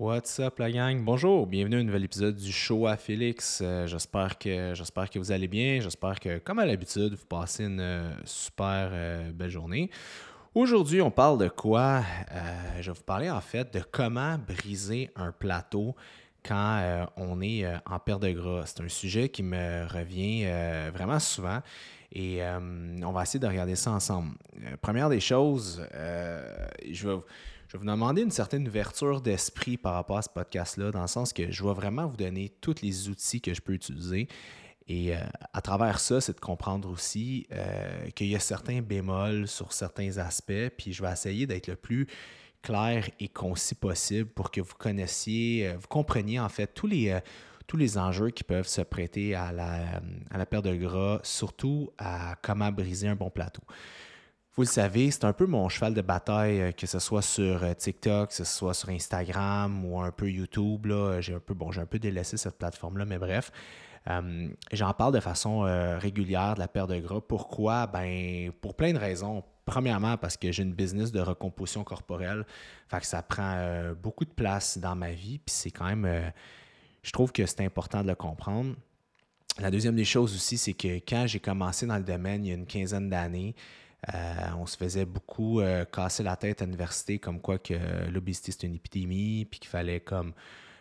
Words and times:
What's 0.00 0.40
up 0.40 0.58
la 0.58 0.70
gang? 0.70 1.04
Bonjour, 1.04 1.46
bienvenue 1.46 1.76
à 1.76 1.80
un 1.80 1.82
nouvel 1.82 2.04
épisode 2.04 2.34
du 2.34 2.50
show 2.50 2.86
à 2.86 2.96
Félix. 2.96 3.60
Euh, 3.62 3.86
j'espère, 3.86 4.38
que, 4.38 4.72
j'espère 4.74 5.10
que 5.10 5.18
vous 5.18 5.30
allez 5.30 5.46
bien. 5.46 5.78
J'espère 5.82 6.18
que, 6.18 6.38
comme 6.38 6.58
à 6.58 6.64
l'habitude, 6.64 7.12
vous 7.12 7.26
passez 7.26 7.64
une 7.64 7.80
euh, 7.80 8.10
super 8.24 8.88
euh, 8.92 9.30
belle 9.30 9.50
journée. 9.50 9.90
Aujourd'hui, 10.54 11.02
on 11.02 11.10
parle 11.10 11.36
de 11.36 11.48
quoi? 11.48 12.02
je 12.80 12.90
vais 12.90 12.96
vous 12.96 13.04
parler 13.04 13.28
en 13.28 13.42
fait 13.42 13.74
de 13.74 13.80
comment 13.80 14.38
briser 14.38 15.10
un 15.16 15.32
plateau 15.32 15.94
quand 16.42 17.06
on 17.18 17.42
est 17.42 17.66
en 17.84 17.98
perte 17.98 18.22
de 18.22 18.30
gras. 18.30 18.62
C'est 18.64 18.80
un 18.80 18.88
sujet 18.88 19.28
qui 19.28 19.42
me 19.42 19.86
revient 19.86 20.46
vraiment 20.94 21.18
souvent 21.18 21.60
et 22.10 22.40
on 22.42 23.12
va 23.12 23.22
essayer 23.22 23.38
de 23.38 23.46
regarder 23.46 23.76
ça 23.76 23.92
ensemble. 23.92 24.30
première 24.80 25.10
des 25.10 25.20
choses, 25.20 25.86
je 25.92 27.06
vais 27.06 27.16
je 27.70 27.76
vais 27.76 27.84
vous 27.84 27.88
demander 27.88 28.22
une 28.22 28.32
certaine 28.32 28.66
ouverture 28.66 29.20
d'esprit 29.20 29.76
par 29.76 29.94
rapport 29.94 30.18
à 30.18 30.22
ce 30.22 30.28
podcast-là, 30.28 30.90
dans 30.90 31.02
le 31.02 31.06
sens 31.06 31.32
que 31.32 31.52
je 31.52 31.62
vais 31.62 31.72
vraiment 31.72 32.08
vous 32.08 32.16
donner 32.16 32.48
tous 32.60 32.74
les 32.82 33.08
outils 33.08 33.40
que 33.40 33.54
je 33.54 33.60
peux 33.60 33.74
utiliser. 33.74 34.26
Et 34.88 35.14
euh, 35.14 35.20
à 35.52 35.60
travers 35.60 36.00
ça, 36.00 36.20
c'est 36.20 36.32
de 36.32 36.40
comprendre 36.40 36.90
aussi 36.90 37.46
euh, 37.52 38.10
qu'il 38.16 38.26
y 38.26 38.34
a 38.34 38.40
certains 38.40 38.82
bémols 38.82 39.46
sur 39.46 39.72
certains 39.72 40.18
aspects, 40.18 40.68
puis 40.76 40.92
je 40.92 41.00
vais 41.00 41.12
essayer 41.12 41.46
d'être 41.46 41.68
le 41.68 41.76
plus 41.76 42.08
clair 42.60 43.08
et 43.20 43.28
concis 43.28 43.76
possible 43.76 44.28
pour 44.28 44.50
que 44.50 44.60
vous 44.60 44.74
connaissiez, 44.76 45.68
euh, 45.68 45.76
vous 45.76 45.86
compreniez 45.86 46.40
en 46.40 46.48
fait 46.48 46.74
tous 46.74 46.88
les, 46.88 47.16
tous 47.68 47.76
les 47.76 47.98
enjeux 47.98 48.30
qui 48.30 48.42
peuvent 48.42 48.66
se 48.66 48.80
prêter 48.80 49.36
à 49.36 49.52
la, 49.52 50.00
à 50.32 50.38
la 50.38 50.44
perte 50.44 50.64
de 50.64 50.74
gras, 50.74 51.20
surtout 51.22 51.92
à 51.98 52.34
comment 52.42 52.72
briser 52.72 53.06
un 53.06 53.14
bon 53.14 53.30
plateau. 53.30 53.62
Vous 54.56 54.62
le 54.62 54.68
savez, 54.68 55.12
c'est 55.12 55.24
un 55.24 55.32
peu 55.32 55.46
mon 55.46 55.68
cheval 55.68 55.94
de 55.94 56.00
bataille, 56.00 56.60
euh, 56.60 56.72
que 56.72 56.86
ce 56.86 56.98
soit 56.98 57.22
sur 57.22 57.62
euh, 57.62 57.72
TikTok, 57.72 58.30
que 58.30 58.34
ce 58.34 58.44
soit 58.44 58.74
sur 58.74 58.88
Instagram 58.88 59.84
ou 59.84 60.00
un 60.00 60.10
peu 60.10 60.28
YouTube. 60.28 60.88
J'ai 61.20 61.34
un 61.34 61.38
peu, 61.38 61.54
bon, 61.54 61.70
j'ai 61.70 61.80
un 61.80 61.86
peu 61.86 62.00
délaissé 62.00 62.36
cette 62.36 62.58
plateforme-là, 62.58 63.04
mais 63.04 63.18
bref. 63.18 63.52
Euh, 64.08 64.48
j'en 64.72 64.92
parle 64.92 65.14
de 65.14 65.20
façon 65.20 65.60
régulière 66.00 66.54
de 66.54 66.60
la 66.60 66.68
perte 66.68 66.90
de 66.90 66.98
gras. 66.98 67.20
Pourquoi? 67.20 67.86
Ben, 67.86 68.50
pour 68.60 68.74
plein 68.74 68.92
de 68.92 68.98
raisons. 68.98 69.44
Premièrement, 69.66 70.16
parce 70.16 70.36
que 70.36 70.50
j'ai 70.50 70.64
une 70.64 70.72
business 70.72 71.12
de 71.12 71.20
recomposition 71.20 71.84
corporelle. 71.84 72.44
Fait 72.88 72.98
que 72.98 73.06
ça 73.06 73.22
prend 73.22 73.92
beaucoup 74.02 74.24
de 74.24 74.30
place 74.30 74.78
dans 74.78 74.96
ma 74.96 75.12
vie. 75.12 75.38
Puis 75.38 75.54
c'est 75.54 75.70
quand 75.70 75.84
même. 75.84 76.32
je 77.04 77.12
trouve 77.12 77.30
que 77.30 77.46
c'est 77.46 77.64
important 77.64 78.02
de 78.02 78.08
le 78.08 78.16
comprendre. 78.16 78.74
La 79.60 79.70
deuxième 79.70 79.94
des 79.94 80.04
choses 80.04 80.34
aussi, 80.34 80.58
c'est 80.58 80.72
que 80.72 80.96
quand 81.06 81.26
j'ai 81.26 81.38
commencé 81.38 81.86
dans 81.86 81.98
le 81.98 82.02
domaine 82.02 82.44
il 82.44 82.48
y 82.48 82.52
a 82.52 82.54
une 82.54 82.66
quinzaine 82.66 83.10
d'années, 83.10 83.54
euh, 84.08 84.48
on 84.58 84.66
se 84.66 84.76
faisait 84.76 85.04
beaucoup 85.04 85.60
euh, 85.60 85.84
casser 85.84 86.22
la 86.22 86.36
tête 86.36 86.62
à 86.62 86.64
l'université 86.64 87.18
comme 87.18 87.40
quoi 87.40 87.58
que 87.58 87.74
l'obésité 88.10 88.52
c'est 88.52 88.66
une 88.66 88.74
épidémie, 88.74 89.44
puis 89.44 89.60
qu'il 89.60 89.68
fallait 89.68 90.00
comme 90.00 90.32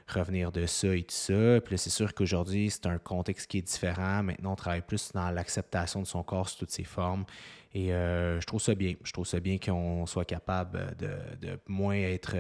revenir 0.08 0.52
de 0.52 0.66
ça 0.66 0.96
et 0.96 1.04
tout 1.04 1.16
ça. 1.16 1.60
Puis 1.62 1.78
c'est 1.78 1.90
sûr 1.90 2.14
qu'aujourd'hui, 2.14 2.70
c'est 2.70 2.88
un 2.88 2.98
contexte 2.98 3.48
qui 3.48 3.60
est 3.60 3.62
différent. 3.62 4.24
Maintenant, 4.24 4.54
on 4.54 4.56
travaille 4.56 4.82
plus 4.82 5.12
dans 5.12 5.30
l'acceptation 5.32 6.02
de 6.02 6.08
son 6.08 6.24
corps 6.24 6.50
sous 6.50 6.60
toutes 6.60 6.72
ses 6.72 6.86
formes. 6.86 7.26
Et 7.74 7.94
euh, 7.94 8.40
je 8.40 8.46
trouve 8.48 8.62
ça 8.62 8.74
bien. 8.74 8.96
Je 9.04 9.12
trouve 9.12 9.28
ça 9.28 9.40
bien 9.40 9.60
qu'on 9.60 10.06
soit 10.08 10.26
capable 10.26 10.96
de, 10.98 11.60
moins 11.68 11.96
être. 11.96 12.36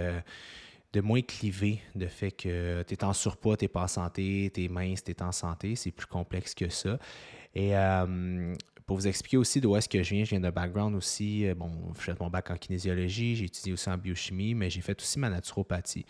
de 0.93 1.01
moins 1.01 1.21
cliver 1.21 1.81
de 1.93 2.07
fait 2.07 2.31
que 2.31 2.83
tu 2.87 2.95
es 2.95 3.03
en 3.03 3.13
surpoids, 3.13 3.57
tu 3.57 3.65
n'es 3.65 3.69
pas 3.69 3.83
en 3.83 3.87
santé, 3.87 4.49
tu 4.51 4.63
es 4.63 4.67
mince, 4.67 5.03
tu 5.03 5.11
es 5.11 5.21
en 5.21 5.31
santé. 5.31 5.75
C'est 5.75 5.91
plus 5.91 6.07
complexe 6.07 6.55
que 6.55 6.69
ça. 6.69 6.97
Et 7.53 7.75
pour 8.89 8.97
vous 8.97 9.07
expliquer 9.07 9.37
aussi 9.37 9.61
d'où 9.61 9.75
est-ce 9.75 9.87
que 9.87 10.01
je 10.01 10.15
viens, 10.15 10.23
je 10.23 10.31
viens 10.31 10.39
d'un 10.39 10.49
background 10.49 10.95
aussi, 10.95 11.47
euh, 11.47 11.53
bon, 11.53 11.69
j'ai 11.95 12.11
fait 12.11 12.19
mon 12.19 12.31
bac 12.31 12.49
en 12.49 12.55
kinésiologie, 12.55 13.35
j'ai 13.35 13.45
étudié 13.45 13.71
aussi 13.71 13.87
en 13.87 13.99
biochimie, 13.99 14.55
mais 14.55 14.71
j'ai 14.71 14.81
fait 14.81 14.99
aussi 14.99 15.19
ma 15.19 15.29
naturopathie. 15.29 16.07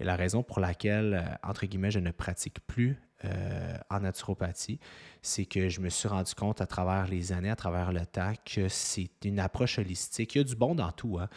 Et 0.00 0.04
la 0.04 0.16
raison 0.16 0.42
pour 0.42 0.58
laquelle, 0.58 1.12
euh, 1.12 1.46
entre 1.46 1.66
guillemets, 1.66 1.90
je 1.90 1.98
ne 1.98 2.10
pratique 2.10 2.66
plus 2.66 2.96
euh, 3.26 3.76
en 3.90 4.00
naturopathie, 4.00 4.80
c'est 5.20 5.44
que 5.44 5.68
je 5.68 5.82
me 5.82 5.90
suis 5.90 6.08
rendu 6.08 6.34
compte 6.34 6.62
à 6.62 6.66
travers 6.66 7.06
les 7.06 7.32
années, 7.32 7.50
à 7.50 7.54
travers 7.54 7.92
le 7.92 8.06
temps, 8.06 8.32
que 8.46 8.66
c'est 8.70 9.10
une 9.26 9.38
approche 9.38 9.78
holistique. 9.78 10.34
Il 10.34 10.38
y 10.38 10.40
a 10.40 10.44
du 10.44 10.56
bon 10.56 10.74
dans 10.74 10.90
tout, 10.90 11.18
hein. 11.20 11.28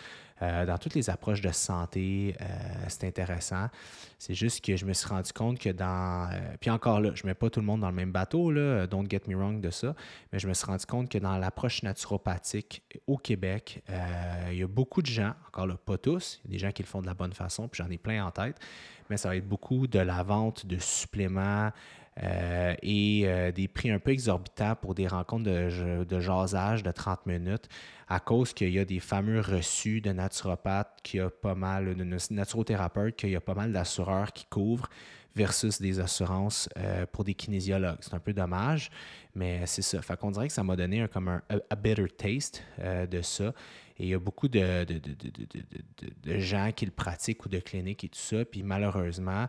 Euh, 0.42 0.66
dans 0.66 0.78
toutes 0.78 0.96
les 0.96 1.10
approches 1.10 1.42
de 1.42 1.52
santé, 1.52 2.36
euh, 2.42 2.46
c'est 2.88 3.06
intéressant. 3.06 3.68
C'est 4.20 4.34
juste 4.34 4.64
que 4.64 4.76
je 4.76 4.86
me 4.86 4.94
suis 4.94 5.08
rendu 5.08 5.32
compte 5.32 5.60
que 5.60 5.70
dans... 5.70 6.30
puis 6.60 6.70
encore 6.70 7.00
là, 7.00 7.12
je 7.16 7.24
ne 7.24 7.28
mets 7.28 7.36
pas 7.36 7.50
tout 7.50 7.60
le 7.60 7.66
monde 7.66 7.82
dans 7.82 7.90
le 7.90 7.96
même 7.96 8.12
bateau, 8.12 8.52
là, 8.52 8.88
don't 8.88 9.10
get 9.10 9.22
me 9.28 9.36
wrong 9.36 9.62
de 9.62 9.70
ça, 9.70 9.96
mais 10.32 10.40
je 10.40 10.48
me 10.48 10.54
suis 10.54 10.66
rendu 10.66 10.86
compte 10.86 11.10
que 11.10 11.18
dans 11.18 11.38
l'approche 11.38 11.84
naturopathique 11.84 12.84
au 13.08 13.18
Québec, 13.18 13.84
il 14.52 14.58
y 14.58 14.64
a 14.64 14.68
beaucoup 14.68 15.02
de 15.02 15.08
gens, 15.08 15.34
encore 15.48 15.68
là, 15.68 15.76
pas 15.78 15.98
tous, 15.98 16.42
il 16.46 16.52
y 16.52 16.54
a 16.54 16.58
des 16.58 16.60
gens 16.60 16.72
qui 16.72 16.82
le 16.82 16.88
font 16.88 17.02
de 17.02 17.08
la 17.08 17.14
bonne 17.14 17.34
façon, 17.34 17.68
puis 17.68 17.84
j'en 17.84 17.90
ai 17.90 17.98
plein 17.98 18.26
en 18.26 18.32
tête, 18.32 18.58
mais 19.10 19.18
ça 19.18 19.30
va 19.30 19.36
être 19.36 19.48
beaucoup 19.48 19.88
de 19.88 20.00
la 20.00 20.24
vente 20.24 20.66
de 20.66 20.78
suppléments 20.80 21.72
euh, 22.24 22.74
et 22.82 23.24
euh, 23.26 23.52
des 23.52 23.68
prix 23.68 23.92
un 23.92 24.00
peu 24.00 24.12
exorbitants 24.12 24.76
pour 24.76 24.96
des 24.96 25.06
rencontres 25.06 25.44
de, 25.44 26.06
de 26.06 26.20
jasage 26.22 26.82
de 26.82 26.92
30 26.92 27.26
minutes 27.26 27.68
à 28.08 28.22
cause 28.22 28.54
qu'il 28.54 28.70
y 28.70 28.80
a 28.80 28.86
des 28.86 29.02
fameux 29.02 29.42
reçus 29.42 30.00
de 30.00 30.14
naturopathes, 30.14 31.02
qu'il 31.04 31.20
y 31.20 31.24
a 31.24 31.30
pas 31.30 31.56
mal, 31.56 31.94
de 31.94 32.34
naturothérapeutes, 32.34 33.18
qu'il 33.18 33.32
y 33.32 33.36
a 33.36 33.42
pas 33.42 33.54
mal 33.54 33.74
d'assureurs 33.74 34.32
qui 34.32 34.46
couvrent 34.46 34.90
versus 35.36 35.82
des 35.82 36.00
assurances 36.00 36.70
euh, 36.78 37.06
pour 37.12 37.26
des 37.26 37.34
kinésiologues. 37.34 37.98
C'est 38.00 38.14
un 38.14 38.20
peu 38.20 38.32
dommage, 38.32 38.92
mais 39.34 39.66
c'est 39.66 39.82
ça. 39.82 40.02
Fait 40.02 40.16
qu'on 40.16 40.32
dirait 40.32 40.48
que 40.48 40.54
ça 40.54 40.64
m'a 40.64 40.78
donné 40.78 41.02
un, 41.02 41.08
comme 41.10 41.28
un 41.28 41.42
a, 41.50 41.76
better 41.76 42.08
taste 42.08 42.64
de 42.80 43.22
ça. 43.22 43.54
Et 43.98 44.04
il 44.04 44.10
y 44.10 44.14
a 44.14 44.20
beaucoup 44.20 44.48
de, 44.48 44.86
de, 44.86 46.40
gens 46.40 46.72
qui 46.74 46.86
le 46.86 46.92
pratiquent 46.92 47.46
ou 47.46 47.50
de 47.50 47.60
cliniques 47.60 48.06
et 48.06 48.10
tout 48.10 48.20
ça. 48.20 48.46
Puis 48.46 48.64
malheureusement, 48.64 49.48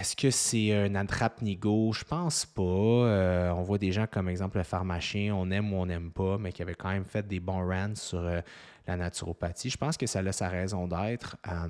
est-ce 0.00 0.16
que 0.16 0.30
c'est 0.30 0.72
un 0.72 0.94
attrape-nigo? 0.94 1.92
Je 1.92 2.04
pense 2.04 2.44
pas. 2.46 2.62
Euh, 2.62 3.50
on 3.50 3.62
voit 3.62 3.78
des 3.78 3.92
gens 3.92 4.06
comme 4.10 4.28
exemple 4.28 4.58
le 4.58 4.64
pharmacien, 4.64 5.34
on 5.34 5.50
aime 5.50 5.72
ou 5.72 5.76
on 5.76 5.86
n'aime 5.86 6.10
pas, 6.10 6.36
mais 6.38 6.52
qui 6.52 6.62
avaient 6.62 6.74
quand 6.74 6.90
même 6.90 7.04
fait 7.04 7.26
des 7.26 7.40
bons 7.40 7.66
rants 7.66 7.94
sur 7.94 8.18
euh, 8.18 8.40
la 8.86 8.96
naturopathie. 8.96 9.70
Je 9.70 9.76
pense 9.76 9.96
que 9.96 10.06
ça 10.06 10.20
a 10.20 10.32
sa 10.32 10.48
raison 10.48 10.88
d'être. 10.88 11.36
Euh, 11.46 11.68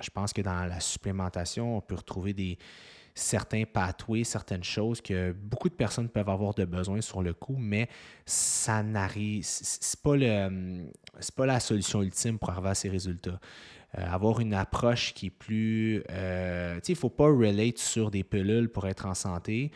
je 0.00 0.10
pense 0.10 0.32
que 0.32 0.42
dans 0.42 0.66
la 0.66 0.80
supplémentation, 0.80 1.76
on 1.76 1.80
peut 1.80 1.96
retrouver 1.96 2.32
des, 2.32 2.58
certains 3.18 3.64
pathways, 3.64 4.24
certaines 4.24 4.64
choses 4.64 5.00
que 5.00 5.32
beaucoup 5.32 5.68
de 5.68 5.74
personnes 5.74 6.08
peuvent 6.08 6.28
avoir 6.28 6.54
de 6.54 6.64
besoin 6.64 7.00
sur 7.00 7.22
le 7.22 7.34
coup, 7.34 7.56
mais 7.58 7.88
ça 8.24 8.82
n'arrive, 8.82 9.42
c'est 9.44 10.00
pas 10.00 10.16
le, 10.16 10.86
pas 11.34 11.46
la 11.46 11.60
solution 11.60 12.02
ultime 12.02 12.38
pour 12.38 12.50
arriver 12.50 12.68
à 12.68 12.74
ces 12.74 12.88
résultats. 12.88 13.40
Euh, 13.96 14.04
avoir 14.06 14.40
une 14.40 14.52
approche 14.52 15.14
qui 15.14 15.26
est 15.26 15.30
plus, 15.30 16.02
euh, 16.10 16.74
tu 16.74 16.80
sais, 16.82 16.92
il 16.92 16.96
faut 16.96 17.08
pas 17.08 17.24
relate 17.24 17.78
sur 17.78 18.10
des 18.10 18.22
pilules 18.22 18.68
pour 18.68 18.86
être 18.86 19.06
en 19.06 19.14
santé. 19.14 19.70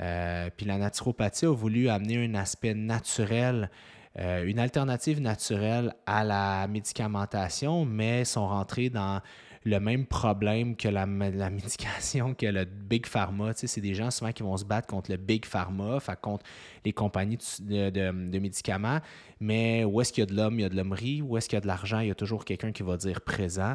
Euh, 0.00 0.48
puis 0.56 0.64
la 0.64 0.78
naturopathie 0.78 1.44
a 1.44 1.52
voulu 1.52 1.90
amener 1.90 2.24
un 2.24 2.34
aspect 2.34 2.72
naturel 2.72 3.70
une 4.16 4.58
alternative 4.58 5.20
naturelle 5.20 5.94
à 6.06 6.24
la 6.24 6.66
médicamentation, 6.66 7.84
mais 7.84 8.24
sont 8.24 8.48
rentrés 8.48 8.90
dans 8.90 9.20
le 9.64 9.80
même 9.80 10.06
problème 10.06 10.76
que 10.76 10.88
la, 10.88 11.06
la 11.06 11.50
médication, 11.50 12.34
que 12.34 12.46
le 12.46 12.64
Big 12.64 13.06
Pharma. 13.06 13.54
Tu 13.54 13.60
sais, 13.60 13.66
c'est 13.66 13.80
des 13.80 13.94
gens 13.94 14.10
souvent 14.10 14.32
qui 14.32 14.42
vont 14.42 14.56
se 14.56 14.64
battre 14.64 14.86
contre 14.86 15.10
le 15.10 15.16
Big 15.16 15.44
Pharma, 15.44 15.98
contre 16.20 16.44
les 16.84 16.92
compagnies 16.92 17.38
de, 17.60 18.10
médicaments. 18.38 19.00
Mais 19.40 19.84
où 19.84 20.00
est-ce 20.00 20.12
qu'il 20.12 20.22
y 20.22 20.26
a 20.26 20.26
de 20.26 20.34
l'homme, 20.34 20.58
il 20.58 20.62
y 20.62 20.64
a 20.64 20.68
de 20.68 20.76
l'hommerie? 20.76 21.22
Où 21.22 21.36
est-ce 21.36 21.48
qu'il 21.48 21.56
y 21.56 21.58
a 21.58 21.60
de 21.60 21.66
l'argent, 21.66 22.00
il 22.00 22.08
y 22.08 22.10
a 22.10 22.14
toujours 22.14 22.44
quelqu'un 22.44 22.72
qui 22.72 22.82
va 22.82 22.96
dire 22.96 23.20
présent. 23.20 23.74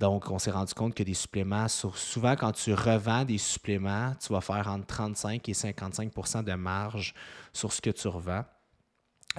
Donc, 0.00 0.28
on 0.30 0.40
s'est 0.40 0.50
rendu 0.50 0.74
compte 0.74 0.94
que 0.94 1.04
des 1.04 1.14
suppléments, 1.14 1.68
souvent 1.68 2.34
quand 2.34 2.50
tu 2.50 2.74
revends 2.74 3.24
des 3.24 3.38
suppléments, 3.38 4.12
tu 4.20 4.32
vas 4.32 4.40
faire 4.40 4.68
entre 4.68 4.86
35 4.86 5.48
et 5.48 5.52
55% 5.52 6.42
de 6.42 6.54
marge 6.54 7.14
sur 7.52 7.72
ce 7.72 7.80
que 7.80 7.90
tu 7.90 8.08
revends. 8.08 8.44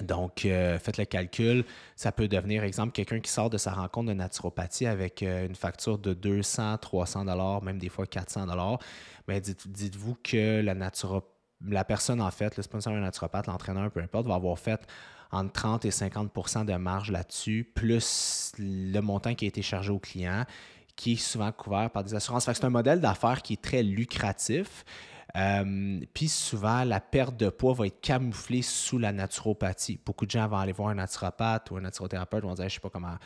Donc, 0.02 0.44
euh, 0.44 0.78
faites 0.78 0.98
le 0.98 1.06
calcul. 1.06 1.64
Ça 1.94 2.12
peut 2.12 2.28
devenir, 2.28 2.64
exemple, 2.64 2.92
quelqu'un 2.92 3.20
qui 3.20 3.30
sort 3.30 3.48
de 3.48 3.56
sa 3.56 3.72
rencontre 3.72 4.08
de 4.08 4.14
naturopathie 4.14 4.86
avec 4.86 5.22
euh, 5.22 5.46
une 5.46 5.54
facture 5.54 5.98
de 5.98 6.12
200, 6.12 6.78
300 6.78 7.24
dollars, 7.24 7.62
même 7.62 7.78
des 7.78 7.88
fois 7.88 8.06
400 8.06 8.46
dollars. 8.46 8.78
Mais 9.26 9.40
dites, 9.40 9.96
vous 9.96 10.16
que 10.22 10.60
la, 10.60 11.84
personne, 11.84 12.20
en 12.20 12.30
fait, 12.30 12.56
le 12.56 12.62
sponsor 12.62 12.92
un 12.92 13.00
naturopathe, 13.00 13.46
l'entraîneur, 13.46 13.90
peu 13.90 14.00
importe, 14.00 14.26
va 14.26 14.34
avoir 14.34 14.58
fait 14.58 14.86
entre 15.32 15.52
30 15.52 15.84
et 15.86 15.90
50% 15.90 16.66
de 16.66 16.74
marge 16.74 17.10
là-dessus, 17.10 17.70
plus 17.74 18.52
le 18.58 19.00
montant 19.00 19.34
qui 19.34 19.46
a 19.46 19.48
été 19.48 19.62
chargé 19.62 19.90
au 19.90 19.98
client, 19.98 20.44
qui 20.94 21.14
est 21.14 21.16
souvent 21.16 21.50
couvert 21.52 21.90
par 21.90 22.04
des 22.04 22.14
assurances. 22.14 22.44
c'est 22.44 22.64
un 22.64 22.70
modèle 22.70 23.00
d'affaires 23.00 23.42
qui 23.42 23.54
est 23.54 23.62
très 23.62 23.82
lucratif. 23.82 24.84
Euh, 25.36 26.00
puis 26.14 26.28
souvent, 26.28 26.84
la 26.84 27.00
perte 27.00 27.36
de 27.36 27.50
poids 27.50 27.74
va 27.74 27.86
être 27.86 28.00
camouflée 28.00 28.62
sous 28.62 28.98
la 28.98 29.12
naturopathie. 29.12 30.00
Beaucoup 30.04 30.24
de 30.24 30.30
gens 30.30 30.48
vont 30.48 30.56
aller 30.56 30.72
voir 30.72 30.88
un 30.88 30.94
naturopathe 30.94 31.70
ou 31.70 31.76
un 31.76 31.82
naturothérapeute, 31.82 32.42
vont 32.42 32.54
dire, 32.54 32.62
je 32.62 32.64
ne 32.64 32.68
sais 32.70 32.80
pas 32.80 32.90
comment 32.90 33.16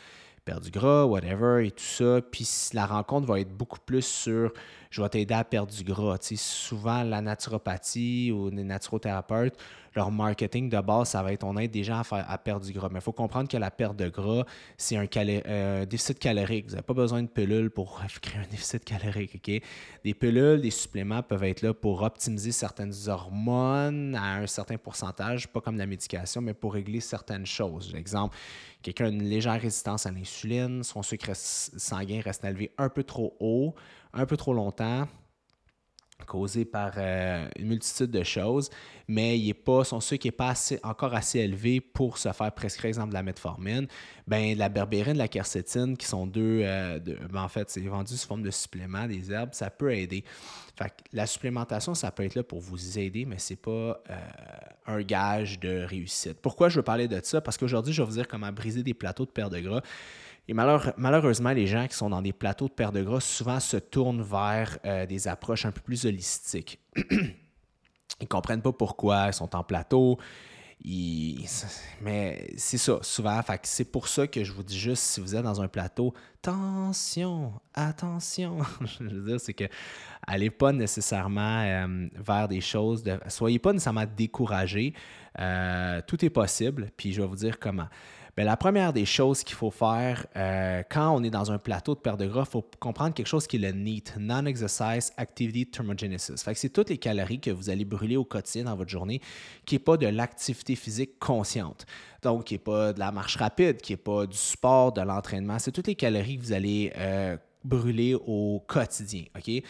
perdre 0.43 0.63
du 0.63 0.71
gras, 0.71 1.05
whatever, 1.05 1.65
et 1.65 1.71
tout 1.71 1.83
ça. 1.83 2.19
Puis 2.21 2.47
la 2.73 2.85
rencontre 2.85 3.27
va 3.27 3.39
être 3.39 3.55
beaucoup 3.55 3.79
plus 3.79 4.05
sur 4.05 4.51
je 4.89 5.01
vais 5.01 5.09
t'aider 5.09 5.33
à 5.33 5.45
perdre 5.45 5.73
du 5.73 5.83
gras. 5.83 6.17
souvent, 6.21 7.03
la 7.03 7.21
naturopathie 7.21 8.31
ou 8.31 8.49
les 8.49 8.63
naturothérapeutes, 8.63 9.57
leur 9.93 10.11
marketing 10.11 10.69
de 10.69 10.79
base, 10.79 11.09
ça 11.09 11.21
va 11.21 11.33
être 11.33 11.43
on 11.43 11.57
aide 11.57 11.71
des 11.71 11.83
gens 11.83 11.99
à, 11.99 12.03
faire, 12.03 12.25
à 12.29 12.37
perdre 12.37 12.65
du 12.65 12.71
gras. 12.71 12.89
Mais 12.89 12.99
il 12.99 13.03
faut 13.03 13.11
comprendre 13.11 13.49
que 13.49 13.57
la 13.57 13.71
perte 13.71 13.97
de 13.97 14.09
gras, 14.09 14.45
c'est 14.77 14.95
un, 14.95 15.07
euh, 15.17 15.85
déficit 15.85 16.19
calorique. 16.19 16.65
Vous 16.65 16.71
n'avez 16.71 16.83
pas 16.83 16.93
besoin 16.93 17.21
de 17.23 17.27
pilules 17.27 17.69
pour 17.69 18.01
créer 18.21 18.41
un 18.41 18.47
déficit 18.49 18.83
calorique. 18.85 19.35
ok? 19.35 19.61
Des 20.03 20.13
pilules, 20.13 20.61
des 20.61 20.71
suppléments 20.71 21.21
peuvent 21.23 21.43
être 21.43 21.61
là 21.61 21.73
pour 21.73 22.01
optimiser 22.03 22.51
certaines 22.51 22.93
hormones 23.07 24.15
à 24.15 24.35
un 24.35 24.47
certain 24.47 24.77
pourcentage, 24.77 25.47
pas 25.47 25.61
comme 25.61 25.77
la 25.77 25.85
médication, 25.85 26.41
mais 26.41 26.53
pour 26.53 26.73
régler 26.73 27.01
certaines 27.01 27.45
choses. 27.45 27.93
Exemple, 27.95 28.37
quelqu'un 28.81 29.05
a 29.05 29.09
une 29.09 29.23
légère 29.23 29.59
résistance 29.59 30.05
à 30.05 30.11
l'insuline, 30.11 30.83
son 30.83 31.03
sucre 31.03 31.31
sanguin 31.35 32.21
reste 32.23 32.43
élevé 32.45 32.71
un 32.77 32.89
peu 32.89 33.03
trop 33.03 33.35
haut, 33.39 33.75
un 34.13 34.25
peu 34.25 34.37
trop 34.37 34.53
longtemps 34.53 35.07
causé 36.25 36.65
par 36.65 36.93
euh, 36.97 37.47
une 37.57 37.67
multitude 37.67 38.11
de 38.11 38.23
choses, 38.23 38.69
mais 39.07 39.37
il 39.37 39.49
est 39.49 39.53
pas, 39.53 39.83
son 39.83 39.99
sucre 39.99 40.25
n'est 40.25 40.31
pas 40.31 40.53
encore 40.83 41.13
assez 41.13 41.39
élevé 41.39 41.81
pour 41.81 42.17
se 42.17 42.31
faire 42.31 42.51
prescrire, 42.51 42.89
exemple, 42.89 43.09
de 43.09 43.13
la 43.13 43.23
metformine. 43.23 43.87
Ben, 44.27 44.57
la 44.57 44.69
berbérine, 44.69 45.17
la 45.17 45.27
quercétine, 45.27 45.97
qui 45.97 46.05
sont 46.05 46.27
deux, 46.27 46.61
euh, 46.63 46.99
ben, 46.99 47.43
en 47.43 47.47
fait, 47.49 47.69
c'est 47.69 47.81
vendu 47.81 48.15
sous 48.15 48.27
forme 48.27 48.43
de 48.43 48.51
supplément, 48.51 49.07
des 49.07 49.31
herbes, 49.31 49.53
ça 49.53 49.69
peut 49.69 49.93
aider. 49.93 50.23
Fait 50.75 50.93
la 51.11 51.27
supplémentation, 51.27 51.93
ça 51.93 52.11
peut 52.11 52.23
être 52.23 52.35
là 52.35 52.43
pour 52.43 52.59
vous 52.59 52.97
aider, 52.97 53.25
mais 53.25 53.37
ce 53.37 53.53
n'est 53.53 53.57
pas 53.57 54.01
euh, 54.09 54.15
un 54.87 55.01
gage 55.01 55.59
de 55.59 55.83
réussite. 55.83 56.39
Pourquoi 56.41 56.69
je 56.69 56.77
veux 56.77 56.83
parler 56.83 57.07
de 57.07 57.19
ça? 57.23 57.41
Parce 57.41 57.57
qu'aujourd'hui, 57.57 57.93
je 57.93 58.01
vais 58.01 58.07
vous 58.07 58.15
dire 58.15 58.27
comment 58.27 58.51
briser 58.51 58.83
des 58.83 58.93
plateaux 58.93 59.25
de 59.25 59.31
perte 59.31 59.51
de 59.51 59.59
gras. 59.59 59.81
Et 60.47 60.53
malheureusement, 60.53 61.51
les 61.51 61.67
gens 61.67 61.87
qui 61.87 61.95
sont 61.95 62.09
dans 62.09 62.21
des 62.21 62.33
plateaux 62.33 62.67
de 62.67 62.73
perte 62.73 62.93
de 62.93 63.03
gras 63.03 63.21
souvent 63.21 63.59
se 63.59 63.77
tournent 63.77 64.21
vers 64.21 64.79
euh, 64.85 65.05
des 65.05 65.27
approches 65.27 65.65
un 65.65 65.71
peu 65.71 65.81
plus 65.81 66.05
holistiques. 66.05 66.79
ils 67.09 67.35
ne 68.21 68.27
comprennent 68.27 68.61
pas 68.61 68.73
pourquoi 68.73 69.27
ils 69.27 69.33
sont 69.33 69.55
en 69.55 69.63
plateau. 69.63 70.17
Mais 72.01 72.53
c'est 72.57 72.77
ça, 72.77 72.99
souvent. 73.01 73.39
c'est 73.63 73.85
pour 73.85 74.07
ça 74.07 74.25
que 74.25 74.43
je 74.43 74.51
vous 74.51 74.63
dis 74.63 74.79
juste, 74.79 75.03
si 75.03 75.21
vous 75.21 75.35
êtes 75.35 75.43
dans 75.43 75.61
un 75.61 75.67
plateau, 75.67 76.13
attention, 76.39 77.53
attention. 77.73 78.57
je 78.99 79.03
veux 79.03 79.29
dire, 79.29 79.39
c'est 79.39 79.53
que 79.53 79.65
allez 80.25 80.49
pas 80.49 80.71
nécessairement 80.71 81.61
euh, 81.61 82.07
vers 82.15 82.47
des 82.47 82.61
choses, 82.61 83.03
de, 83.03 83.19
soyez 83.27 83.59
pas 83.59 83.73
nécessairement 83.73 84.05
découragés. 84.17 84.93
Euh, 85.39 86.01
tout 86.07 86.23
est 86.25 86.29
possible, 86.31 86.89
puis 86.97 87.13
je 87.13 87.21
vais 87.21 87.27
vous 87.27 87.35
dire 87.35 87.59
comment. 87.59 87.87
Bien, 88.37 88.45
la 88.45 88.55
première 88.55 88.93
des 88.93 89.05
choses 89.05 89.43
qu'il 89.43 89.55
faut 89.55 89.71
faire 89.71 90.25
euh, 90.37 90.83
quand 90.89 91.13
on 91.13 91.21
est 91.23 91.29
dans 91.29 91.51
un 91.51 91.57
plateau 91.57 91.95
de 91.95 91.99
perte 91.99 92.19
de 92.19 92.27
gras, 92.27 92.43
il 92.47 92.51
faut 92.51 92.65
comprendre 92.79 93.13
quelque 93.13 93.27
chose 93.27 93.45
qui 93.45 93.57
est 93.57 93.59
le 93.59 93.71
NEAT, 93.73 94.17
Non-Exercise 94.17 95.11
Activity 95.17 95.65
Thermogenesis. 95.65 96.41
Fait 96.41 96.53
que 96.53 96.59
c'est 96.59 96.69
toutes 96.69 96.89
les 96.89 96.97
calories 96.97 97.41
que 97.41 97.51
vous 97.51 97.69
allez 97.69 97.83
brûler 97.83 98.15
au 98.15 98.23
quotidien 98.23 98.65
dans 98.65 98.75
votre 98.75 98.89
journée 98.89 99.21
qui 99.65 99.75
n'est 99.75 99.79
pas 99.79 99.97
de 99.97 100.07
l'activité 100.07 100.75
physique 100.75 101.19
consciente. 101.19 101.85
Donc, 102.21 102.45
qui 102.45 102.53
n'est 102.53 102.59
pas 102.59 102.93
de 102.93 102.99
la 102.99 103.11
marche 103.11 103.35
rapide, 103.35 103.77
qui 103.77 103.93
n'est 103.93 103.97
pas 103.97 104.25
du 104.25 104.37
sport, 104.37 104.93
de 104.93 105.01
l'entraînement. 105.01 105.59
C'est 105.59 105.71
toutes 105.71 105.87
les 105.87 105.95
calories 105.95 106.37
que 106.37 106.43
vous 106.43 106.53
allez 106.53 106.93
euh, 106.95 107.35
brûler 107.65 108.15
au 108.15 108.63
quotidien. 108.65 109.23
OK? 109.35 109.63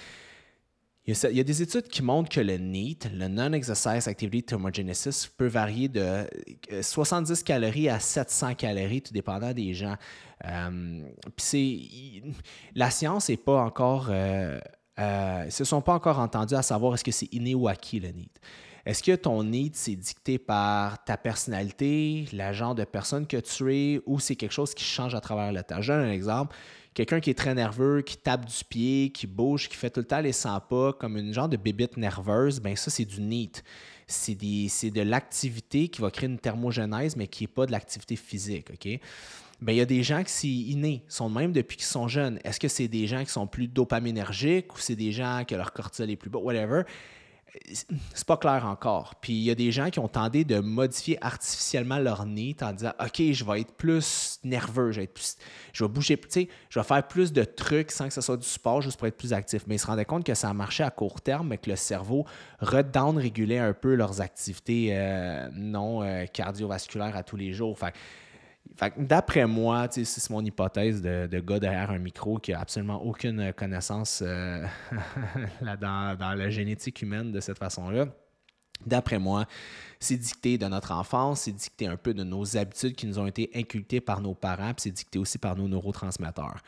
Il 1.07 1.15
y, 1.15 1.39
a, 1.39 1.43
des 1.43 1.61
études 1.63 1.87
qui 1.87 2.03
montrent 2.03 2.29
que 2.29 2.41
le 2.41 2.57
NEAT, 2.57 3.09
le 3.11 3.27
Non-Exercise 3.27 4.07
Activity 4.07 4.43
Thermogenesis, 4.43 5.27
peut 5.35 5.47
varier 5.47 5.89
de 5.89 6.27
70 6.79 7.31
euh, 7.31 7.43
calories 7.43 7.89
à 7.89 7.99
700 7.99 8.53
calories, 8.53 9.01
tout 9.01 9.11
dépendant 9.11 9.51
des 9.51 9.73
gens. 9.73 9.95
Euh, 10.45 11.01
la 12.75 12.91
science 12.91 13.29
n'est 13.29 13.37
pas 13.37 13.63
encore. 13.63 14.07
Euh, 14.11 14.59
euh, 14.99 15.49
se 15.49 15.63
sont 15.63 15.81
pas 15.81 15.93
encore 15.93 16.19
entendus 16.19 16.53
à 16.53 16.61
savoir 16.61 16.93
est-ce 16.93 17.03
que 17.03 17.11
c'est 17.11 17.33
inné 17.33 17.55
ou 17.55 17.67
acquis 17.67 17.99
le 17.99 18.09
NEAT. 18.09 18.29
Est-ce 18.85 19.01
que 19.01 19.15
ton 19.15 19.43
NEAT, 19.43 19.71
c'est 19.73 19.95
dicté 19.95 20.37
par 20.37 21.03
ta 21.03 21.17
personnalité, 21.17 22.25
la 22.33 22.53
genre 22.53 22.75
de 22.75 22.83
personne 22.83 23.25
que 23.25 23.37
tu 23.37 23.75
es, 23.75 24.01
ou 24.05 24.19
c'est 24.19 24.35
quelque 24.35 24.51
chose 24.51 24.75
qui 24.75 24.83
change 24.83 25.15
à 25.15 25.21
travers 25.21 25.51
le 25.51 25.63
temps? 25.63 25.81
Je 25.81 25.91
donne 25.91 26.05
un 26.05 26.11
exemple 26.11 26.55
quelqu'un 26.93 27.19
qui 27.19 27.29
est 27.29 27.37
très 27.37 27.53
nerveux, 27.53 28.01
qui 28.01 28.17
tape 28.17 28.45
du 28.45 28.63
pied, 28.63 29.11
qui 29.11 29.27
bouge, 29.27 29.69
qui 29.69 29.75
fait 29.75 29.89
tout 29.89 30.01
le 30.01 30.05
temps 30.05 30.21
les 30.21 30.31
100 30.31 30.59
pas 30.61 30.93
comme 30.93 31.17
une 31.17 31.33
genre 31.33 31.49
de 31.49 31.57
bébite 31.57 31.97
nerveuse, 31.97 32.59
ben 32.59 32.75
ça, 32.75 32.91
c'est 32.91 33.05
du 33.05 33.21
NEAT. 33.21 33.63
C'est, 34.07 34.35
de 34.35 35.01
l'activité 35.01 35.87
qui 35.87 36.01
va 36.01 36.11
créer 36.11 36.27
une 36.27 36.39
thermogenèse, 36.39 37.15
mais 37.15 37.27
qui 37.27 37.43
n'est 37.43 37.47
pas 37.47 37.65
de 37.65 37.71
l'activité 37.71 38.17
physique. 38.17 38.69
OK? 38.71 38.99
Ben, 39.61 39.71
il 39.71 39.77
y 39.77 39.81
a 39.81 39.85
des 39.85 40.03
gens 40.03 40.21
qui 40.23 40.33
sont 40.33 40.47
innés, 40.47 41.03
sont 41.07 41.29
même 41.29 41.53
depuis 41.53 41.77
qu'ils 41.77 41.85
sont 41.85 42.09
jeunes. 42.09 42.37
Est-ce 42.43 42.59
que 42.59 42.67
c'est 42.67 42.89
des 42.89 43.07
gens 43.07 43.23
qui 43.23 43.31
sont 43.31 43.47
plus 43.47 43.67
dopaminergiques 43.67 44.75
ou 44.75 44.79
c'est 44.79 44.97
des 44.97 45.13
gens 45.13 45.43
que 45.47 45.55
leur 45.55 45.71
cortisol 45.71 46.09
est 46.09 46.17
plus 46.17 46.29
bas, 46.29 46.39
whatever? 46.39 46.81
C'est 47.73 48.27
pas 48.27 48.37
clair 48.37 48.65
encore. 48.65 49.15
Puis 49.15 49.33
il 49.33 49.43
y 49.43 49.51
a 49.51 49.55
des 49.55 49.71
gens 49.71 49.89
qui 49.89 49.99
ont 49.99 50.07
tenté 50.07 50.43
de 50.43 50.59
modifier 50.59 51.17
artificiellement 51.21 51.99
leur 51.99 52.25
nez 52.25 52.55
en 52.61 52.71
disant 52.71 52.93
OK, 52.99 53.21
je 53.31 53.43
vais 53.43 53.61
être 53.61 53.73
plus 53.73 54.39
nerveux, 54.43 54.91
je 54.91 55.01
vais, 55.01 55.07
plus, 55.07 55.37
je 55.73 55.83
vais 55.83 55.89
bouger, 55.89 56.19
sais, 56.29 56.47
je 56.69 56.79
vais 56.79 56.85
faire 56.85 57.05
plus 57.07 57.33
de 57.33 57.43
trucs 57.43 57.91
sans 57.91 58.07
que 58.07 58.13
ce 58.13 58.21
soit 58.21 58.37
du 58.37 58.47
sport 58.47 58.81
juste 58.81 58.97
pour 58.97 59.07
être 59.07 59.17
plus 59.17 59.33
actif. 59.33 59.63
Mais 59.67 59.75
ils 59.75 59.79
se 59.79 59.87
rendaient 59.87 60.05
compte 60.05 60.25
que 60.25 60.33
ça 60.33 60.53
marchait 60.53 60.83
à 60.83 60.91
court 60.91 61.21
terme, 61.21 61.49
mais 61.49 61.57
que 61.57 61.69
le 61.69 61.75
cerveau 61.75 62.25
redown 62.59 63.17
régulait 63.17 63.59
un 63.59 63.73
peu 63.73 63.95
leurs 63.95 64.21
activités 64.21 64.89
euh, 64.91 65.49
non 65.53 66.03
euh, 66.03 66.25
cardiovasculaires 66.25 67.15
à 67.15 67.23
tous 67.23 67.37
les 67.37 67.53
jours. 67.53 67.77
Fait 67.77 67.93
D'après 68.97 69.45
moi, 69.45 69.87
c'est 69.91 70.29
mon 70.29 70.43
hypothèse 70.43 71.01
de, 71.01 71.39
gars 71.39 71.59
derrière 71.59 71.91
un 71.91 71.99
micro 71.99 72.37
qui 72.37 72.51
n'a 72.51 72.61
absolument 72.61 73.03
aucune 73.03 73.53
connaissance 73.53 74.23
euh, 74.25 74.65
dans, 75.61 76.17
dans, 76.17 76.33
la 76.33 76.49
génétique 76.49 77.01
humaine 77.01 77.31
de 77.31 77.39
cette 77.39 77.59
façon-là. 77.59 78.07
D'après 78.85 79.19
moi, 79.19 79.45
c'est 79.99 80.17
dicté 80.17 80.57
de 80.57 80.65
notre 80.65 80.91
enfance, 80.91 81.41
c'est 81.41 81.51
dicté 81.51 81.85
un 81.85 81.97
peu 81.97 82.13
de 82.13 82.23
nos 82.23 82.57
habitudes 82.57 82.95
qui 82.95 83.05
nous 83.05 83.19
ont 83.19 83.27
été 83.27 83.51
inculquées 83.53 84.01
par 84.01 84.21
nos 84.21 84.33
parents, 84.33 84.73
puis 84.73 84.83
c'est 84.83 84.91
dicté 84.91 85.19
aussi 85.19 85.37
par 85.37 85.55
nos 85.55 85.67
neurotransmetteurs. 85.67 86.61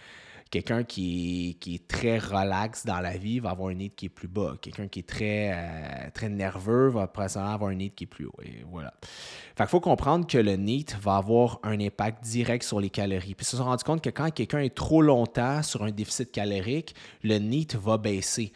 Quelqu'un 0.54 0.84
qui, 0.84 1.58
est 1.66 1.88
très 1.88 2.20
relax 2.20 2.86
dans 2.86 3.00
la 3.00 3.18
vie 3.18 3.40
va 3.40 3.50
avoir 3.50 3.70
un 3.70 3.74
nid 3.74 3.90
qui 3.90 4.06
est 4.06 4.10
plus 4.10 4.28
bas. 4.28 4.54
Quelqu'un 4.62 4.88
qui 4.88 5.00
est 5.00 5.10
très, 5.10 5.52
euh, 5.52 6.12
très 6.14 6.30
nerveux 6.30 6.90
va 6.90 7.08
probablement 7.08 7.52
avoir 7.52 7.72
un 7.72 7.74
nid 7.74 7.90
qui 7.90 8.04
est 8.04 8.08
plus 8.08 8.28
haut. 8.28 8.36
Voilà. 8.70 8.94
Fait 9.56 9.66
faut 9.66 9.80
comprendre 9.80 10.28
que 10.28 10.38
le 10.38 10.56
NEAT 10.56 10.96
va 11.02 11.16
avoir 11.16 11.60
un 11.64 11.80
impact 11.80 12.24
direct 12.24 12.64
sur 12.64 12.80
les 12.80 12.92
calories. 12.92 13.34
Puis 13.34 13.48
ils 13.48 13.50
se 13.50 13.58
sont 13.58 13.64
rendus 13.64 13.84
compte 13.84 14.04
que 14.04 14.12
quand 14.12 14.30
quelqu'un 14.32 14.60
est 14.60 14.76
trop 14.76 15.02
longtemps 15.02 15.64
sur 15.64 15.84
un 15.84 15.90
déficit 15.90 16.32
calorique, 16.32 16.94
le 17.24 17.40
NEAT 17.40 17.76
va 17.82 17.98
baisser. 17.98 18.54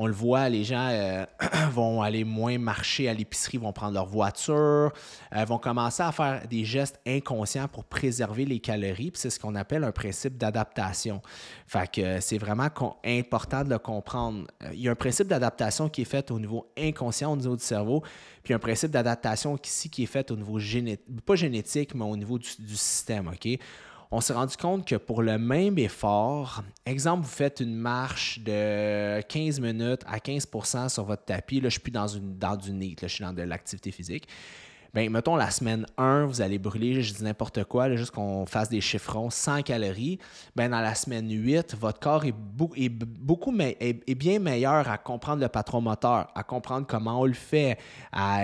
On 0.00 0.06
le 0.06 0.12
voit, 0.12 0.48
les 0.48 0.62
gens 0.62 0.90
euh, 0.92 1.26
vont 1.72 2.02
aller 2.02 2.22
moins 2.22 2.56
marcher 2.56 3.08
à 3.08 3.14
l'épicerie, 3.14 3.58
vont 3.58 3.72
prendre 3.72 3.94
leur 3.94 4.06
voiture, 4.06 4.92
euh, 5.34 5.44
vont 5.44 5.58
commencer 5.58 6.04
à 6.04 6.12
faire 6.12 6.46
des 6.46 6.64
gestes 6.64 7.00
inconscients 7.04 7.66
pour 7.66 7.82
préserver 7.82 8.44
les 8.44 8.60
calories. 8.60 9.10
C'est 9.14 9.28
ce 9.28 9.40
qu'on 9.40 9.56
appelle 9.56 9.82
un 9.82 9.90
principe 9.90 10.38
d'adaptation. 10.38 11.20
Fait 11.66 11.90
que 11.90 12.00
euh, 12.00 12.20
c'est 12.20 12.38
vraiment 12.38 12.68
important 13.04 13.64
de 13.64 13.70
le 13.70 13.78
comprendre. 13.80 14.46
Il 14.72 14.82
y 14.82 14.88
a 14.88 14.92
un 14.92 14.94
principe 14.94 15.26
d'adaptation 15.26 15.88
qui 15.88 16.02
est 16.02 16.04
fait 16.04 16.30
au 16.30 16.38
niveau 16.38 16.70
inconscient, 16.78 17.32
au 17.32 17.36
niveau 17.36 17.56
du 17.56 17.64
cerveau, 17.64 18.04
puis 18.44 18.54
un 18.54 18.60
principe 18.60 18.92
d'adaptation 18.92 19.58
ici 19.64 19.90
qui 19.90 20.04
est 20.04 20.06
fait 20.06 20.30
au 20.30 20.36
niveau 20.36 20.60
génétique, 20.60 21.20
pas 21.26 21.34
génétique, 21.34 21.96
mais 21.96 22.04
au 22.04 22.16
niveau 22.16 22.38
du, 22.38 22.48
du 22.60 22.76
système. 22.76 23.26
OK? 23.26 23.58
On 24.10 24.20
s'est 24.20 24.32
rendu 24.32 24.56
compte 24.56 24.86
que 24.86 24.96
pour 24.96 25.22
le 25.22 25.38
même 25.38 25.78
effort, 25.78 26.62
exemple, 26.86 27.24
vous 27.24 27.30
faites 27.30 27.60
une 27.60 27.74
marche 27.74 28.40
de 28.40 29.20
15 29.20 29.60
minutes 29.60 30.02
à 30.06 30.18
15% 30.18 30.88
sur 30.88 31.04
votre 31.04 31.24
tapis, 31.24 31.60
là, 31.60 31.68
je 31.68 31.74
suis 31.74 31.80
plus 31.80 31.90
dans, 31.90 32.08
une, 32.08 32.38
dans 32.38 32.56
du 32.56 32.72
NEAT, 32.72 32.96
je 33.02 33.06
suis 33.08 33.24
dans 33.24 33.32
de 33.32 33.42
l'activité 33.42 33.90
physique. 33.90 34.26
Bien, 34.94 35.10
mettons 35.10 35.36
la 35.36 35.50
semaine 35.50 35.84
1, 35.98 36.24
vous 36.24 36.40
allez 36.40 36.58
brûler, 36.58 37.02
je 37.02 37.12
dis 37.12 37.22
n'importe 37.22 37.62
quoi, 37.64 37.94
juste 37.94 38.10
qu'on 38.10 38.46
fasse 38.46 38.70
des 38.70 38.80
chiffrons, 38.80 39.28
100 39.28 39.62
calories. 39.62 40.18
Bien, 40.56 40.70
dans 40.70 40.80
la 40.80 40.94
semaine 40.94 41.30
8, 41.30 41.76
votre 41.78 42.00
corps 42.00 42.24
est, 42.24 42.32
beaucoup 42.32 43.54
est, 43.58 44.14
bien 44.14 44.38
meilleur 44.38 44.88
à 44.88 44.96
comprendre 44.96 45.42
le 45.42 45.48
patron 45.48 45.82
moteur, 45.82 46.28
à 46.34 46.42
comprendre 46.42 46.86
comment 46.86 47.20
on 47.20 47.26
le 47.26 47.34
fait, 47.34 47.76
à, 48.12 48.40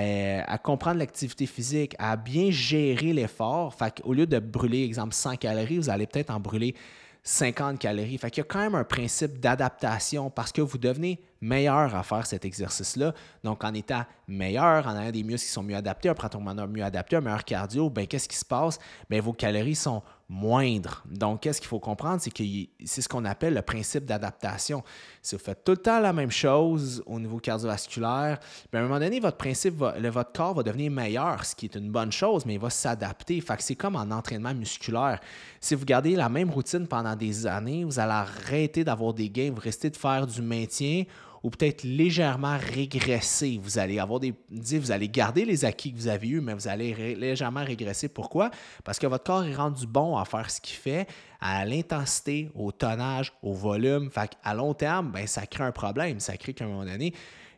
à 0.46 0.58
comprendre 0.58 0.98
l'activité 0.98 1.46
physique, 1.46 1.96
à 1.98 2.14
bien 2.16 2.50
gérer 2.50 3.14
l'effort. 3.14 3.72
Fait 3.72 4.02
qu'au 4.02 4.12
lieu 4.12 4.26
de 4.26 4.38
brûler, 4.38 4.84
exemple, 4.84 5.14
100 5.14 5.36
calories, 5.36 5.78
vous 5.78 5.88
allez 5.88 6.06
peut-être 6.06 6.30
en 6.30 6.40
brûler 6.40 6.74
50 7.22 7.78
calories. 7.78 8.18
Fait 8.18 8.30
qu'il 8.30 8.42
y 8.42 8.46
a 8.46 8.48
quand 8.48 8.60
même 8.60 8.74
un 8.74 8.84
principe 8.84 9.40
d'adaptation 9.40 10.28
parce 10.28 10.52
que 10.52 10.60
vous 10.60 10.76
devenez 10.76 11.20
meilleur 11.44 11.94
à 11.94 12.02
faire 12.02 12.26
cet 12.26 12.44
exercice-là. 12.44 13.12
Donc, 13.42 13.62
en 13.64 13.74
étant 13.74 14.04
meilleur, 14.26 14.86
en 14.86 14.98
ayant 14.98 15.10
des 15.10 15.22
muscles 15.22 15.46
qui 15.46 15.52
sont 15.52 15.62
mieux 15.62 15.76
adaptés, 15.76 16.08
un 16.08 16.14
pratiquement 16.14 16.54
mieux 16.66 16.82
adapté, 16.82 17.16
un 17.16 17.20
meilleur 17.20 17.44
cardio, 17.44 17.90
ben, 17.90 18.06
qu'est-ce 18.06 18.28
qui 18.28 18.36
se 18.36 18.44
passe? 18.44 18.78
Bien, 19.10 19.20
vos 19.20 19.34
calories 19.34 19.74
sont 19.74 20.02
moindres. 20.26 21.04
Donc, 21.04 21.42
qu'est-ce 21.42 21.60
qu'il 21.60 21.68
faut 21.68 21.80
comprendre? 21.80 22.22
C'est 22.22 22.30
que 22.30 22.42
c'est 22.86 23.02
ce 23.02 23.08
qu'on 23.08 23.26
appelle 23.26 23.52
le 23.52 23.60
principe 23.60 24.06
d'adaptation. 24.06 24.82
Si 25.20 25.36
vous 25.36 25.42
faites 25.42 25.62
tout 25.64 25.72
le 25.72 25.78
temps 25.78 26.00
la 26.00 26.14
même 26.14 26.30
chose 26.30 27.02
au 27.04 27.20
niveau 27.20 27.36
cardiovasculaire, 27.38 28.38
bien, 28.72 28.80
à 28.80 28.84
un 28.84 28.88
moment 28.88 28.98
donné, 28.98 29.20
votre 29.20 29.36
principe, 29.36 29.84
le, 29.98 30.08
votre 30.08 30.32
corps 30.32 30.54
va 30.54 30.62
devenir 30.62 30.90
meilleur, 30.90 31.44
ce 31.44 31.54
qui 31.54 31.66
est 31.66 31.74
une 31.74 31.90
bonne 31.90 32.10
chose, 32.10 32.46
mais 32.46 32.54
il 32.54 32.60
va 32.60 32.70
s'adapter. 32.70 33.38
Fait 33.42 33.56
que 33.58 33.62
c'est 33.62 33.76
comme 33.76 33.96
en 33.96 34.10
entraînement 34.10 34.54
musculaire. 34.54 35.20
Si 35.60 35.74
vous 35.74 35.84
gardez 35.84 36.16
la 36.16 36.30
même 36.30 36.48
routine 36.48 36.86
pendant 36.86 37.14
des 37.14 37.46
années, 37.46 37.84
vous 37.84 37.98
allez 37.98 38.12
arrêter 38.12 38.82
d'avoir 38.82 39.12
des 39.12 39.28
gains, 39.28 39.50
vous 39.54 39.60
restez 39.60 39.90
de 39.90 39.96
faire 39.96 40.26
du 40.26 40.40
maintien 40.40 41.04
ou 41.44 41.50
peut-être 41.50 41.84
légèrement 41.84 42.56
régresser. 42.58 43.60
Vous 43.62 43.78
allez 43.78 43.98
avoir 43.98 44.18
des. 44.18 44.32
Vous 44.50 44.90
allez 44.90 45.10
garder 45.10 45.44
les 45.44 45.66
acquis 45.66 45.92
que 45.92 45.98
vous 45.98 46.08
avez 46.08 46.26
eus, 46.26 46.40
mais 46.40 46.54
vous 46.54 46.68
allez 46.68 47.14
légèrement 47.14 47.62
régresser. 47.62 48.08
Pourquoi? 48.08 48.50
Parce 48.82 48.98
que 48.98 49.06
votre 49.06 49.24
corps 49.24 49.44
est 49.44 49.54
rendu 49.54 49.86
bon 49.86 50.16
à 50.16 50.24
faire 50.24 50.50
ce 50.50 50.58
qu'il 50.58 50.76
fait, 50.76 51.06
à 51.42 51.66
l'intensité, 51.66 52.50
au 52.54 52.72
tonnage, 52.72 53.34
au 53.42 53.52
volume. 53.52 54.10
Fait 54.10 54.30
à 54.42 54.54
long 54.54 54.72
terme, 54.72 55.12
ben, 55.12 55.26
ça 55.26 55.46
crée 55.46 55.64
un 55.64 55.72
problème. 55.72 56.18
Ça 56.18 56.34
crée 56.38 56.54
qu'à 56.54 56.64
un 56.64 56.68
moment 56.68 56.86
donné, 56.86 57.12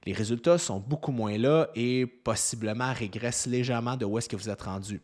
les 0.05 0.13
résultats 0.13 0.59
sont 0.59 0.81
beaucoup 0.81 1.13
moins 1.13 1.39
là 1.39 1.69
et 1.77 2.07
possiblement 2.07 2.93
régressent 2.93 3.47
légèrement 3.47 3.97
de 3.97 4.05
où 4.05 4.19
est-ce 4.19 4.29
que 4.29 4.37
vous 4.37 4.51
êtes 4.51 4.63
rendu. 4.63 5.01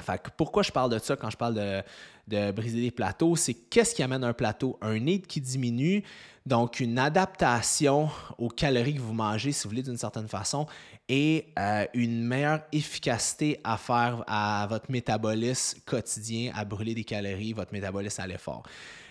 Fait 0.00 0.22
pourquoi 0.36 0.62
je 0.62 0.70
parle 0.70 0.92
de 0.92 0.98
ça 0.98 1.16
quand 1.16 1.30
je 1.30 1.36
parle 1.36 1.54
de, 1.54 1.82
briser 2.52 2.80
des 2.80 2.90
plateaux? 2.90 3.36
C'est 3.36 3.54
qu'est-ce 3.54 3.94
qui 3.94 4.02
amène 4.02 4.24
un 4.24 4.32
plateau? 4.32 4.78
Un 4.80 4.98
need 4.98 5.26
qui 5.26 5.40
diminue, 5.40 6.02
donc 6.46 6.80
une 6.80 6.98
adaptation 6.98 8.08
aux 8.38 8.48
calories 8.48 8.94
que 8.94 9.00
vous 9.00 9.12
mangez, 9.12 9.52
si 9.52 9.64
vous 9.64 9.70
voulez, 9.70 9.82
d'une 9.82 9.96
certaine 9.96 10.28
façon, 10.28 10.66
et 11.08 11.46
euh, 11.58 11.84
une 11.94 12.24
meilleure 12.24 12.60
efficacité 12.72 13.60
à 13.64 13.76
faire 13.76 14.24
à 14.26 14.66
votre 14.68 14.90
métabolisme 14.90 15.80
quotidien, 15.84 16.52
à 16.54 16.64
brûler 16.64 16.94
des 16.94 17.04
calories, 17.04 17.52
votre 17.52 17.72
métabolisme 17.72 18.20
à 18.20 18.26
l'effort. 18.26 18.62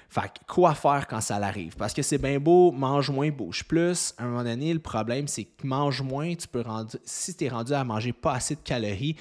Fait 0.10 0.32
quoi 0.48 0.74
faire 0.74 1.06
quand 1.08 1.22
ça 1.22 1.36
arrive? 1.36 1.76
Parce 1.76 1.94
que 1.94 2.02
c'est 2.02 2.18
bien 2.18 2.40
beau, 2.40 2.72
mange 2.72 3.12
moins, 3.12 3.30
bouge 3.30 3.64
plus. 3.64 4.16
À 4.18 4.24
un 4.24 4.28
moment 4.28 4.44
donné, 4.44 4.74
le 4.74 4.80
problème, 4.80 5.28
c'est 5.28 5.44
que 5.44 5.68
mange 5.68 6.02
moins, 6.02 6.34
tu 6.34 6.48
peux 6.48 6.62
rendre, 6.62 6.90
si 7.06 7.36
tu 7.36 7.46
es 7.46 7.50
rendu 7.50 7.74
à 7.74 7.84
manger 7.84 8.12
pas 8.12 8.34
assez 8.34 8.56
de 8.56 8.62
calories, 8.62 9.16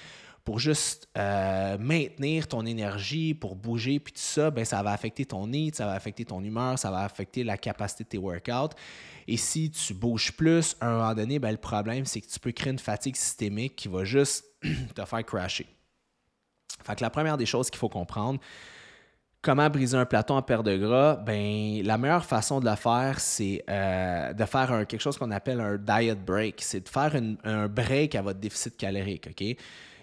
pour 0.48 0.60
juste 0.60 1.10
euh, 1.18 1.76
maintenir 1.78 2.48
ton 2.48 2.64
énergie, 2.64 3.34
pour 3.34 3.54
bouger, 3.54 4.00
puis 4.00 4.14
tout 4.14 4.22
ça, 4.22 4.50
ben, 4.50 4.64
ça 4.64 4.82
va 4.82 4.92
affecter 4.92 5.26
ton 5.26 5.46
nid, 5.46 5.72
ça 5.74 5.84
va 5.84 5.92
affecter 5.92 6.24
ton 6.24 6.42
humeur, 6.42 6.78
ça 6.78 6.90
va 6.90 7.00
affecter 7.00 7.44
la 7.44 7.58
capacité 7.58 8.04
de 8.04 8.08
tes 8.08 8.16
workouts. 8.16 8.74
Et 9.26 9.36
si 9.36 9.70
tu 9.70 9.92
bouges 9.92 10.32
plus, 10.32 10.74
à 10.80 10.88
un 10.88 10.96
moment 10.96 11.14
donné, 11.14 11.38
ben, 11.38 11.50
le 11.50 11.58
problème, 11.58 12.06
c'est 12.06 12.22
que 12.22 12.28
tu 12.28 12.40
peux 12.40 12.52
créer 12.52 12.72
une 12.72 12.78
fatigue 12.78 13.14
systémique 13.14 13.76
qui 13.76 13.88
va 13.88 14.04
juste 14.04 14.46
te 14.94 15.04
faire 15.04 15.26
crasher. 15.26 15.66
Fait 16.82 16.96
que 16.96 17.02
la 17.02 17.10
première 17.10 17.36
des 17.36 17.44
choses 17.44 17.68
qu'il 17.68 17.78
faut 17.78 17.90
comprendre, 17.90 18.40
comment 19.42 19.68
briser 19.68 19.98
un 19.98 20.06
plateau 20.06 20.32
en 20.32 20.40
perte 20.40 20.64
de 20.64 20.78
gras, 20.78 21.16
ben, 21.16 21.82
la 21.84 21.98
meilleure 21.98 22.24
façon 22.24 22.60
de 22.60 22.70
le 22.70 22.76
faire, 22.76 23.20
c'est 23.20 23.62
euh, 23.68 24.32
de 24.32 24.44
faire 24.46 24.86
quelque 24.88 25.02
chose 25.02 25.18
qu'on 25.18 25.30
appelle 25.30 25.60
un 25.60 25.76
diet 25.76 26.24
break. 26.24 26.62
C'est 26.62 26.80
de 26.80 26.88
faire 26.88 27.14
un 27.44 27.68
break 27.68 28.14
à 28.14 28.22
votre 28.22 28.40
déficit 28.40 28.78
calorique. 28.78 29.28
OK? 29.28 29.58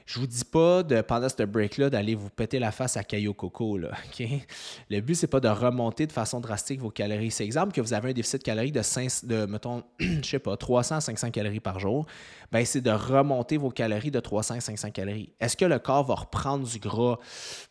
Je 0.06 0.20
vous 0.20 0.28
dis 0.28 0.46
pas 0.46 0.84
de 0.84 1.02
pendant 1.02 1.28
ce 1.28 1.44
break-là 1.44 1.90
d'aller 1.90 2.14
vous 2.14 2.30
péter 2.30 2.60
la 2.60 2.72
face 2.72 2.96
à 2.96 3.04
Caillou 3.04 3.34
Coco. 3.34 3.76
Là, 3.76 3.90
Le 4.90 5.00
but, 5.02 5.16
c'est 5.16 5.26
pas 5.26 5.40
de 5.40 5.48
remonter 5.48 6.06
de 6.06 6.12
façon 6.12 6.40
drastique 6.40 6.80
vos 6.80 6.92
calories. 6.92 7.32
C'est 7.32 7.44
exemple 7.44 7.74
que 7.74 7.82
vous 7.82 7.92
avez 7.92 8.12
un 8.12 8.14
déficit 8.14 8.44
calorique 8.44 8.74
de 8.74 8.84
5, 8.84 9.26
de, 9.26 9.48
mettons, 9.48 9.84
je 10.00 10.22
sais 10.24 10.38
pas, 10.38 10.56
300 10.58 11.00
500 11.00 11.32
calories 11.32 11.60
par 11.60 11.80
jour. 11.80 12.06
Ben, 12.52 12.64
c'est 12.64 12.82
de 12.82 12.92
remonter 12.92 13.58
vos 13.58 13.72
calories 13.72 14.12
de 14.12 14.20
300 14.20 14.60
500 14.60 14.92
calories. 14.92 15.34
Est-ce 15.40 15.58
que 15.58 15.66
le 15.66 15.80
corps 15.80 16.04
va 16.04 16.14
reprendre 16.14 16.68
du 16.68 16.78
gras? 16.78 17.18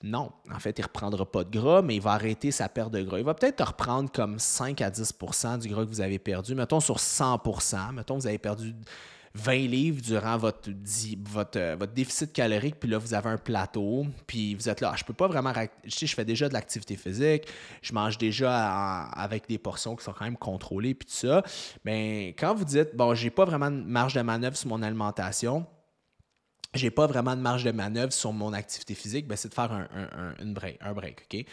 Non. 0.03 0.33
En 0.53 0.59
fait, 0.59 0.76
il 0.76 0.83
reprendra 0.83 1.25
pas 1.31 1.45
de 1.45 1.57
gras, 1.57 1.83
mais 1.83 1.95
il 1.95 2.03
va 2.03 2.12
arrêter 2.12 2.50
sa 2.50 2.69
perte 2.69 2.93
de 2.93 3.00
gras. 3.03 3.19
Il 3.19 3.25
va 3.25 3.35
peut-être 3.35 3.64
reprendre 3.64 4.11
comme 4.11 4.41
5 4.41 4.81
à 4.81 4.91
10% 4.91 5.61
du 5.61 5.69
gras 5.69 5.85
que 5.85 5.88
vous 5.88 6.00
avez 6.00 6.19
perdu. 6.19 6.57
Mettons 6.57 6.81
sur 6.81 6.97
100% 6.97 7.93
Mettons, 7.93 8.17
vous 8.17 8.26
avez 8.26 8.38
perdu 8.38 8.75
20 9.37 9.53
livres 9.67 10.00
durant 10.00 10.37
votre, 10.37 10.71
votre, 11.19 11.59
euh, 11.59 11.76
votre, 11.76 11.93
déficit 11.93 12.33
calorique, 12.33 12.79
puis 12.79 12.88
là, 12.88 12.99
vous 12.99 13.14
avez 13.14 13.31
un 13.31 13.37
plateau, 13.37 14.07
puis 14.29 14.55
vous 14.55 14.69
êtes 14.69 14.81
là, 14.81 14.93
ah, 14.93 14.97
je 14.97 15.05
peux 15.05 15.12
pas 15.12 15.26
vraiment. 15.26 15.53
Je 15.85 16.07
je 16.07 16.14
fais 16.14 16.25
déjà 16.25 16.49
de 16.49 16.55
l'activité 16.55 16.97
physique, 16.97 17.49
je 17.83 17.93
mange 17.93 18.17
déjà 18.17 19.03
avec 19.07 19.49
des 19.49 19.59
portions 19.59 19.97
qui 19.97 20.05
sont 20.05 20.12
quand 20.12 20.25
même 20.25 20.37
contrôlées, 20.37 20.95
puis 20.95 21.09
tout 21.09 21.14
ça. 21.14 21.43
Mais 21.85 22.29
quand 22.38 22.55
vous 22.55 22.64
dites, 22.64 22.95
bon, 22.95 23.14
j'ai 23.14 23.31
pas 23.31 23.45
vraiment 23.45 23.71
de 23.71 23.76
marge 23.76 24.14
de 24.14 24.23
manœuvre 24.23 24.57
sur 24.57 24.69
mon 24.69 24.83
alimentation, 24.83 25.67
j'ai 26.75 26.91
pas 26.91 27.07
vraiment 27.07 27.35
de 27.35 27.41
marge 27.41 27.64
de 27.64 27.73
manœuvre 27.73 28.12
sur 28.12 28.33
mon 28.33 28.53
activité 28.53 28.95
physique, 28.95 29.26
ben, 29.26 29.37
c'est 29.37 29.49
de 29.49 29.55
faire 29.55 29.73
un, 29.73 29.88
un, 29.93 30.35
une 30.43 30.55
break, 30.55 30.79
un 30.81 30.93
break, 30.93 31.26
OK? 31.33 31.45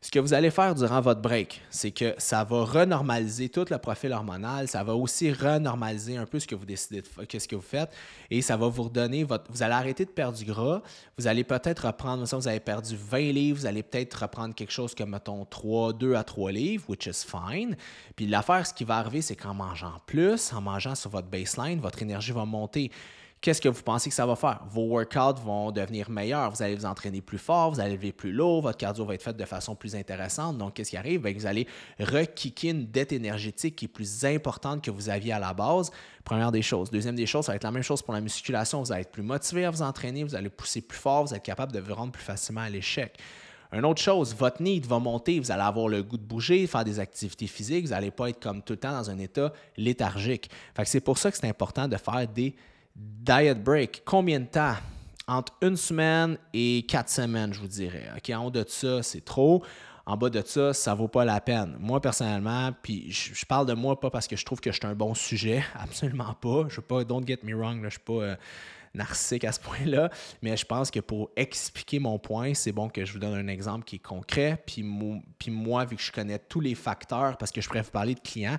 Ce 0.00 0.12
que 0.12 0.20
vous 0.20 0.32
allez 0.32 0.52
faire 0.52 0.76
durant 0.76 1.00
votre 1.00 1.20
break, 1.20 1.60
c'est 1.70 1.90
que 1.90 2.14
ça 2.18 2.44
va 2.44 2.62
renormaliser 2.62 3.48
tout 3.48 3.64
le 3.68 3.78
profil 3.78 4.12
hormonal, 4.12 4.68
ça 4.68 4.84
va 4.84 4.94
aussi 4.94 5.32
renormaliser 5.32 6.16
un 6.16 6.24
peu 6.24 6.38
ce 6.38 6.46
que 6.46 6.54
vous 6.54 6.64
décidez 6.64 7.02
de 7.02 7.38
ce 7.38 7.48
que 7.48 7.56
vous 7.56 7.62
faites 7.62 7.90
et 8.30 8.40
ça 8.40 8.56
va 8.56 8.68
vous 8.68 8.84
redonner 8.84 9.24
votre. 9.24 9.50
Vous 9.50 9.60
allez 9.60 9.74
arrêter 9.74 10.04
de 10.04 10.10
perdre 10.10 10.38
du 10.38 10.44
gras, 10.44 10.82
vous 11.18 11.26
allez 11.26 11.42
peut-être 11.42 11.88
reprendre, 11.88 12.24
vous 12.24 12.48
avez 12.48 12.60
perdu 12.60 12.96
20 12.96 13.18
livres, 13.32 13.58
vous 13.58 13.66
allez 13.66 13.82
peut-être 13.82 14.14
reprendre 14.22 14.54
quelque 14.54 14.72
chose 14.72 14.94
comme, 14.94 15.10
mettons, 15.10 15.44
3, 15.44 15.94
2 15.94 16.14
à 16.14 16.22
3 16.22 16.52
livres, 16.52 16.84
which 16.88 17.06
is 17.06 17.26
fine. 17.26 17.76
Puis 18.14 18.28
l'affaire, 18.28 18.64
ce 18.64 18.74
qui 18.74 18.84
va 18.84 18.98
arriver, 18.98 19.20
c'est 19.20 19.34
qu'en 19.34 19.54
mangeant 19.54 19.94
plus, 20.06 20.52
en 20.52 20.60
mangeant 20.60 20.94
sur 20.94 21.10
votre 21.10 21.26
baseline, 21.26 21.80
votre 21.80 22.02
énergie 22.02 22.30
va 22.30 22.44
monter 22.44 22.92
qu'est-ce 23.40 23.60
que 23.60 23.68
vous 23.68 23.82
pensez 23.82 24.08
que 24.08 24.14
ça 24.14 24.26
va 24.26 24.36
faire? 24.36 24.60
Vos 24.70 24.86
workouts 24.86 25.40
vont 25.44 25.70
devenir 25.70 26.10
meilleurs. 26.10 26.50
Vous 26.50 26.62
allez 26.62 26.74
vous 26.74 26.86
entraîner 26.86 27.20
plus 27.20 27.38
fort, 27.38 27.72
vous 27.72 27.80
allez 27.80 27.94
lever 27.94 28.12
plus 28.12 28.32
lourd, 28.32 28.62
votre 28.62 28.78
cardio 28.78 29.04
va 29.04 29.14
être 29.14 29.22
fait 29.22 29.36
de 29.36 29.44
façon 29.44 29.74
plus 29.74 29.94
intéressante. 29.94 30.58
Donc, 30.58 30.74
qu'est-ce 30.74 30.90
qui 30.90 30.96
arrive? 30.96 31.22
Bien, 31.22 31.32
vous 31.32 31.46
allez 31.46 31.66
rekicker 31.98 32.70
une 32.70 32.86
dette 32.86 33.12
énergétique 33.12 33.76
qui 33.76 33.84
est 33.86 33.88
plus 33.88 34.24
importante 34.24 34.82
que 34.82 34.90
vous 34.90 35.08
aviez 35.08 35.32
à 35.32 35.38
la 35.38 35.54
base. 35.54 35.90
Première 36.24 36.52
des 36.52 36.62
choses. 36.62 36.90
Deuxième 36.90 37.16
des 37.16 37.26
choses, 37.26 37.46
ça 37.46 37.52
va 37.52 37.56
être 37.56 37.64
la 37.64 37.70
même 37.70 37.82
chose 37.82 38.02
pour 38.02 38.14
la 38.14 38.20
musculation. 38.20 38.82
Vous 38.82 38.92
allez 38.92 39.02
être 39.02 39.12
plus 39.12 39.22
motivé 39.22 39.64
à 39.64 39.70
vous 39.70 39.82
entraîner, 39.82 40.24
vous 40.24 40.34
allez 40.34 40.50
pousser 40.50 40.80
plus 40.80 40.98
fort, 40.98 41.24
vous 41.24 41.34
êtes 41.34 41.42
capable 41.42 41.72
de 41.72 41.80
vous 41.80 41.94
rendre 41.94 42.12
plus 42.12 42.22
facilement 42.22 42.62
à 42.62 42.68
l'échec. 42.68 43.18
Une 43.70 43.84
autre 43.84 44.00
chose, 44.00 44.34
votre 44.34 44.62
need 44.62 44.86
va 44.86 44.98
monter, 44.98 45.38
vous 45.38 45.50
allez 45.50 45.62
avoir 45.62 45.88
le 45.88 46.02
goût 46.02 46.16
de 46.16 46.22
bouger, 46.22 46.66
faire 46.66 46.84
des 46.84 47.00
activités 47.00 47.46
physiques, 47.46 47.84
vous 47.84 47.90
n'allez 47.90 48.10
pas 48.10 48.30
être 48.30 48.40
comme 48.40 48.62
tout 48.62 48.72
le 48.72 48.78
temps 48.78 48.92
dans 48.92 49.10
un 49.10 49.18
état 49.18 49.52
léthargique. 49.76 50.50
c'est 50.84 51.02
pour 51.02 51.18
ça 51.18 51.30
que 51.30 51.36
c'est 51.36 51.48
important 51.48 51.86
de 51.86 51.96
faire 51.98 52.26
des 52.26 52.56
Diet 52.98 53.62
break, 53.62 54.02
combien 54.04 54.40
de 54.40 54.46
temps? 54.46 54.74
Entre 55.28 55.52
une 55.62 55.76
semaine 55.76 56.36
et 56.52 56.84
quatre 56.88 57.10
semaines, 57.10 57.54
je 57.54 57.60
vous 57.60 57.68
dirais. 57.68 58.08
En 58.34 58.46
haut 58.46 58.50
de 58.50 58.64
ça, 58.66 59.04
c'est 59.04 59.24
trop. 59.24 59.62
En 60.04 60.16
bas 60.16 60.30
de 60.30 60.42
ça, 60.44 60.72
ça 60.72 60.94
vaut 60.94 61.06
pas 61.06 61.24
la 61.24 61.40
peine. 61.40 61.76
Moi, 61.78 62.00
personnellement, 62.00 62.70
puis 62.82 63.12
je, 63.12 63.44
parle 63.44 63.66
de 63.66 63.74
moi 63.74 64.00
pas 64.00 64.10
parce 64.10 64.26
que 64.26 64.34
je 64.34 64.44
trouve 64.44 64.58
que 64.60 64.72
je 64.72 64.78
suis 64.78 64.86
un 64.86 64.94
bon 64.94 65.14
sujet, 65.14 65.62
absolument 65.78 66.34
pas. 66.34 66.64
Je 66.68 66.76
veux 66.76 66.82
pas, 66.82 67.04
don't 67.04 67.24
get 67.24 67.40
me 67.44 67.54
wrong, 67.54 67.82
là, 67.82 67.88
je 67.88 67.96
suis 67.96 68.04
pas 68.04 68.12
euh, 68.14 68.36
narcissique 68.94 69.44
à 69.44 69.52
ce 69.52 69.60
point-là, 69.60 70.10
mais 70.42 70.56
je 70.56 70.64
pense 70.64 70.90
que 70.90 71.00
pour 71.00 71.30
expliquer 71.36 71.98
mon 72.00 72.18
point, 72.18 72.54
c'est 72.54 72.72
bon 72.72 72.88
que 72.88 73.04
je 73.04 73.12
vous 73.12 73.18
donne 73.18 73.34
un 73.34 73.48
exemple 73.48 73.84
qui 73.84 73.96
est 73.96 74.00
concret. 74.00 74.60
Puis, 74.66 74.82
puis 75.38 75.50
moi, 75.50 75.84
vu 75.84 75.96
que 75.96 76.02
je 76.02 76.10
connais 76.10 76.38
tous 76.38 76.60
les 76.60 76.74
facteurs, 76.74 77.36
parce 77.36 77.52
que 77.52 77.60
je 77.60 77.68
pourrais 77.68 77.82
vous 77.82 77.90
parler 77.90 78.14
de 78.14 78.20
clients, 78.20 78.58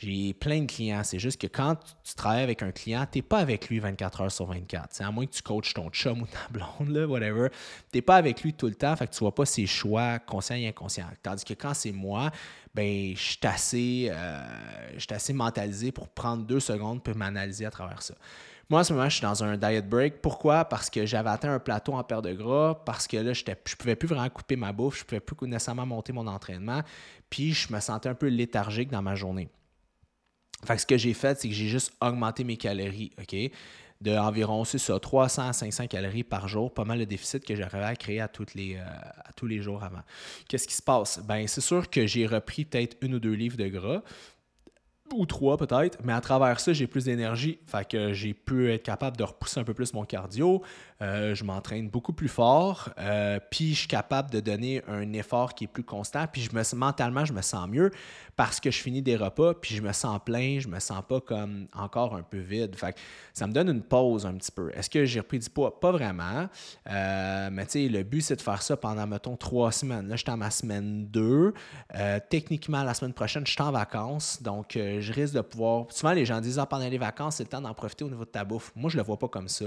j'ai 0.00 0.32
plein 0.32 0.60
de 0.60 0.66
clients. 0.66 1.02
C'est 1.02 1.18
juste 1.18 1.40
que 1.40 1.46
quand 1.46 1.76
tu 2.04 2.14
travailles 2.14 2.44
avec 2.44 2.62
un 2.62 2.70
client, 2.70 3.04
tu 3.10 3.18
n'es 3.18 3.22
pas 3.22 3.38
avec 3.38 3.68
lui 3.68 3.80
24 3.80 4.20
heures 4.20 4.32
sur 4.32 4.46
24. 4.46 4.88
C'est 4.92 5.04
à 5.04 5.10
moins 5.10 5.26
que 5.26 5.32
tu 5.32 5.42
coaches 5.42 5.74
ton 5.74 5.90
chum 5.90 6.22
ou 6.22 6.26
ta 6.26 6.48
blonde, 6.50 6.94
là, 6.94 7.06
whatever. 7.06 7.48
Tu 7.92 7.98
n'es 7.98 8.02
pas 8.02 8.16
avec 8.16 8.42
lui 8.42 8.52
tout 8.52 8.66
le 8.66 8.74
temps, 8.74 8.94
fait 8.96 9.06
que 9.06 9.12
tu 9.12 9.16
ne 9.16 9.26
vois 9.26 9.34
pas 9.34 9.44
ses 9.44 9.66
choix 9.66 10.18
conscients 10.20 10.56
et 10.56 10.68
inconscients. 10.68 11.08
Tandis 11.22 11.44
que 11.44 11.54
quand 11.54 11.74
c'est 11.74 11.92
moi, 11.92 12.30
ben, 12.74 13.14
je 13.16 13.20
suis 13.20 13.38
assez, 13.42 14.08
euh, 14.12 14.98
assez 15.10 15.32
mentalisé 15.32 15.90
pour 15.90 16.08
prendre 16.08 16.44
deux 16.44 16.60
secondes 16.60 17.02
pour 17.02 17.16
m'analyser 17.16 17.66
à 17.66 17.70
travers 17.70 18.02
ça. 18.02 18.14
Moi, 18.70 18.80
en 18.80 18.84
ce 18.84 18.92
moment, 18.92 19.08
je 19.08 19.14
suis 19.14 19.22
dans 19.22 19.42
un 19.42 19.56
diet 19.56 19.88
break. 19.88 20.20
Pourquoi? 20.20 20.66
Parce 20.66 20.90
que 20.90 21.06
j'avais 21.06 21.30
atteint 21.30 21.52
un 21.52 21.58
plateau 21.58 21.94
en 21.94 22.04
perte 22.04 22.24
de 22.24 22.34
gras, 22.34 22.74
parce 22.84 23.08
que 23.08 23.16
là, 23.16 23.32
je 23.32 23.42
ne 23.48 23.54
pouvais 23.54 23.96
plus 23.96 24.06
vraiment 24.06 24.28
couper 24.28 24.56
ma 24.56 24.72
bouffe, 24.72 24.98
je 24.98 25.04
ne 25.04 25.06
pouvais 25.06 25.20
plus 25.20 25.48
nécessairement 25.48 25.86
monter 25.86 26.12
mon 26.12 26.26
entraînement, 26.26 26.82
puis 27.30 27.54
je 27.54 27.72
me 27.72 27.80
sentais 27.80 28.10
un 28.10 28.14
peu 28.14 28.28
léthargique 28.28 28.90
dans 28.90 29.00
ma 29.00 29.14
journée. 29.14 29.48
Fait 30.64 30.74
que 30.74 30.80
ce 30.80 30.86
que 30.86 30.98
j'ai 30.98 31.14
fait, 31.14 31.38
c'est 31.40 31.48
que 31.48 31.54
j'ai 31.54 31.68
juste 31.68 31.92
augmenté 32.00 32.44
mes 32.44 32.56
calories, 32.56 33.12
OK? 33.20 33.36
De 34.00 34.16
environ, 34.16 34.64
c'est 34.64 34.78
ça, 34.78 34.98
300 34.98 35.48
à 35.48 35.52
500 35.52 35.88
calories 35.88 36.22
par 36.22 36.46
jour, 36.46 36.72
pas 36.72 36.84
mal 36.84 37.00
le 37.00 37.06
déficit 37.06 37.44
que 37.44 37.56
j'arrivais 37.56 37.84
à 37.84 37.96
créer 37.96 38.20
à, 38.20 38.30
les, 38.54 38.76
euh, 38.76 38.84
à 39.24 39.32
tous 39.32 39.46
les 39.46 39.60
jours 39.60 39.82
avant. 39.82 40.02
Qu'est-ce 40.48 40.68
qui 40.68 40.74
se 40.74 40.82
passe? 40.82 41.20
Ben, 41.24 41.48
c'est 41.48 41.60
sûr 41.60 41.90
que 41.90 42.06
j'ai 42.06 42.24
repris 42.26 42.64
peut-être 42.64 42.96
une 43.02 43.14
ou 43.14 43.18
deux 43.18 43.32
livres 43.32 43.56
de 43.56 43.66
gras, 43.66 44.02
ou 45.14 45.26
trois 45.26 45.56
peut-être, 45.56 45.98
mais 46.04 46.12
à 46.12 46.20
travers 46.20 46.60
ça, 46.60 46.72
j'ai 46.72 46.86
plus 46.86 47.04
d'énergie. 47.04 47.58
Fait 47.66 47.86
que 47.86 48.12
j'ai 48.12 48.34
pu 48.34 48.72
être 48.72 48.82
capable 48.82 49.16
de 49.16 49.24
repousser 49.24 49.60
un 49.60 49.64
peu 49.64 49.74
plus 49.74 49.92
mon 49.94 50.04
cardio. 50.04 50.62
Euh, 51.00 51.34
je 51.34 51.44
m'entraîne 51.44 51.88
beaucoup 51.88 52.12
plus 52.12 52.28
fort. 52.28 52.90
Euh, 52.98 53.38
puis 53.50 53.74
je 53.74 53.80
suis 53.80 53.88
capable 53.88 54.30
de 54.30 54.40
donner 54.40 54.82
un 54.88 55.12
effort 55.12 55.54
qui 55.54 55.64
est 55.64 55.68
plus 55.68 55.84
constant. 55.84 56.26
Puis 56.26 56.42
je 56.42 56.54
me, 56.54 56.62
mentalement, 56.76 57.24
je 57.24 57.32
me 57.32 57.42
sens 57.42 57.68
mieux 57.68 57.90
parce 58.36 58.60
que 58.60 58.70
je 58.70 58.78
finis 58.78 59.02
des 59.02 59.16
repas, 59.16 59.54
puis 59.54 59.74
je 59.74 59.82
me 59.82 59.92
sens 59.92 60.20
plein, 60.24 60.60
je 60.60 60.68
me 60.68 60.78
sens 60.78 61.02
pas 61.08 61.20
comme 61.20 61.66
encore 61.74 62.14
un 62.14 62.22
peu 62.22 62.38
vide. 62.38 62.76
Fait 62.76 62.96
ça 63.32 63.46
me 63.46 63.52
donne 63.52 63.68
une 63.68 63.82
pause 63.82 64.26
un 64.26 64.34
petit 64.34 64.52
peu. 64.52 64.70
Est-ce 64.74 64.90
que 64.90 65.04
j'ai 65.04 65.20
repris 65.20 65.38
du 65.38 65.50
poids? 65.50 65.80
Pas 65.80 65.92
vraiment. 65.92 66.48
Euh, 66.88 67.48
mais 67.52 67.66
tu 67.66 67.72
sais, 67.72 67.88
le 67.88 68.02
but, 68.02 68.20
c'est 68.20 68.36
de 68.36 68.40
faire 68.40 68.62
ça 68.62 68.76
pendant, 68.76 69.06
mettons, 69.06 69.36
trois 69.36 69.72
semaines. 69.72 70.08
Là, 70.08 70.16
je 70.16 70.22
suis 70.22 70.30
en 70.30 70.36
ma 70.36 70.50
semaine 70.50 71.06
2. 71.06 71.52
Euh, 71.94 72.20
techniquement, 72.28 72.82
la 72.82 72.94
semaine 72.94 73.12
prochaine, 73.12 73.46
je 73.46 73.52
suis 73.52 73.62
en 73.62 73.72
vacances. 73.72 74.42
Donc, 74.42 74.76
que 74.98 75.04
je 75.04 75.12
risque 75.12 75.34
de 75.34 75.40
pouvoir. 75.40 75.86
Souvent, 75.90 76.12
les 76.12 76.24
gens 76.24 76.40
disent 76.40 76.58
ah, 76.58 76.66
pendant 76.66 76.88
les 76.88 76.98
vacances, 76.98 77.36
c'est 77.36 77.44
le 77.44 77.48
temps 77.48 77.60
d'en 77.60 77.74
profiter 77.74 78.04
au 78.04 78.08
niveau 78.08 78.24
de 78.24 78.30
ta 78.30 78.44
bouffe. 78.44 78.72
Moi, 78.74 78.90
je 78.90 78.96
ne 78.96 79.02
le 79.02 79.06
vois 79.06 79.18
pas 79.18 79.28
comme 79.28 79.48
ça. 79.48 79.64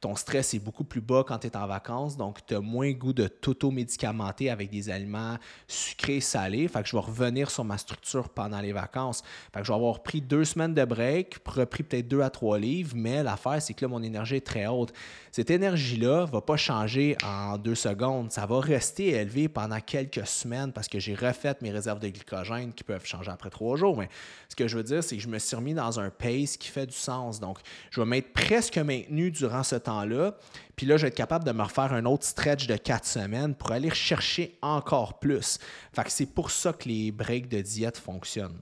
Ton 0.00 0.14
stress 0.14 0.54
est 0.54 0.58
beaucoup 0.58 0.84
plus 0.84 1.00
bas 1.00 1.24
quand 1.26 1.38
tu 1.38 1.46
es 1.46 1.56
en 1.56 1.66
vacances, 1.66 2.16
donc 2.16 2.44
tu 2.46 2.54
as 2.54 2.60
moins 2.60 2.90
goût 2.92 3.12
de 3.12 3.26
t'auto-médicamenter 3.26 4.50
avec 4.50 4.70
des 4.70 4.90
aliments 4.90 5.36
sucrés, 5.66 6.20
salés. 6.20 6.68
Fait 6.68 6.82
que 6.82 6.88
je 6.88 6.96
vais 6.96 7.02
revenir 7.02 7.50
sur 7.50 7.64
ma 7.64 7.78
structure 7.78 8.28
pendant 8.28 8.60
les 8.60 8.72
vacances. 8.72 9.22
Fait 9.52 9.60
que 9.60 9.66
je 9.66 9.72
vais 9.72 9.76
avoir 9.76 10.02
pris 10.02 10.20
deux 10.20 10.44
semaines 10.44 10.74
de 10.74 10.84
break, 10.84 11.36
repris 11.46 11.82
peut-être 11.82 12.08
deux 12.08 12.20
à 12.20 12.30
trois 12.30 12.58
livres, 12.58 12.92
mais 12.94 13.22
l'affaire, 13.22 13.60
c'est 13.60 13.74
que 13.74 13.84
là, 13.84 13.88
mon 13.88 14.02
énergie 14.02 14.36
est 14.36 14.46
très 14.46 14.66
haute. 14.66 14.92
Cette 15.32 15.50
énergie-là 15.50 16.22
ne 16.22 16.30
va 16.30 16.40
pas 16.40 16.56
changer 16.56 17.16
en 17.22 17.58
deux 17.58 17.74
secondes. 17.74 18.32
Ça 18.32 18.46
va 18.46 18.60
rester 18.60 19.08
élevé 19.08 19.48
pendant 19.48 19.80
quelques 19.80 20.26
semaines 20.26 20.72
parce 20.72 20.88
que 20.88 20.98
j'ai 20.98 21.14
refait 21.14 21.54
mes 21.60 21.70
réserves 21.70 22.00
de 22.00 22.08
glycogène 22.08 22.72
qui 22.72 22.84
peuvent 22.84 23.04
changer 23.04 23.30
après 23.30 23.50
trois 23.50 23.76
jours. 23.76 23.96
Mais 23.96 24.08
ce 24.48 24.56
je 24.68 24.76
veux 24.76 24.82
dire, 24.82 25.02
c'est 25.02 25.16
que 25.16 25.22
je 25.22 25.28
me 25.28 25.38
suis 25.38 25.56
remis 25.56 25.74
dans 25.74 26.00
un 26.00 26.10
pace 26.10 26.56
qui 26.56 26.68
fait 26.68 26.86
du 26.86 26.96
sens. 26.96 27.40
Donc, 27.40 27.58
je 27.90 28.00
vais 28.00 28.06
m'être 28.06 28.32
presque 28.32 28.78
maintenu 28.78 29.30
durant 29.30 29.62
ce 29.62 29.76
temps-là. 29.76 30.36
Puis 30.76 30.86
là, 30.86 30.96
je 30.96 31.02
vais 31.02 31.08
être 31.08 31.14
capable 31.14 31.44
de 31.44 31.52
me 31.52 31.62
refaire 31.62 31.92
un 31.92 32.04
autre 32.04 32.24
stretch 32.24 32.66
de 32.66 32.76
quatre 32.76 33.06
semaines 33.06 33.54
pour 33.54 33.72
aller 33.72 33.90
chercher 33.90 34.58
encore 34.62 35.18
plus. 35.18 35.58
Fait 35.94 36.04
que 36.04 36.10
c'est 36.10 36.26
pour 36.26 36.50
ça 36.50 36.72
que 36.72 36.88
les 36.88 37.12
breaks 37.12 37.48
de 37.48 37.60
diète 37.60 37.98
fonctionnent. 37.98 38.60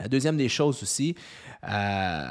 La 0.00 0.08
deuxième 0.08 0.38
des 0.38 0.48
choses 0.48 0.82
aussi, 0.82 1.14
euh, 1.68 2.24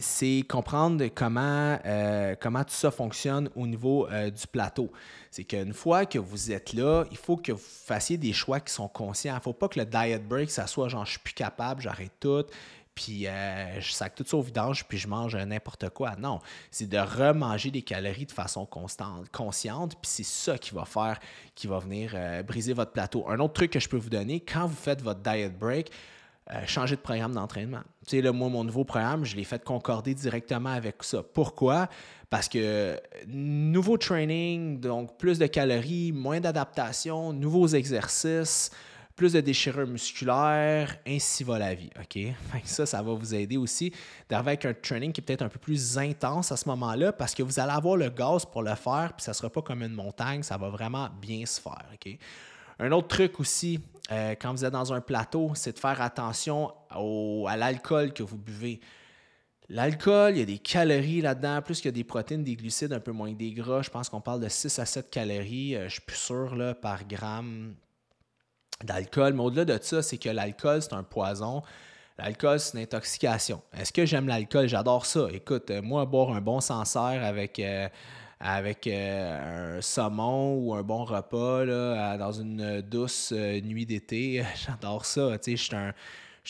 c'est 0.00 0.44
comprendre 0.48 1.04
comment, 1.14 1.78
euh, 1.84 2.34
comment 2.40 2.64
tout 2.64 2.72
ça 2.72 2.90
fonctionne 2.90 3.50
au 3.54 3.66
niveau 3.66 4.08
euh, 4.08 4.30
du 4.30 4.46
plateau. 4.46 4.90
C'est 5.30 5.44
qu'une 5.44 5.74
fois 5.74 6.06
que 6.06 6.18
vous 6.18 6.52
êtes 6.52 6.72
là, 6.72 7.04
il 7.10 7.18
faut 7.18 7.36
que 7.36 7.52
vous 7.52 7.60
fassiez 7.60 8.16
des 8.16 8.32
choix 8.32 8.60
qui 8.60 8.72
sont 8.72 8.88
conscients. 8.88 9.34
Il 9.34 9.36
ne 9.36 9.42
faut 9.42 9.52
pas 9.52 9.68
que 9.68 9.78
le 9.78 9.84
diet 9.84 10.26
break, 10.26 10.50
ça 10.50 10.66
soit 10.66 10.88
genre 10.88 11.04
je 11.04 11.12
suis 11.12 11.20
plus 11.20 11.34
capable, 11.34 11.82
j'arrête 11.82 12.12
tout, 12.18 12.44
puis 12.94 13.26
je 13.78 13.92
sac 13.92 14.14
tout 14.14 14.24
ça 14.26 14.38
au 14.38 14.42
vidange, 14.42 14.86
puis 14.86 14.96
je 14.96 15.06
mange 15.06 15.36
n'importe 15.36 15.90
quoi. 15.90 16.16
Non, 16.16 16.40
c'est 16.70 16.88
de 16.88 16.98
remanger 16.98 17.70
des 17.70 17.82
calories 17.82 18.26
de 18.26 18.32
façon 18.32 18.64
constante, 18.64 19.28
consciente, 19.30 19.96
puis 20.00 20.10
c'est 20.10 20.24
ça 20.24 20.56
qui 20.56 20.74
va 20.74 20.86
faire, 20.86 21.18
qui 21.54 21.66
va 21.66 21.78
venir 21.78 22.14
briser 22.46 22.72
votre 22.72 22.92
plateau. 22.92 23.26
Un 23.28 23.38
autre 23.38 23.54
truc 23.54 23.70
que 23.70 23.80
je 23.80 23.88
peux 23.88 23.98
vous 23.98 24.10
donner, 24.10 24.40
quand 24.40 24.66
vous 24.66 24.76
faites 24.76 25.02
votre 25.02 25.20
diet 25.20 25.50
break, 25.58 25.90
euh, 26.50 26.66
changer 26.66 26.96
de 26.96 27.00
programme 27.00 27.34
d'entraînement. 27.34 27.82
Tu 28.06 28.20
sais, 28.20 28.32
moi, 28.32 28.48
mon 28.48 28.64
nouveau 28.64 28.84
programme, 28.84 29.24
je 29.24 29.36
l'ai 29.36 29.44
fait 29.44 29.62
concorder 29.62 30.12
directement 30.14 30.70
avec 30.70 31.04
ça. 31.04 31.22
Pourquoi? 31.22 31.88
Parce 32.30 32.48
que 32.48 33.00
nouveau 33.28 33.96
training, 33.96 34.80
donc 34.80 35.16
plus 35.18 35.38
de 35.38 35.46
calories, 35.46 36.10
moins 36.10 36.40
d'adaptation, 36.40 37.32
nouveaux 37.32 37.68
exercices, 37.68 38.70
plus 39.14 39.34
de 39.34 39.40
déchirure 39.40 39.86
musculaire, 39.86 40.96
ainsi 41.06 41.44
va 41.44 41.60
la 41.60 41.74
vie. 41.74 41.90
OK? 42.00 42.34
Ça, 42.64 42.86
ça 42.86 43.02
va 43.02 43.12
vous 43.12 43.34
aider 43.34 43.56
aussi 43.56 43.92
d'arriver 44.28 44.50
avec 44.50 44.64
un 44.64 44.74
training 44.74 45.12
qui 45.12 45.20
est 45.20 45.24
peut-être 45.24 45.42
un 45.42 45.48
peu 45.48 45.58
plus 45.58 45.96
intense 45.96 46.50
à 46.50 46.56
ce 46.56 46.68
moment-là 46.70 47.12
parce 47.12 47.34
que 47.34 47.42
vous 47.42 47.60
allez 47.60 47.72
avoir 47.72 47.96
le 47.96 48.08
gaz 48.08 48.44
pour 48.44 48.62
le 48.62 48.74
faire, 48.74 49.12
puis 49.16 49.22
ça 49.22 49.30
ne 49.30 49.36
sera 49.36 49.50
pas 49.50 49.62
comme 49.62 49.82
une 49.82 49.94
montagne, 49.94 50.42
ça 50.42 50.56
va 50.56 50.70
vraiment 50.70 51.08
bien 51.20 51.46
se 51.46 51.60
faire. 51.60 51.84
OK? 51.94 52.18
Un 52.80 52.90
autre 52.90 53.08
truc 53.08 53.38
aussi, 53.38 53.78
euh, 54.10 54.34
quand 54.40 54.52
vous 54.52 54.64
êtes 54.64 54.72
dans 54.72 54.92
un 54.92 55.00
plateau, 55.00 55.52
c'est 55.54 55.72
de 55.72 55.78
faire 55.78 56.00
attention 56.00 56.72
à 56.90 57.56
l'alcool 57.56 58.12
que 58.12 58.22
vous 58.22 58.38
buvez. 58.38 58.80
L'alcool, 59.68 60.32
il 60.32 60.38
y 60.38 60.42
a 60.42 60.44
des 60.44 60.58
calories 60.58 61.20
là-dedans, 61.20 61.62
plus 61.62 61.76
qu'il 61.76 61.86
y 61.86 61.88
a 61.88 61.92
des 61.92 62.04
protéines, 62.04 62.42
des 62.42 62.56
glucides, 62.56 62.92
un 62.92 63.00
peu 63.00 63.12
moins 63.12 63.32
que 63.32 63.38
des 63.38 63.52
gras. 63.52 63.82
Je 63.82 63.90
pense 63.90 64.08
qu'on 64.08 64.20
parle 64.20 64.40
de 64.40 64.48
6 64.48 64.78
à 64.78 64.86
7 64.86 65.08
calories, 65.08 65.76
euh, 65.76 65.84
je 65.84 65.94
suis 65.94 66.00
plus 66.02 66.16
sûr, 66.16 66.54
là, 66.56 66.74
par 66.74 67.06
gramme 67.06 67.74
d'alcool. 68.84 69.34
Mais 69.34 69.42
au-delà 69.42 69.64
de 69.64 69.78
ça, 69.82 70.02
c'est 70.02 70.18
que 70.18 70.28
l'alcool, 70.28 70.82
c'est 70.82 70.92
un 70.92 71.04
poison. 71.04 71.62
L'alcool, 72.18 72.60
c'est 72.60 72.76
une 72.76 72.82
intoxication. 72.82 73.62
Est-ce 73.72 73.92
que 73.92 74.04
j'aime 74.04 74.26
l'alcool? 74.26 74.68
J'adore 74.68 75.06
ça. 75.06 75.28
Écoute, 75.32 75.70
euh, 75.70 75.80
moi, 75.80 76.04
boire 76.04 76.32
un 76.32 76.40
bon 76.40 76.60
Sancerre 76.60 77.24
avec 77.24 77.58
avec 78.42 78.88
euh, 78.88 79.76
un 79.78 79.80
saumon 79.80 80.56
ou 80.56 80.74
un 80.74 80.82
bon 80.82 81.04
repas 81.04 81.64
là, 81.64 82.18
dans 82.18 82.32
une 82.32 82.80
douce 82.82 83.32
euh, 83.32 83.60
nuit 83.60 83.86
d'été. 83.86 84.44
J'adore 84.66 85.04
ça. 85.06 85.36
Je 85.46 85.54
suis 85.54 85.76
un, 85.76 85.92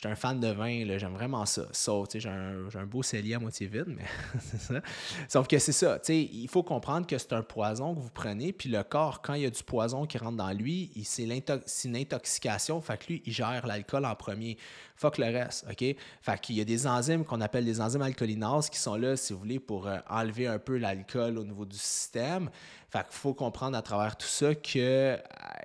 un, 0.04 0.14
fan 0.14 0.40
de 0.40 0.48
vin, 0.48 0.84
j'aime 0.98 1.14
vraiment 1.14 1.44
ça. 1.46 1.66
j'ai 2.14 2.28
un, 2.28 2.68
un, 2.74 2.86
beau 2.86 3.02
cellier 3.02 3.34
à 3.34 3.38
moitié 3.38 3.66
vide, 3.66 3.88
mais 3.88 4.04
c'est 4.40 4.60
ça. 4.60 4.80
Sauf 5.28 5.46
que 5.46 5.58
c'est 5.58 5.72
ça. 5.72 6.00
Il 6.08 6.48
faut 6.48 6.62
comprendre 6.62 7.06
que 7.06 7.18
c'est 7.18 7.32
un 7.32 7.42
poison 7.42 7.94
que 7.94 8.00
vous 8.00 8.10
prenez, 8.10 8.52
puis 8.52 8.68
le 8.68 8.82
corps, 8.82 9.22
quand 9.22 9.34
il 9.34 9.42
y 9.42 9.46
a 9.46 9.50
du 9.50 9.62
poison 9.62 10.06
qui 10.06 10.18
rentre 10.18 10.36
dans 10.36 10.52
lui, 10.52 10.90
c'est 11.04 11.24
une 11.24 11.96
intoxication. 11.96 12.80
Fait 12.80 12.98
que 12.98 13.06
lui, 13.08 13.22
il 13.26 13.32
gère 13.32 13.66
l'alcool 13.66 14.04
en 14.04 14.14
premier. 14.14 14.56
Fuck 14.96 15.18
le 15.18 15.26
reste, 15.26 15.66
OK? 15.68 15.96
Fait 16.22 16.40
qu'il 16.40 16.56
y 16.56 16.60
a 16.60 16.64
des 16.64 16.86
enzymes 16.86 17.24
qu'on 17.24 17.40
appelle 17.40 17.64
des 17.64 17.80
enzymes 17.80 18.02
alcoolinases 18.02 18.70
qui 18.70 18.78
sont 18.78 18.96
là, 18.96 19.16
si 19.16 19.32
vous 19.32 19.40
voulez, 19.40 19.58
pour 19.58 19.88
euh, 19.88 19.98
enlever 20.08 20.46
un 20.46 20.58
peu 20.58 20.76
l'alcool 20.76 21.38
au 21.38 21.44
niveau 21.44 21.64
du 21.64 21.76
système. 21.76 22.50
Fait 22.92 23.06
faut 23.08 23.32
comprendre 23.32 23.74
à 23.74 23.80
travers 23.80 24.16
tout 24.16 24.26
ça 24.26 24.54
que 24.54 24.76
euh, 24.76 25.16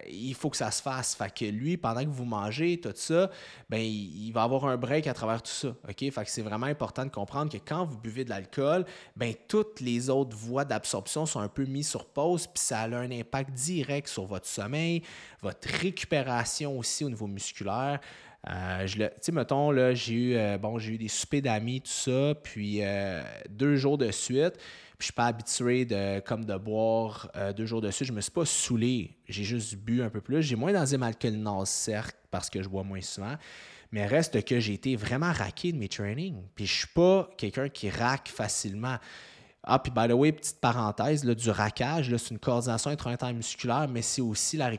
il 0.09 0.33
faut 0.33 0.49
que 0.49 0.55
ça 0.55 0.71
se 0.71 0.81
fasse. 0.81 1.13
Fait 1.13 1.29
que 1.29 1.43
lui, 1.43 1.75
pendant 1.75 2.01
que 2.01 2.09
vous 2.09 2.23
mangez, 2.23 2.79
tout 2.79 2.93
ça, 2.95 3.29
ben 3.69 3.81
il, 3.81 4.31
va 4.31 4.43
avoir 4.43 4.63
un 4.63 4.77
break 4.77 5.07
à 5.07 5.13
travers 5.13 5.41
tout 5.41 5.51
ça. 5.51 5.67
OK? 5.89 5.97
Fait 5.97 6.11
que 6.11 6.29
c'est 6.29 6.41
vraiment 6.41 6.67
important 6.67 7.03
de 7.03 7.09
comprendre 7.09 7.51
que 7.51 7.57
quand 7.57 7.83
vous 7.83 7.97
buvez 7.97 8.23
de 8.23 8.29
l'alcool, 8.29 8.85
ben 9.17 9.33
toutes 9.49 9.81
les 9.81 10.09
autres 10.09 10.37
voies 10.37 10.63
d'absorption 10.63 11.25
sont 11.25 11.41
un 11.41 11.49
peu 11.49 11.65
mises 11.65 11.89
sur 11.89 12.05
pause, 12.05 12.47
puis 12.47 12.63
ça 12.63 12.79
a 12.79 12.95
un 12.95 13.11
impact 13.11 13.51
direct 13.51 14.07
sur 14.07 14.25
votre 14.25 14.47
sommeil, 14.47 15.03
votre 15.41 15.67
récupération 15.67 16.79
aussi 16.79 17.03
au 17.03 17.09
niveau 17.09 17.27
musculaire. 17.27 17.99
Euh, 18.49 18.87
tu 18.87 19.01
sais, 19.19 19.31
mettons, 19.33 19.71
là, 19.71 19.93
j'ai 19.93 20.13
eu, 20.13 20.35
euh, 20.37 20.57
bon, 20.57 20.79
j'ai 20.79 20.93
eu 20.93 20.97
des 20.97 21.09
soupers 21.09 21.41
d'amis, 21.41 21.81
tout 21.81 21.91
ça, 21.91 22.35
puis 22.41 22.79
deux 23.49 23.75
jours 23.75 23.97
de 23.97 24.11
suite, 24.11 24.57
puis 24.97 25.05
je 25.05 25.05
suis 25.05 25.13
pas 25.13 25.27
habitué 25.27 25.85
de, 25.85 26.19
comme 26.21 26.45
de 26.45 26.57
boire 26.57 27.31
deux 27.55 27.65
jours 27.65 27.81
de 27.81 27.91
suite. 27.91 28.07
Je 28.07 28.13
me 28.13 28.21
suis 28.21 28.31
pas 28.31 28.45
saoulé, 28.45 29.17
j'ai 29.27 29.43
juste 29.43 29.75
bu 29.75 30.01
un 30.01 30.09
peu 30.09 30.21
plus. 30.21 30.41
J'ai 30.41 30.55
moins 30.55 30.73
d'enzymes 30.73 31.03
alcoolinase, 31.03 31.69
certes, 31.69 32.17
parce 32.31 32.49
que 32.49 32.63
je 32.63 32.67
bois 32.67 32.83
moins 32.83 33.01
souvent, 33.01 33.35
mais 33.91 34.05
reste 34.05 34.43
que 34.43 34.59
j'ai 34.59 34.73
été 34.73 34.95
vraiment 34.95 35.31
raqué 35.31 35.71
de 35.71 35.77
mes 35.77 35.87
trainings. 35.87 36.41
Puis 36.55 36.65
je 36.65 36.73
suis 36.79 36.87
pas 36.87 37.29
quelqu'un 37.37 37.69
qui 37.69 37.89
raque 37.89 38.27
facilement. 38.29 38.97
Ah, 39.69 39.79
puis 39.79 39.91
by 39.91 40.07
the 40.07 40.13
way, 40.13 40.31
petite 40.31 40.61
parenthèse, 40.61 41.25
du 41.25 41.49
raquage, 41.49 42.15
c'est 42.15 42.31
une 42.31 42.39
coordination 42.39 42.89
intra 42.89 43.33
musculaire, 43.33 43.85
mais 43.89 44.01
c'est 44.01 44.21
aussi 44.21 44.55
la, 44.55 44.71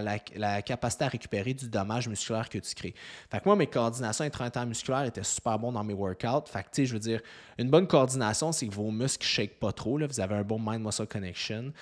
la, 0.00 0.62
capacité 0.62 1.04
à 1.04 1.08
récupérer 1.08 1.54
du 1.54 1.68
dommage 1.68 2.08
musculaire 2.08 2.48
que 2.48 2.58
tu 2.58 2.72
crées. 2.76 2.94
Fait 3.28 3.40
que 3.40 3.44
moi, 3.46 3.56
mes 3.56 3.66
coordinations 3.66 4.24
intra 4.24 4.64
musculaires 4.64 5.04
étaient 5.04 5.24
super 5.24 5.58
bonnes 5.58 5.74
dans 5.74 5.82
mes 5.82 5.92
workouts. 5.92 6.46
Fait 6.46 6.62
que, 6.62 6.68
tu 6.68 6.82
sais, 6.82 6.86
je 6.86 6.92
veux 6.92 7.00
dire, 7.00 7.20
une 7.58 7.68
bonne 7.68 7.88
coordination, 7.88 8.52
c'est 8.52 8.68
que 8.68 8.74
vos 8.74 8.92
muscles 8.92 9.24
ne 9.24 9.28
shake 9.28 9.58
pas 9.58 9.72
trop. 9.72 9.98
Là. 9.98 10.06
Vous 10.06 10.20
avez 10.20 10.36
un 10.36 10.44
bon 10.44 10.60
mind-muscle 10.60 11.08
connection. 11.08 11.72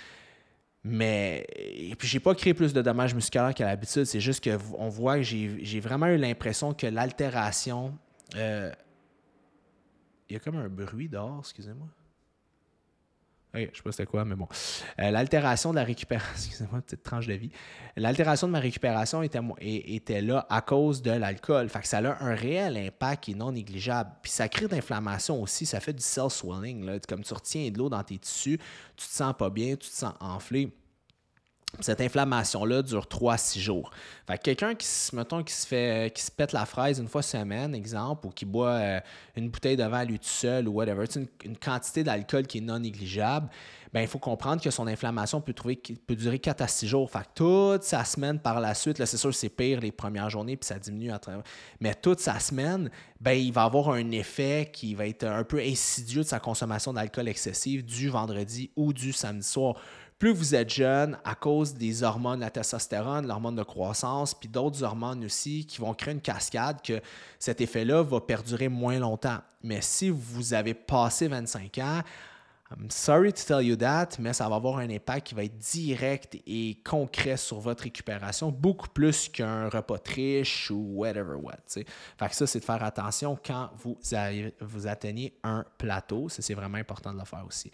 Mais 0.82 1.44
et 1.50 1.94
puis 1.96 2.08
j'ai 2.08 2.20
pas 2.20 2.34
créé 2.34 2.54
plus 2.54 2.72
de 2.72 2.80
dommages 2.80 3.14
musculaires 3.14 3.52
qu'à 3.52 3.66
l'habitude. 3.66 4.04
C'est 4.04 4.20
juste 4.20 4.42
qu'on 4.42 4.88
voit 4.88 5.16
que 5.16 5.24
j'ai 5.24 5.80
vraiment 5.80 6.06
eu 6.06 6.16
l'impression 6.16 6.72
que 6.72 6.86
l'altération. 6.86 7.98
Euh, 8.34 8.72
il 10.28 10.32
y 10.32 10.36
a 10.36 10.40
comme 10.40 10.56
un 10.56 10.68
bruit 10.68 11.08
dehors, 11.08 11.40
excusez-moi. 11.40 11.88
Je 13.56 13.66
je 13.72 13.76
sais 13.76 13.82
pas 13.82 13.92
c'était 13.92 14.06
quoi, 14.06 14.24
mais 14.24 14.34
bon. 14.34 14.48
Euh, 15.00 15.10
l'altération 15.10 15.70
de 15.70 15.76
la 15.76 15.84
récupération, 15.84 16.32
excusez-moi, 16.36 16.80
petite 16.82 17.02
tranche 17.02 17.26
de 17.26 17.34
vie. 17.34 17.50
L'altération 17.96 18.46
de 18.46 18.52
ma 18.52 18.60
récupération 18.60 19.22
était, 19.22 19.40
était 19.60 20.20
là 20.20 20.46
à 20.50 20.60
cause 20.60 21.02
de 21.02 21.10
l'alcool. 21.10 21.68
Fait 21.68 21.80
que 21.80 21.88
ça 21.88 21.98
a 21.98 22.24
un 22.24 22.34
réel 22.34 22.76
impact 22.76 23.24
qui 23.24 23.32
est 23.32 23.34
non 23.34 23.52
négligeable. 23.52 24.10
Puis 24.22 24.32
ça 24.32 24.48
crée 24.48 24.66
de 24.66 24.74
l'inflammation 24.74 25.42
aussi, 25.42 25.66
ça 25.66 25.80
fait 25.80 25.92
du 25.92 26.02
cell 26.02 26.30
swelling. 26.30 27.00
Comme 27.08 27.22
tu 27.22 27.34
retiens 27.34 27.70
de 27.70 27.78
l'eau 27.78 27.88
dans 27.88 28.02
tes 28.02 28.18
tissus, 28.18 28.58
tu 28.96 29.06
te 29.06 29.12
sens 29.12 29.34
pas 29.36 29.50
bien, 29.50 29.70
tu 29.76 29.88
te 29.88 29.94
sens 29.94 30.14
enflé. 30.20 30.72
Cette 31.80 32.00
inflammation-là 32.00 32.82
dure 32.82 33.06
3 33.06 33.34
à 33.34 33.38
6 33.38 33.60
jours. 33.60 33.90
Fait 34.26 34.38
quelqu'un 34.38 34.74
qui, 34.74 34.86
mettons, 35.12 35.42
qui 35.42 35.52
se 35.52 35.66
fait 35.66 36.12
qui 36.14 36.22
se 36.22 36.30
pète 36.30 36.52
la 36.52 36.66
fraise 36.66 36.98
une 36.98 37.08
fois 37.08 37.22
semaine, 37.22 37.74
exemple, 37.74 38.26
ou 38.26 38.30
qui 38.30 38.44
boit 38.44 38.70
euh, 38.70 39.00
une 39.36 39.48
bouteille 39.48 39.76
de 39.76 39.84
vin 39.84 39.98
à 39.98 40.04
lui 40.04 40.18
tout 40.18 40.26
seul 40.26 40.68
ou 40.68 40.72
whatever, 40.72 41.04
une, 41.14 41.26
une, 41.44 41.56
quantité 41.56 42.02
d'alcool 42.02 42.46
qui 42.46 42.58
est 42.58 42.62
non 42.62 42.78
négligeable, 42.78 43.48
ben 43.92 44.00
il 44.00 44.08
faut 44.08 44.18
comprendre 44.18 44.60
que 44.62 44.70
son 44.70 44.86
inflammation 44.86 45.40
peut, 45.40 45.52
trouver, 45.52 45.76
peut 46.06 46.16
durer 46.16 46.38
4 46.38 46.60
à 46.60 46.68
6 46.68 46.86
jours. 46.86 47.10
Fait 47.10 47.26
toute 47.34 47.82
sa 47.82 48.04
semaine 48.04 48.38
par 48.38 48.60
la 48.60 48.74
suite, 48.74 48.98
là, 48.98 49.06
c'est 49.06 49.16
sûr 49.16 49.34
c'est 49.34 49.48
pire 49.48 49.80
les 49.80 49.92
premières 49.92 50.30
journées, 50.30 50.56
puis 50.56 50.66
ça 50.66 50.78
diminue 50.78 51.12
à 51.12 51.18
travers. 51.18 51.42
Mais 51.80 51.94
toute 51.94 52.20
sa 52.20 52.38
semaine, 52.38 52.90
ben, 53.20 53.32
il 53.32 53.52
va 53.52 53.64
avoir 53.64 53.90
un 53.90 54.10
effet 54.10 54.70
qui 54.72 54.94
va 54.94 55.06
être 55.06 55.24
un 55.24 55.44
peu 55.44 55.60
insidieux 55.60 56.22
de 56.22 56.28
sa 56.28 56.40
consommation 56.40 56.92
d'alcool 56.92 57.28
excessive 57.28 57.84
du 57.84 58.08
vendredi 58.08 58.70
ou 58.76 58.92
du 58.92 59.12
samedi 59.12 59.46
soir 59.46 59.76
plus 60.18 60.32
vous 60.32 60.54
êtes 60.54 60.70
jeune, 60.70 61.18
à 61.24 61.34
cause 61.34 61.74
des 61.74 62.02
hormones, 62.02 62.40
la 62.40 62.50
testostérone, 62.50 63.26
l'hormone 63.26 63.56
de 63.56 63.62
croissance, 63.62 64.34
puis 64.34 64.48
d'autres 64.48 64.82
hormones 64.82 65.24
aussi 65.24 65.66
qui 65.66 65.78
vont 65.80 65.92
créer 65.92 66.14
une 66.14 66.20
cascade, 66.20 66.80
que 66.82 67.00
cet 67.38 67.60
effet-là 67.60 68.02
va 68.02 68.20
perdurer 68.20 68.68
moins 68.68 68.98
longtemps. 68.98 69.38
Mais 69.62 69.80
si 69.82 70.08
vous 70.08 70.54
avez 70.54 70.74
passé 70.74 71.28
25 71.28 71.78
ans, 71.78 72.00
I'm 72.70 72.90
sorry 72.90 73.32
to 73.32 73.42
tell 73.46 73.62
you 73.62 73.76
that, 73.76 74.18
mais 74.18 74.32
ça 74.32 74.48
va 74.48 74.56
avoir 74.56 74.78
un 74.78 74.90
impact 74.90 75.28
qui 75.28 75.34
va 75.36 75.44
être 75.44 75.56
direct 75.56 76.36
et 76.46 76.80
concret 76.84 77.36
sur 77.36 77.60
votre 77.60 77.84
récupération, 77.84 78.50
beaucoup 78.50 78.88
plus 78.88 79.28
qu'un 79.28 79.68
repas 79.68 79.98
triche 79.98 80.70
ou 80.72 80.94
whatever 80.96 81.36
what. 81.36 81.58
Fait 81.68 81.84
que 81.84 82.34
ça, 82.34 82.46
c'est 82.46 82.58
de 82.58 82.64
faire 82.64 82.82
attention 82.82 83.38
quand 83.44 83.70
vous, 83.76 83.96
vous 84.60 84.86
atteignez 84.88 85.38
un 85.44 85.64
plateau. 85.78 86.28
Ça, 86.28 86.42
c'est 86.42 86.54
vraiment 86.54 86.78
important 86.78 87.12
de 87.12 87.18
le 87.18 87.24
faire 87.24 87.44
aussi. 87.46 87.70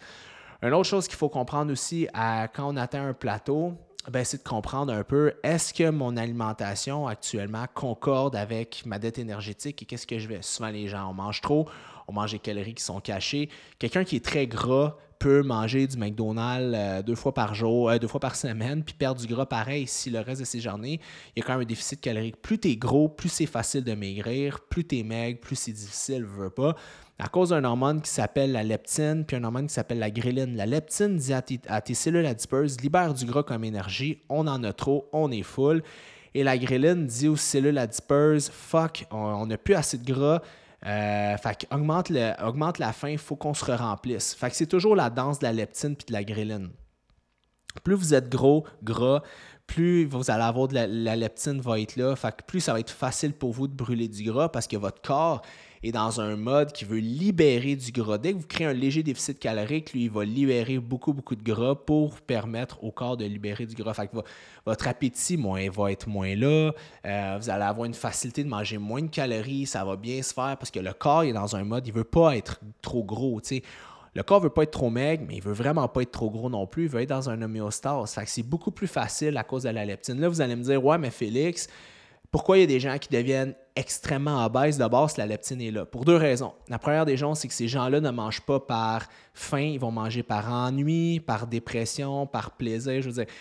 Une 0.63 0.73
autre 0.73 0.87
chose 0.87 1.09
qu'il 1.09 1.17
faut 1.17 1.27
comprendre 1.27 1.73
aussi, 1.73 2.07
quand 2.13 2.73
on 2.73 2.77
atteint 2.77 3.05
un 3.05 3.13
plateau, 3.13 3.73
ben, 4.09 4.23
c'est 4.23 4.37
de 4.37 4.47
comprendre 4.47 4.93
un 4.93 5.03
peu 5.03 5.33
est-ce 5.43 5.73
que 5.73 5.89
mon 5.89 6.15
alimentation 6.15 7.05
actuellement 7.05 7.65
concorde 7.73 8.37
avec 8.37 8.85
ma 8.85 8.97
dette 8.97 9.19
énergétique 9.19 9.81
et 9.81 9.85
qu'est-ce 9.85 10.07
que 10.07 10.19
je 10.19 10.27
vais? 10.29 10.41
Souvent, 10.41 10.69
les 10.69 10.87
gens, 10.87 11.09
on 11.09 11.13
mange 11.13 11.41
trop, 11.41 11.67
on 12.13 12.21
mange 12.21 12.31
des 12.31 12.39
calories 12.39 12.75
qui 12.75 12.83
sont 12.83 12.99
cachées. 12.99 13.49
Quelqu'un 13.79 14.03
qui 14.03 14.15
est 14.15 14.23
très 14.23 14.45
gras 14.45 14.97
peut 15.17 15.41
manger 15.41 15.87
du 15.87 15.97
McDonald's 15.97 16.75
euh, 16.75 17.01
deux 17.01 17.15
fois 17.15 17.33
par 17.33 17.55
jour, 17.55 17.89
euh, 17.89 17.97
deux 17.97 18.07
fois 18.07 18.19
par 18.19 18.35
semaine, 18.35 18.83
puis 18.83 18.93
perdre 18.93 19.21
du 19.21 19.27
gras 19.27 19.45
pareil 19.45 19.87
si 19.87 20.09
le 20.09 20.19
reste 20.19 20.41
de 20.41 20.45
ses 20.45 20.59
journées, 20.59 20.99
il 21.35 21.39
y 21.39 21.41
a 21.41 21.45
quand 21.45 21.53
même 21.53 21.61
un 21.61 21.65
déficit 21.65 22.01
calorique. 22.01 22.41
Plus 22.41 22.59
tu 22.59 22.69
es 22.69 22.75
gros, 22.75 23.07
plus 23.07 23.29
c'est 23.29 23.45
facile 23.45 23.83
de 23.83 23.93
maigrir, 23.93 24.59
plus 24.69 24.85
tu 24.85 24.99
es 24.99 25.03
maigre, 25.03 25.39
plus 25.39 25.55
c'est 25.55 25.71
difficile, 25.71 26.25
veux 26.25 26.49
pas. 26.49 26.75
À 27.19 27.29
cause 27.29 27.49
d'un 27.49 27.63
hormone 27.63 28.01
qui 28.01 28.09
s'appelle 28.09 28.51
la 28.51 28.63
leptine, 28.63 29.23
puis 29.25 29.37
un 29.37 29.43
hormone 29.43 29.67
qui 29.67 29.73
s'appelle 29.73 29.99
la 29.99 30.11
gréline. 30.11 30.57
La 30.57 30.65
leptine 30.65 31.15
dit 31.15 31.33
à 31.33 31.41
tes, 31.41 31.93
cellules 31.93 32.25
adipeuses, 32.25 32.81
libère 32.81 33.13
du 33.13 33.25
gras 33.25 33.43
comme 33.43 33.63
énergie, 33.63 34.19
on 34.29 34.45
en 34.47 34.63
a 34.63 34.73
trop, 34.73 35.09
on 35.13 35.31
est 35.31 35.43
full. 35.43 35.83
Et 36.35 36.43
la 36.43 36.57
gréline 36.57 37.05
dit 37.05 37.27
aux 37.27 37.37
cellules 37.37 37.77
adipeuses, 37.77 38.49
fuck, 38.49 39.05
on 39.11 39.45
n'a 39.45 39.57
plus 39.57 39.75
assez 39.75 39.97
de 39.97 40.11
gras, 40.11 40.41
euh, 40.85 41.37
fait 41.37 41.67
augmente, 41.71 42.11
augmente 42.43 42.79
la 42.79 42.93
faim, 42.93 43.09
il 43.09 43.17
faut 43.17 43.35
qu'on 43.35 43.53
se 43.53 43.71
remplisse. 43.71 44.33
Fait 44.33 44.49
que 44.49 44.55
c'est 44.55 44.67
toujours 44.67 44.95
la 44.95 45.09
danse 45.09 45.39
de 45.39 45.45
la 45.45 45.53
leptine 45.53 45.95
puis 45.95 46.05
de 46.05 46.13
la 46.13 46.23
gréline. 46.23 46.69
Plus 47.83 47.95
vous 47.95 48.13
êtes 48.13 48.29
gros, 48.29 48.65
gras, 48.83 49.21
plus 49.65 50.05
vous 50.05 50.29
allez 50.29 50.43
avoir 50.43 50.67
de 50.67 50.75
la, 50.75 50.87
la 50.87 51.15
leptine 51.15 51.61
va 51.61 51.79
être 51.79 51.95
là. 51.95 52.15
Fait 52.15 52.35
que 52.35 52.43
plus 52.43 52.59
ça 52.59 52.73
va 52.73 52.79
être 52.79 52.91
facile 52.91 53.33
pour 53.33 53.51
vous 53.51 53.67
de 53.67 53.73
brûler 53.73 54.07
du 54.07 54.23
gras 54.23 54.49
parce 54.49 54.67
que 54.67 54.77
votre 54.77 55.01
corps 55.01 55.41
est 55.83 55.91
dans 55.91 56.21
un 56.21 56.37
mode 56.37 56.71
qui 56.71 56.85
veut 56.85 56.97
libérer 56.97 57.75
du 57.75 57.91
gras. 57.91 58.17
Dès 58.17 58.33
que 58.33 58.37
vous 58.37 58.47
créez 58.47 58.65
un 58.65 58.73
léger 58.73 59.03
déficit 59.03 59.37
calorique, 59.37 59.91
lui, 59.91 60.05
il 60.05 60.09
va 60.09 60.23
libérer 60.23 60.79
beaucoup, 60.79 61.11
beaucoup 61.11 61.35
de 61.35 61.43
gras 61.43 61.75
pour 61.75 62.21
permettre 62.21 62.83
au 62.83 62.91
corps 62.91 63.17
de 63.17 63.25
libérer 63.25 63.65
du 63.65 63.75
gras. 63.75 63.93
Fait 63.93 64.07
que 64.07 64.17
votre 64.65 64.87
appétit 64.87 65.35
moins, 65.35 65.69
va 65.69 65.91
être 65.91 66.07
moins 66.07 66.35
là. 66.35 66.71
Euh, 67.05 67.37
vous 67.39 67.49
allez 67.49 67.65
avoir 67.65 67.85
une 67.85 67.93
facilité 67.93 68.43
de 68.43 68.49
manger 68.49 68.77
moins 68.77 69.01
de 69.01 69.07
calories. 69.07 69.65
Ça 69.65 69.83
va 69.83 69.97
bien 69.97 70.21
se 70.21 70.33
faire 70.33 70.55
parce 70.57 70.71
que 70.71 70.79
le 70.79 70.93
corps 70.93 71.23
est 71.23 71.33
dans 71.33 71.55
un 71.55 71.63
mode, 71.63 71.85
il 71.85 71.91
ne 71.91 71.97
veut 71.97 72.03
pas 72.05 72.37
être 72.37 72.61
trop 72.81 73.03
gros. 73.03 73.41
Le 74.15 74.23
corps 74.23 74.39
ne 74.39 74.43
veut 74.43 74.53
pas 74.53 74.63
être 74.63 74.71
trop 74.71 74.89
maigre, 74.89 75.25
mais 75.27 75.35
il 75.35 75.41
veut 75.41 75.53
vraiment 75.53 75.87
pas 75.87 76.01
être 76.01 76.11
trop 76.11 76.29
gros 76.29 76.49
non 76.49 76.65
plus. 76.65 76.83
Il 76.83 76.89
veut 76.89 77.01
être 77.01 77.09
dans 77.09 77.29
un 77.29 77.41
homéostase. 77.41 78.17
C'est 78.25 78.43
beaucoup 78.43 78.71
plus 78.71 78.87
facile 78.87 79.35
à 79.37 79.43
cause 79.43 79.63
de 79.63 79.69
la 79.69 79.85
leptine. 79.85 80.21
Là, 80.21 80.29
vous 80.29 80.39
allez 80.39 80.55
me 80.55 80.63
dire, 80.63 80.83
ouais, 80.83 80.97
mais 80.97 81.09
Félix, 81.09 81.67
pourquoi 82.31 82.57
il 82.57 82.61
y 82.61 82.63
a 82.63 82.67
des 82.67 82.79
gens 82.79 82.97
qui 82.99 83.09
deviennent 83.09 83.55
extrêmement 83.75 84.45
obèses 84.45 84.77
de 84.77 84.87
base, 84.87 85.17
la 85.17 85.25
leptine 85.25 85.61
est 85.61 85.71
là? 85.71 85.85
Pour 85.85 86.05
deux 86.05 86.15
raisons. 86.15 86.53
La 86.67 86.77
première 86.77 87.05
des 87.05 87.17
gens, 87.17 87.33
c'est 87.33 87.47
que 87.47 87.53
ces 87.53 87.67
gens-là 87.67 88.01
ne 88.01 88.11
mangent 88.11 88.41
pas 88.41 88.59
par 88.59 89.07
faim, 89.33 89.61
ils 89.73 89.79
vont 89.79 89.91
manger 89.91 90.21
par 90.21 90.51
ennui, 90.51 91.19
par 91.19 91.47
dépression, 91.47 92.27
par 92.27 92.51
plaisir. 92.51 93.01
Je 93.01 93.09
veux 93.09 93.23
dire, 93.23 93.33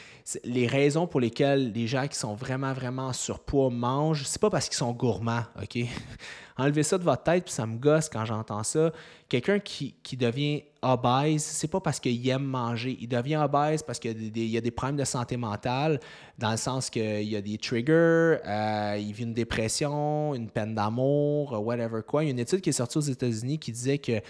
les 0.45 0.67
raisons 0.67 1.07
pour 1.07 1.21
lesquelles 1.21 1.73
les 1.73 1.87
gens 1.87 2.07
qui 2.07 2.17
sont 2.17 2.35
vraiment, 2.35 2.73
vraiment 2.73 3.13
surpoids 3.13 3.71
mangent, 3.71 4.25
c'est 4.25 4.41
pas 4.41 4.51
parce 4.51 4.69
qu'ils 4.69 4.79
sont 4.79 4.93
gourmands, 4.93 5.45
OK? 5.61 5.79
Enlevez 6.57 6.83
ça 6.83 6.99
de 6.99 7.03
votre 7.03 7.23
tête, 7.23 7.45
puis 7.45 7.53
ça 7.53 7.67
me 7.67 7.79
gosse 7.79 8.09
quand 8.11 8.25
j'entends 8.27 8.63
ça. 8.63 8.93
Quelqu'un 9.29 9.59
qui, 9.59 9.95
devient 10.19 10.63
obèse, 10.83 11.43
c'est 11.43 11.69
pas 11.69 11.81
parce 11.81 11.99
qu'il 11.99 12.29
aime 12.29 12.45
manger. 12.45 12.99
Il 13.01 13.09
devient 13.09 13.37
obèse 13.37 13.83
parce 13.83 13.99
qu'il 13.99 14.37
y, 14.37 14.57
a 14.59 14.61
des 14.61 14.71
problèmes 14.71 14.99
de 14.99 15.05
santé 15.05 15.39
mentale, 15.39 15.99
dans 16.39 16.51
le 16.51 16.59
sens 16.59 16.91
qu'il 16.91 17.23
y 17.23 17.37
a 17.37 17.41
des 17.41 17.57
triggers, 17.57 17.93
euh, 18.47 18.99
il 19.01 19.13
vit 19.13 19.23
une 19.23 19.33
dépression, 19.33 20.22
une 20.35 20.49
peine 20.49 20.75
d'amour, 20.75 21.61
whatever 21.65 22.01
quoi. 22.07 22.25
Il 22.25 22.27
y 22.27 22.31
a 22.31 22.33
une 22.33 22.39
étude 22.39 22.61
qui 22.61 22.71
est 22.71 22.73
sortie 22.73 22.99
aux 22.99 23.03
États-Unis 23.03 23.59
qui 23.59 23.73
disait 23.73 23.99
que 23.99 24.21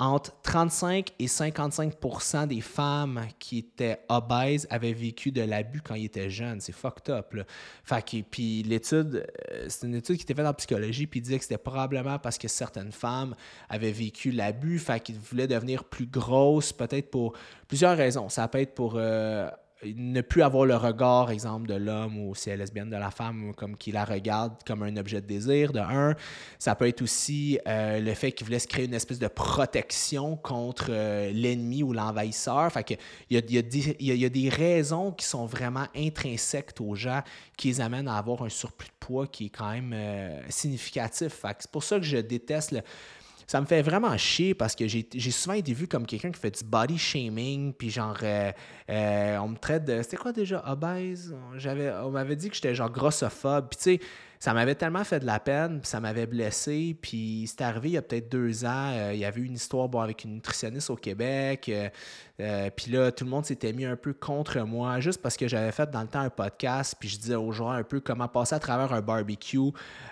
entre 0.00 0.32
35 0.42 1.10
et 1.18 1.26
55% 1.26 2.46
des 2.46 2.62
femmes 2.62 3.26
qui 3.38 3.58
étaient 3.58 3.98
obèses 4.08 4.66
avaient 4.70 4.94
vécu 4.94 5.30
de 5.30 5.42
l'abus 5.42 5.82
quand 5.82 5.94
ils 5.94 6.06
étaient 6.06 6.30
jeunes. 6.30 6.58
C'est 6.62 6.72
fucked 6.72 7.10
up. 7.10 7.34
Là. 7.34 7.44
Fait 7.84 8.22
puis 8.22 8.62
l'étude, 8.62 9.26
euh, 9.52 9.66
c'est 9.68 9.86
une 9.86 9.94
étude 9.94 10.16
qui 10.16 10.22
était 10.22 10.34
faite 10.34 10.46
en 10.46 10.54
psychologie, 10.54 11.06
puis 11.06 11.20
disait 11.20 11.36
que 11.36 11.44
c'était 11.44 11.58
probablement 11.58 12.18
parce 12.18 12.38
que 12.38 12.48
certaines 12.48 12.92
femmes 12.92 13.34
avaient 13.68 13.92
vécu 13.92 14.30
l'abus, 14.30 14.78
fait 14.78 15.00
qu'ils 15.00 15.18
voulaient 15.18 15.46
devenir 15.46 15.84
plus 15.84 16.06
grosses, 16.06 16.72
peut-être 16.72 17.10
pour 17.10 17.34
plusieurs 17.68 17.96
raisons. 17.96 18.30
Ça 18.30 18.48
peut 18.48 18.60
être 18.60 18.74
pour 18.74 18.94
euh, 18.96 19.50
ne 19.82 20.20
plus 20.20 20.42
avoir 20.42 20.66
le 20.66 20.76
regard, 20.76 21.30
exemple, 21.30 21.66
de 21.66 21.74
l'homme 21.74 22.18
ou 22.18 22.34
si 22.34 22.50
elle 22.50 22.56
est 22.56 22.64
lesbienne, 22.64 22.90
de 22.90 22.96
la 22.96 23.10
femme, 23.10 23.52
comme 23.56 23.76
qui 23.76 23.92
la 23.92 24.04
regarde 24.04 24.54
comme 24.66 24.82
un 24.82 24.96
objet 24.96 25.20
de 25.20 25.26
désir, 25.26 25.72
de 25.72 25.78
un. 25.78 26.14
Ça 26.58 26.74
peut 26.74 26.86
être 26.86 27.02
aussi 27.02 27.58
euh, 27.66 27.98
le 28.00 28.14
fait 28.14 28.32
qu'il 28.32 28.46
voulait 28.46 28.58
se 28.58 28.68
créer 28.68 28.84
une 28.84 28.94
espèce 28.94 29.18
de 29.18 29.28
protection 29.28 30.36
contre 30.36 30.86
euh, 30.90 31.30
l'ennemi 31.32 31.82
ou 31.82 31.92
l'envahisseur. 31.92 32.70
Fait 32.72 32.84
que 32.84 32.94
il, 33.30 33.38
y 33.38 33.54
y 33.54 34.24
a 34.24 34.28
des, 34.28 34.48
raisons 34.50 35.12
qui 35.12 35.24
sont 35.24 35.46
vraiment 35.46 35.86
intrinsèques 35.96 36.72
aux 36.80 36.94
gens 36.94 37.22
qui 37.56 37.68
les 37.68 37.80
amènent 37.80 38.08
à 38.08 38.16
avoir 38.16 38.42
un 38.42 38.48
surplus 38.48 38.88
de 38.88 39.06
poids 39.06 39.26
qui 39.26 39.46
est 39.46 39.50
quand 39.50 39.70
même 39.70 39.92
euh, 39.94 40.40
significatif. 40.48 41.42
c'est 41.58 41.70
pour 41.70 41.84
ça 41.84 41.98
que 41.98 42.04
je 42.04 42.18
déteste 42.18 42.72
le 42.72 42.82
ça 43.50 43.60
me 43.60 43.66
fait 43.66 43.82
vraiment 43.82 44.16
chier 44.16 44.54
parce 44.54 44.76
que 44.76 44.86
j'ai 44.86 45.30
souvent 45.32 45.56
été 45.56 45.72
vu 45.72 45.88
comme 45.88 46.06
quelqu'un 46.06 46.30
qui 46.30 46.38
fait 46.38 46.56
du 46.56 46.62
body 46.62 46.96
shaming, 46.96 47.72
puis 47.72 47.90
genre, 47.90 48.16
euh, 48.22 48.52
euh, 48.88 49.38
on 49.38 49.48
me 49.48 49.56
traite 49.56 49.84
de. 49.84 50.00
C'était 50.02 50.18
quoi 50.18 50.30
déjà, 50.30 50.62
obèse? 50.70 51.34
On 52.04 52.10
m'avait 52.10 52.36
dit 52.36 52.48
que 52.48 52.54
j'étais 52.54 52.76
genre 52.76 52.92
grossophobe, 52.92 53.70
puis 53.70 53.76
tu 53.76 53.82
sais 53.82 54.06
ça 54.40 54.54
m'avait 54.54 54.74
tellement 54.74 55.04
fait 55.04 55.20
de 55.20 55.26
la 55.26 55.38
peine, 55.38 55.80
ça 55.84 56.00
m'avait 56.00 56.26
blessé. 56.26 56.96
Puis 57.02 57.44
c'est 57.46 57.62
arrivé 57.62 57.90
il 57.90 57.92
y 57.92 57.98
a 57.98 58.02
peut-être 58.02 58.32
deux 58.32 58.64
ans, 58.64 58.90
euh, 58.94 59.12
il 59.12 59.20
y 59.20 59.26
avait 59.26 59.42
eu 59.42 59.44
une 59.44 59.54
histoire 59.54 59.90
avec 60.02 60.24
une 60.24 60.36
nutritionniste 60.36 60.88
au 60.88 60.96
Québec. 60.96 61.68
Euh, 61.68 61.90
euh, 62.40 62.70
puis 62.74 62.90
là, 62.90 63.12
tout 63.12 63.24
le 63.24 63.30
monde 63.30 63.44
s'était 63.44 63.74
mis 63.74 63.84
un 63.84 63.96
peu 63.96 64.14
contre 64.14 64.60
moi, 64.60 64.98
juste 65.00 65.20
parce 65.20 65.36
que 65.36 65.46
j'avais 65.46 65.72
fait 65.72 65.90
dans 65.90 66.00
le 66.00 66.08
temps 66.08 66.20
un 66.20 66.30
podcast, 66.30 66.96
puis 66.98 67.10
je 67.10 67.18
disais 67.18 67.34
aux 67.34 67.52
gens 67.52 67.68
un 67.68 67.82
peu 67.82 68.00
comment 68.00 68.28
passer 68.28 68.54
à 68.54 68.58
travers 68.58 68.94
un 68.94 69.02
barbecue 69.02 69.58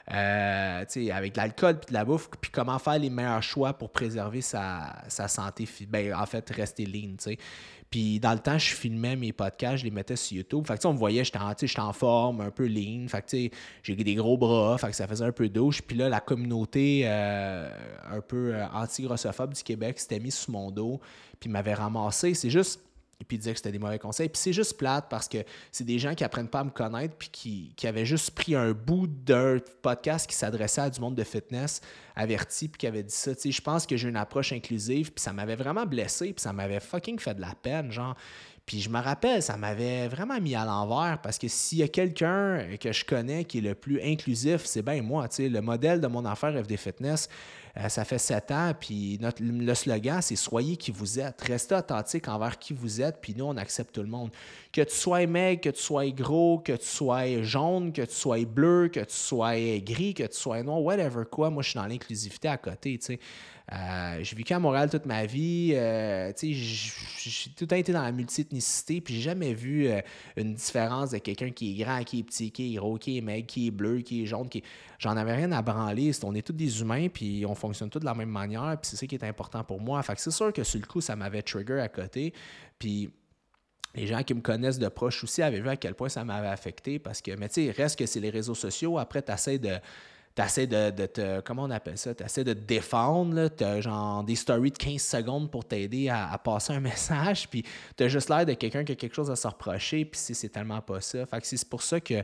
avec 0.06 0.92
de 0.92 1.36
l'alcool 1.38 1.80
puis 1.80 1.88
de 1.88 1.94
la 1.94 2.04
bouffe, 2.04 2.28
puis 2.38 2.50
comment 2.50 2.78
faire 2.78 2.98
les 2.98 3.08
meilleurs 3.08 3.42
choix 3.42 3.72
pour 3.72 3.90
préserver 3.90 4.42
sa, 4.42 4.94
sa 5.08 5.26
santé, 5.26 5.66
ben, 5.88 6.12
en 6.14 6.26
fait, 6.26 6.50
rester 6.50 6.84
lean. 6.84 7.14
sais. 7.18 7.38
Puis 7.90 8.20
dans 8.20 8.32
le 8.32 8.38
temps, 8.38 8.58
je 8.58 8.74
filmais 8.74 9.16
mes 9.16 9.32
podcasts, 9.32 9.78
je 9.78 9.84
les 9.84 9.90
mettais 9.90 10.16
sur 10.16 10.36
YouTube. 10.36 10.66
Fait 10.66 10.76
que 10.78 10.86
on 10.86 10.92
me 10.92 10.98
voyait, 10.98 11.24
j'étais 11.24 11.38
en, 11.38 11.52
en, 11.78 11.92
forme, 11.92 12.42
un 12.42 12.50
peu 12.50 12.66
lean. 12.66 13.06
Fait 13.08 13.22
que 13.22 13.56
j'ai 13.82 13.96
des 13.96 14.14
gros 14.14 14.36
bras, 14.36 14.76
fait 14.76 14.88
que 14.88 14.96
ça 14.96 15.06
faisait 15.06 15.24
un 15.24 15.32
peu 15.32 15.48
douche. 15.48 15.80
Puis 15.80 15.96
là, 15.96 16.08
la 16.08 16.20
communauté 16.20 17.02
euh, 17.04 17.70
un 18.10 18.20
peu 18.20 18.54
euh, 18.54 18.66
anti-grossophobe 18.74 19.54
du 19.54 19.62
Québec 19.62 19.98
s'était 19.98 20.20
mise 20.20 20.34
sous 20.34 20.52
mon 20.52 20.70
dos, 20.70 21.00
puis 21.40 21.48
m'avait 21.48 21.74
ramassé. 21.74 22.34
C'est 22.34 22.50
juste 22.50 22.80
puis 23.24 23.36
il 23.36 23.40
disait 23.40 23.52
que 23.52 23.58
c'était 23.58 23.72
des 23.72 23.78
mauvais 23.78 23.98
conseils. 23.98 24.28
Puis 24.28 24.40
c'est 24.40 24.52
juste 24.52 24.76
plate 24.76 25.06
parce 25.10 25.28
que 25.28 25.38
c'est 25.72 25.84
des 25.84 25.98
gens 25.98 26.14
qui 26.14 26.24
apprennent 26.24 26.48
pas 26.48 26.60
à 26.60 26.64
me 26.64 26.70
connaître 26.70 27.16
puis 27.16 27.28
qui, 27.30 27.72
qui 27.76 27.86
avaient 27.86 28.06
juste 28.06 28.30
pris 28.30 28.54
un 28.54 28.72
bout 28.72 29.06
d'un 29.06 29.58
podcast 29.82 30.28
qui 30.28 30.36
s'adressait 30.36 30.82
à 30.82 30.90
du 30.90 31.00
monde 31.00 31.16
de 31.16 31.24
fitness 31.24 31.80
averti 32.14 32.68
puis 32.68 32.78
qui 32.78 32.86
avait 32.86 33.02
dit 33.02 33.14
ça. 33.14 33.34
Tu 33.34 33.42
sais, 33.42 33.50
je 33.50 33.60
pense 33.60 33.86
que 33.86 33.96
j'ai 33.96 34.08
une 34.08 34.16
approche 34.16 34.52
inclusive 34.52 35.12
puis 35.12 35.22
ça 35.22 35.32
m'avait 35.32 35.56
vraiment 35.56 35.84
blessé 35.84 36.32
puis 36.32 36.40
ça 36.42 36.52
m'avait 36.52 36.80
fucking 36.80 37.18
fait 37.18 37.34
de 37.34 37.40
la 37.40 37.54
peine, 37.60 37.90
genre. 37.90 38.14
Puis 38.68 38.82
je 38.82 38.90
me 38.90 39.00
rappelle, 39.00 39.42
ça 39.42 39.56
m'avait 39.56 40.08
vraiment 40.08 40.38
mis 40.42 40.54
à 40.54 40.66
l'envers 40.66 41.20
parce 41.22 41.38
que 41.38 41.48
s'il 41.48 41.78
y 41.78 41.82
a 41.82 41.88
quelqu'un 41.88 42.76
que 42.78 42.92
je 42.92 43.02
connais 43.02 43.44
qui 43.44 43.58
est 43.58 43.62
le 43.62 43.74
plus 43.74 43.98
inclusif, 44.02 44.66
c'est 44.66 44.82
bien 44.82 45.00
moi. 45.00 45.26
Tu 45.28 45.36
sais, 45.36 45.48
le 45.48 45.62
modèle 45.62 46.02
de 46.02 46.06
mon 46.06 46.26
affaire 46.26 46.52
FD 46.52 46.76
Fitness, 46.76 47.30
euh, 47.78 47.88
ça 47.88 48.04
fait 48.04 48.18
sept 48.18 48.50
ans, 48.50 48.72
puis 48.78 49.18
notre, 49.20 49.40
le 49.42 49.74
slogan, 49.74 50.20
c'est 50.20 50.34
Soyez 50.34 50.76
qui 50.76 50.90
vous 50.90 51.20
êtes. 51.20 51.40
Restez 51.42 51.76
authentique 51.76 52.26
envers 52.26 52.58
qui 52.58 52.72
vous 52.72 53.00
êtes, 53.00 53.20
puis 53.20 53.34
nous, 53.36 53.44
on 53.44 53.56
accepte 53.56 53.94
tout 53.94 54.02
le 54.02 54.08
monde. 54.08 54.30
Que 54.72 54.80
tu 54.80 54.94
sois 54.94 55.26
maigre, 55.26 55.60
que 55.60 55.70
tu 55.70 55.80
sois 55.80 56.10
gros, 56.10 56.58
que 56.58 56.72
tu 56.72 56.86
sois 56.86 57.42
jaune, 57.42 57.92
que 57.92 58.02
tu 58.02 58.14
sois 58.14 58.44
bleu, 58.44 58.88
que 58.88 59.00
tu 59.00 59.14
sois 59.14 59.78
gris, 59.78 60.14
que 60.14 60.24
tu 60.24 60.36
sois 60.36 60.62
noir, 60.62 60.82
whatever 60.82 61.24
quoi. 61.30 61.50
Moi, 61.50 61.62
je 61.62 61.70
suis 61.70 61.78
dans 61.78 61.86
l'inclusivité 61.86 62.48
à 62.48 62.56
côté, 62.56 62.98
tu 62.98 63.06
sais. 63.06 63.20
Euh, 63.70 64.18
j'ai 64.22 64.34
vécu 64.34 64.54
à 64.54 64.58
Montréal 64.58 64.88
toute 64.88 65.04
ma 65.04 65.26
vie. 65.26 65.72
Euh, 65.74 66.32
j'ai 66.40 67.50
tout 67.54 67.66
le 67.70 67.76
été 67.76 67.92
dans 67.92 68.02
la 68.02 68.12
multiethnicité, 68.12 69.00
puis 69.00 69.16
j'ai 69.16 69.20
jamais 69.20 69.52
vu 69.52 69.88
euh, 69.88 70.00
une 70.36 70.54
différence 70.54 71.10
de 71.10 71.18
quelqu'un 71.18 71.50
qui 71.50 71.72
est 71.72 71.84
grand, 71.84 72.02
qui 72.02 72.20
est 72.20 72.22
petit, 72.22 72.50
qui 72.50 72.74
est 72.74 72.78
gros, 72.78 72.96
qui 72.96 73.18
est 73.18 73.20
maigre, 73.20 73.46
qui 73.46 73.66
est 73.66 73.70
bleu, 73.70 74.00
qui 74.00 74.22
est 74.22 74.26
jaune. 74.26 74.48
Qui 74.48 74.62
J'en 74.98 75.16
avais 75.16 75.34
rien 75.34 75.52
à 75.52 75.60
branler. 75.60 76.12
On 76.24 76.34
est 76.34 76.46
tous 76.46 76.54
des 76.54 76.80
humains, 76.80 77.08
puis 77.08 77.44
on 77.46 77.54
fonctionne 77.54 77.90
tous 77.90 77.98
de 77.98 78.06
la 78.06 78.14
même 78.14 78.30
manière, 78.30 78.76
puis 78.80 78.90
c'est 78.90 78.96
ça 78.96 79.06
qui 79.06 79.14
est 79.14 79.24
important 79.24 79.62
pour 79.64 79.80
moi. 79.80 80.02
Fait 80.02 80.18
c'est 80.18 80.30
sûr 80.30 80.52
que 80.52 80.64
sur 80.64 80.80
le 80.80 80.86
coup, 80.86 81.02
ça 81.02 81.14
m'avait 81.14 81.42
trigger 81.42 81.80
à 81.80 81.88
côté. 81.88 82.32
Puis 82.78 83.10
les 83.94 84.06
gens 84.06 84.22
qui 84.22 84.32
me 84.32 84.40
connaissent 84.40 84.78
de 84.78 84.88
proche 84.88 85.22
aussi 85.24 85.42
avaient 85.42 85.60
vu 85.60 85.68
à 85.68 85.76
quel 85.76 85.94
point 85.94 86.08
ça 86.08 86.24
m'avait 86.24 86.48
affecté 86.48 86.98
parce 86.98 87.20
que, 87.20 87.32
mais 87.32 87.48
tu 87.48 87.66
sais, 87.66 87.70
reste 87.70 87.98
que 87.98 88.06
c'est 88.06 88.20
les 88.20 88.30
réseaux 88.30 88.54
sociaux. 88.54 88.98
Après, 88.98 89.22
tu 89.22 89.32
essaies 89.32 89.58
de 89.58 89.76
essaies 90.36 90.66
de, 90.66 90.90
de, 90.90 91.06
te. 91.06 91.40
Comment 91.40 91.64
on 91.64 91.70
appelle 91.70 91.98
ça? 91.98 92.14
Tu 92.14 92.22
essaies 92.22 92.44
de 92.44 92.52
te 92.52 92.60
défendre. 92.60 93.48
Tu 93.48 93.64
as 93.64 93.80
genre 93.80 94.22
des 94.22 94.36
stories 94.36 94.70
de 94.70 94.78
15 94.78 95.00
secondes 95.00 95.50
pour 95.50 95.64
t'aider 95.64 96.08
à, 96.08 96.38
passer 96.42 96.72
un 96.72 96.80
message. 96.80 97.48
Puis 97.48 97.64
tu 97.96 98.04
as 98.04 98.08
juste 98.08 98.28
l'air 98.28 98.46
de 98.46 98.54
quelqu'un 98.54 98.84
qui 98.84 98.92
a 98.92 98.94
quelque 98.94 99.14
chose 99.14 99.30
à 99.30 99.36
se 99.36 99.46
reprocher. 99.46 100.04
Puis 100.04 100.20
c'est 100.20 100.48
tellement 100.48 100.80
pas 100.80 101.00
ça. 101.00 101.26
Fait 101.26 101.40
que 101.40 101.46
c'est 101.46 101.68
pour 101.68 101.82
ça 101.82 102.00
que 102.00 102.22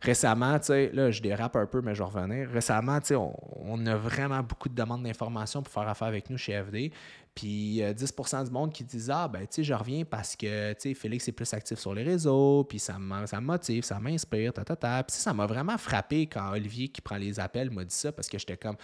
récemment, 0.00 0.58
tu 0.58 0.66
sais, 0.66 0.90
là, 0.92 1.10
je 1.10 1.20
dérape 1.20 1.56
un 1.56 1.66
peu, 1.66 1.80
mais 1.82 1.94
je 1.94 2.02
vais 2.02 2.08
revenir. 2.08 2.48
Récemment, 2.48 3.00
tu 3.00 3.08
sais, 3.08 3.14
on, 3.16 3.86
a 3.86 3.96
vraiment 3.96 4.42
beaucoup 4.42 4.68
de 4.68 4.74
demandes 4.74 5.02
d'informations 5.02 5.62
pour 5.62 5.72
faire 5.72 5.88
affaire 5.88 6.08
avec 6.08 6.30
nous 6.30 6.38
chez 6.38 6.60
FD. 6.62 6.92
Puis 7.34 7.80
10% 7.80 8.44
du 8.44 8.50
monde 8.50 8.72
qui 8.72 8.82
disent 8.82 9.10
Ah, 9.10 9.28
ben, 9.28 9.40
tu 9.40 9.46
sais, 9.50 9.64
je 9.64 9.74
reviens 9.74 10.04
parce 10.04 10.34
que, 10.36 10.72
tu 10.72 10.80
sais, 10.80 10.94
Félix 10.94 11.28
est 11.28 11.32
plus 11.32 11.52
actif 11.54 11.78
sur 11.78 11.94
les 11.94 12.02
réseaux, 12.02 12.64
puis 12.64 12.78
ça 12.78 12.98
me, 12.98 13.26
ça 13.26 13.40
motive, 13.40 13.84
ça 13.84 14.00
m'inspire, 14.00 14.52
ta, 14.52 14.64
ta, 14.64 14.76
ta. 14.76 15.02
Puis 15.02 15.16
ça 15.16 15.32
m'a 15.32 15.46
vraiment 15.46 15.78
frappé 15.78 16.26
quand 16.26 16.50
Olivier, 16.50 16.88
qui 16.88 17.00
prend 17.00 17.16
les 17.16 17.38
appels, 17.38 17.70
m'a 17.70 17.84
dit 17.84 17.94
ça 17.94 18.10
parce 18.10 18.28
que 18.28 18.38
j'étais 18.38 18.56
comme 18.56 18.76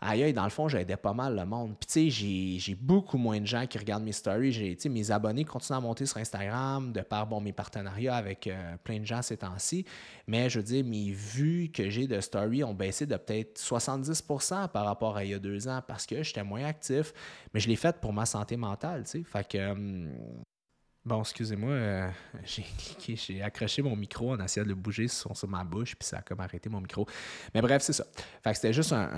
aïe, 0.00 0.32
dans 0.32 0.44
le 0.44 0.50
fond, 0.50 0.68
j'aidais 0.68 0.96
pas 0.96 1.12
mal 1.12 1.34
le 1.34 1.44
monde. 1.44 1.76
Puis, 1.78 1.86
tu 1.86 2.10
sais, 2.10 2.58
j'ai 2.60 2.74
beaucoup 2.74 3.18
moins 3.18 3.40
de 3.40 3.46
gens 3.46 3.66
qui 3.66 3.78
regardent 3.78 4.04
mes 4.04 4.12
stories. 4.12 4.52
J'ai, 4.52 4.76
mes 4.88 5.10
abonnés 5.10 5.44
continuent 5.44 5.78
à 5.78 5.80
monter 5.80 6.06
sur 6.06 6.18
Instagram 6.18 6.92
de 6.92 7.00
par, 7.00 7.26
bon, 7.26 7.40
mes 7.40 7.52
partenariats 7.52 8.16
avec 8.16 8.46
euh, 8.46 8.76
plein 8.84 9.00
de 9.00 9.04
gens 9.04 9.22
ces 9.22 9.36
temps-ci. 9.36 9.84
Mais, 10.26 10.48
je 10.48 10.60
veux 10.60 10.64
dire, 10.64 10.84
mes 10.84 11.10
vues 11.10 11.70
que 11.72 11.90
j'ai 11.90 12.06
de 12.06 12.20
stories 12.20 12.64
ont 12.64 12.74
baissé 12.74 13.06
de 13.06 13.16
peut-être 13.16 13.60
70% 13.60 14.68
par 14.68 14.84
rapport 14.84 15.16
à 15.16 15.24
il 15.24 15.30
y 15.30 15.34
a 15.34 15.38
deux 15.38 15.68
ans 15.68 15.82
parce 15.86 16.06
que 16.06 16.22
j'étais 16.22 16.44
moins 16.44 16.64
actif. 16.64 17.12
Mais 17.52 17.60
je 17.60 17.68
l'ai 17.68 17.76
fait 17.76 18.00
pour 18.00 18.12
ma 18.12 18.26
santé 18.26 18.56
mentale, 18.56 19.04
tu 19.04 19.10
sais. 19.10 19.24
Fait 19.24 19.46
que, 19.46 19.70
hum, 19.72 20.10
Bon, 21.08 21.20
excusez-moi, 21.20 21.70
euh, 21.70 22.08
j'ai 22.44 23.42
accroché 23.42 23.80
mon 23.80 23.96
micro 23.96 24.32
en 24.32 24.40
essayant 24.44 24.64
de 24.64 24.68
le 24.68 24.74
bouger 24.74 25.08
sur, 25.08 25.32
ma 25.48 25.64
bouche, 25.64 25.96
puis 25.96 26.06
ça 26.06 26.18
a 26.18 26.20
comme 26.20 26.40
arrêté 26.40 26.68
mon 26.68 26.82
micro. 26.82 27.06
Mais 27.54 27.62
bref, 27.62 27.80
c'est 27.80 27.94
ça. 27.94 28.04
Fait 28.44 28.50
que 28.50 28.56
c'était 28.56 28.74
juste 28.74 28.92
un, 28.92 29.08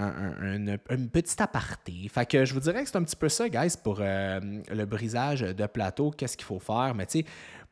un, 0.40 1.06
petit 1.08 1.42
aparté. 1.42 2.08
Fait 2.08 2.24
que 2.26 2.44
je 2.44 2.54
vous 2.54 2.60
dirais 2.60 2.84
que 2.84 2.88
c'est 2.88 2.96
un 2.96 3.02
petit 3.02 3.16
peu 3.16 3.28
ça, 3.28 3.48
guys, 3.48 3.74
pour 3.82 3.98
euh, 4.00 4.38
le 4.40 4.84
brisage 4.84 5.40
de 5.40 5.66
plateau, 5.66 6.12
qu'est-ce 6.12 6.36
qu'il 6.36 6.46
faut 6.46 6.60
faire? 6.60 6.94
Mais 6.94 7.06
tu 7.06 7.22
sais, 7.22 7.24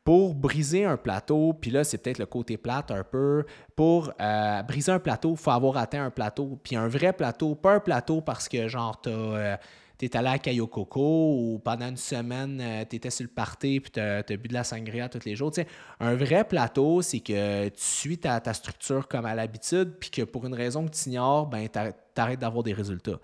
pour 0.03 0.35
briser 0.35 0.83
un 0.83 0.97
plateau, 0.97 1.53
puis 1.53 1.71
là, 1.71 1.85
c'est 1.85 1.99
peut-être 1.99 2.19
le 2.19 2.25
côté 2.25 2.57
plate 2.57 2.91
un 2.91 3.05
peu. 3.05 3.45
Pour 3.73 4.11
euh, 4.19 4.61
briser 4.63 4.91
un 4.91 4.99
plateau, 4.99 5.31
il 5.31 5.37
faut 5.37 5.51
avoir 5.51 5.77
atteint 5.77 6.03
un 6.03 6.11
plateau. 6.11 6.59
Puis 6.61 6.75
un 6.75 6.89
vrai 6.89 7.13
plateau, 7.13 7.55
pas 7.55 7.75
un 7.75 7.79
plateau 7.79 8.19
parce 8.19 8.49
que, 8.49 8.67
genre, 8.67 8.99
t'as 8.99 9.59
tu 9.99 10.05
es 10.05 10.15
allé 10.15 10.29
à 10.29 10.39
Cayo 10.39 10.65
Coco 10.65 11.35
ou 11.35 11.59
pendant 11.59 11.89
une 11.89 11.97
semaine, 11.97 12.59
euh, 12.61 12.85
tu 12.89 12.95
étais 12.95 13.09
sur 13.09 13.23
le 13.23 13.29
party 13.29 13.81
puis 13.81 13.91
tu 13.91 13.99
as, 13.99 14.23
bu 14.23 14.47
de 14.47 14.53
la 14.53 14.63
sangria 14.63 15.09
tous 15.09 15.25
les 15.25 15.35
jours. 15.35 15.51
un 15.99 16.15
vrai 16.15 16.45
plateau, 16.45 17.01
c'est 17.01 17.19
que 17.19 17.67
tu 17.67 17.73
suis 17.77 18.17
ta, 18.17 18.39
ta 18.39 18.53
structure 18.53 19.07
comme 19.07 19.25
à 19.25 19.35
l'habitude 19.35 19.93
puis 19.99 20.09
que 20.09 20.21
pour 20.21 20.45
une 20.45 20.53
raison 20.53 20.85
que 20.85 20.91
tu 20.91 21.09
ignores, 21.09 21.47
ben, 21.47 21.67
tu 21.67 22.21
arrêtes 22.21 22.39
d'avoir 22.39 22.63
des 22.63 22.73
résultats. 22.73 23.19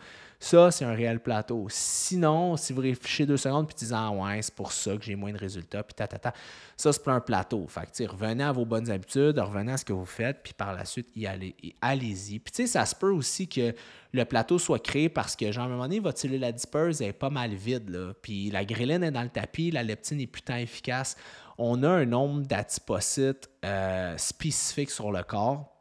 Ça, 0.45 0.69
c'est 0.69 0.85
un 0.85 0.93
réel 0.93 1.21
plateau. 1.21 1.65
Sinon, 1.71 2.55
si 2.55 2.71
vous 2.71 2.81
réfléchissez 2.81 3.25
deux 3.25 3.35
secondes 3.35 3.65
puis 3.65 3.75
disant 3.75 3.97
ah, 3.97 4.11
ouais, 4.11 4.43
c'est 4.43 4.53
pour 4.53 4.71
ça 4.71 4.95
que 4.95 5.03
j'ai 5.03 5.15
moins 5.15 5.33
de 5.33 5.39
résultats, 5.39 5.81
puis 5.81 5.95
ta, 5.95 6.07
ta, 6.07 6.19
ta, 6.19 6.35
ça, 6.77 6.93
c'est 6.93 7.03
pas 7.03 7.13
un 7.13 7.19
plateau. 7.19 7.65
Fait 7.67 7.87
que, 7.91 8.07
revenez 8.07 8.43
à 8.43 8.51
vos 8.51 8.63
bonnes 8.63 8.91
habitudes, 8.91 9.39
revenez 9.39 9.71
à 9.71 9.77
ce 9.77 9.85
que 9.85 9.93
vous 9.93 10.05
faites, 10.05 10.43
puis 10.43 10.53
par 10.53 10.75
la 10.75 10.85
suite, 10.85 11.07
y 11.15 11.25
allez, 11.25 11.55
allez-y. 11.81 12.37
Puis, 12.37 12.51
tu 12.51 12.61
sais, 12.61 12.67
ça 12.67 12.85
se 12.85 12.93
peut 12.93 13.09
aussi 13.09 13.47
que 13.47 13.73
le 14.13 14.25
plateau 14.25 14.59
soit 14.59 14.77
créé 14.77 15.09
parce 15.09 15.35
que, 15.35 15.51
genre, 15.51 15.63
à 15.63 15.65
un 15.65 15.69
moment 15.69 15.85
donné, 15.85 15.99
votre 15.99 16.19
cellule 16.19 16.43
adipeuse 16.43 17.01
est 17.01 17.11
pas 17.11 17.31
mal 17.31 17.55
vide, 17.55 17.89
là. 17.89 18.13
Puis 18.21 18.51
la 18.51 18.65
gréline 18.65 19.03
est 19.03 19.09
dans 19.09 19.23
le 19.23 19.29
tapis, 19.29 19.71
la 19.71 19.81
leptine 19.81 20.21
est 20.21 20.27
putain 20.27 20.57
efficace. 20.57 21.17
On 21.57 21.81
a 21.81 21.89
un 21.89 22.05
nombre 22.05 22.45
d'adipocytes 22.45 23.49
euh, 23.65 24.15
spécifiques 24.17 24.91
sur 24.91 25.11
le 25.11 25.23
corps. 25.23 25.75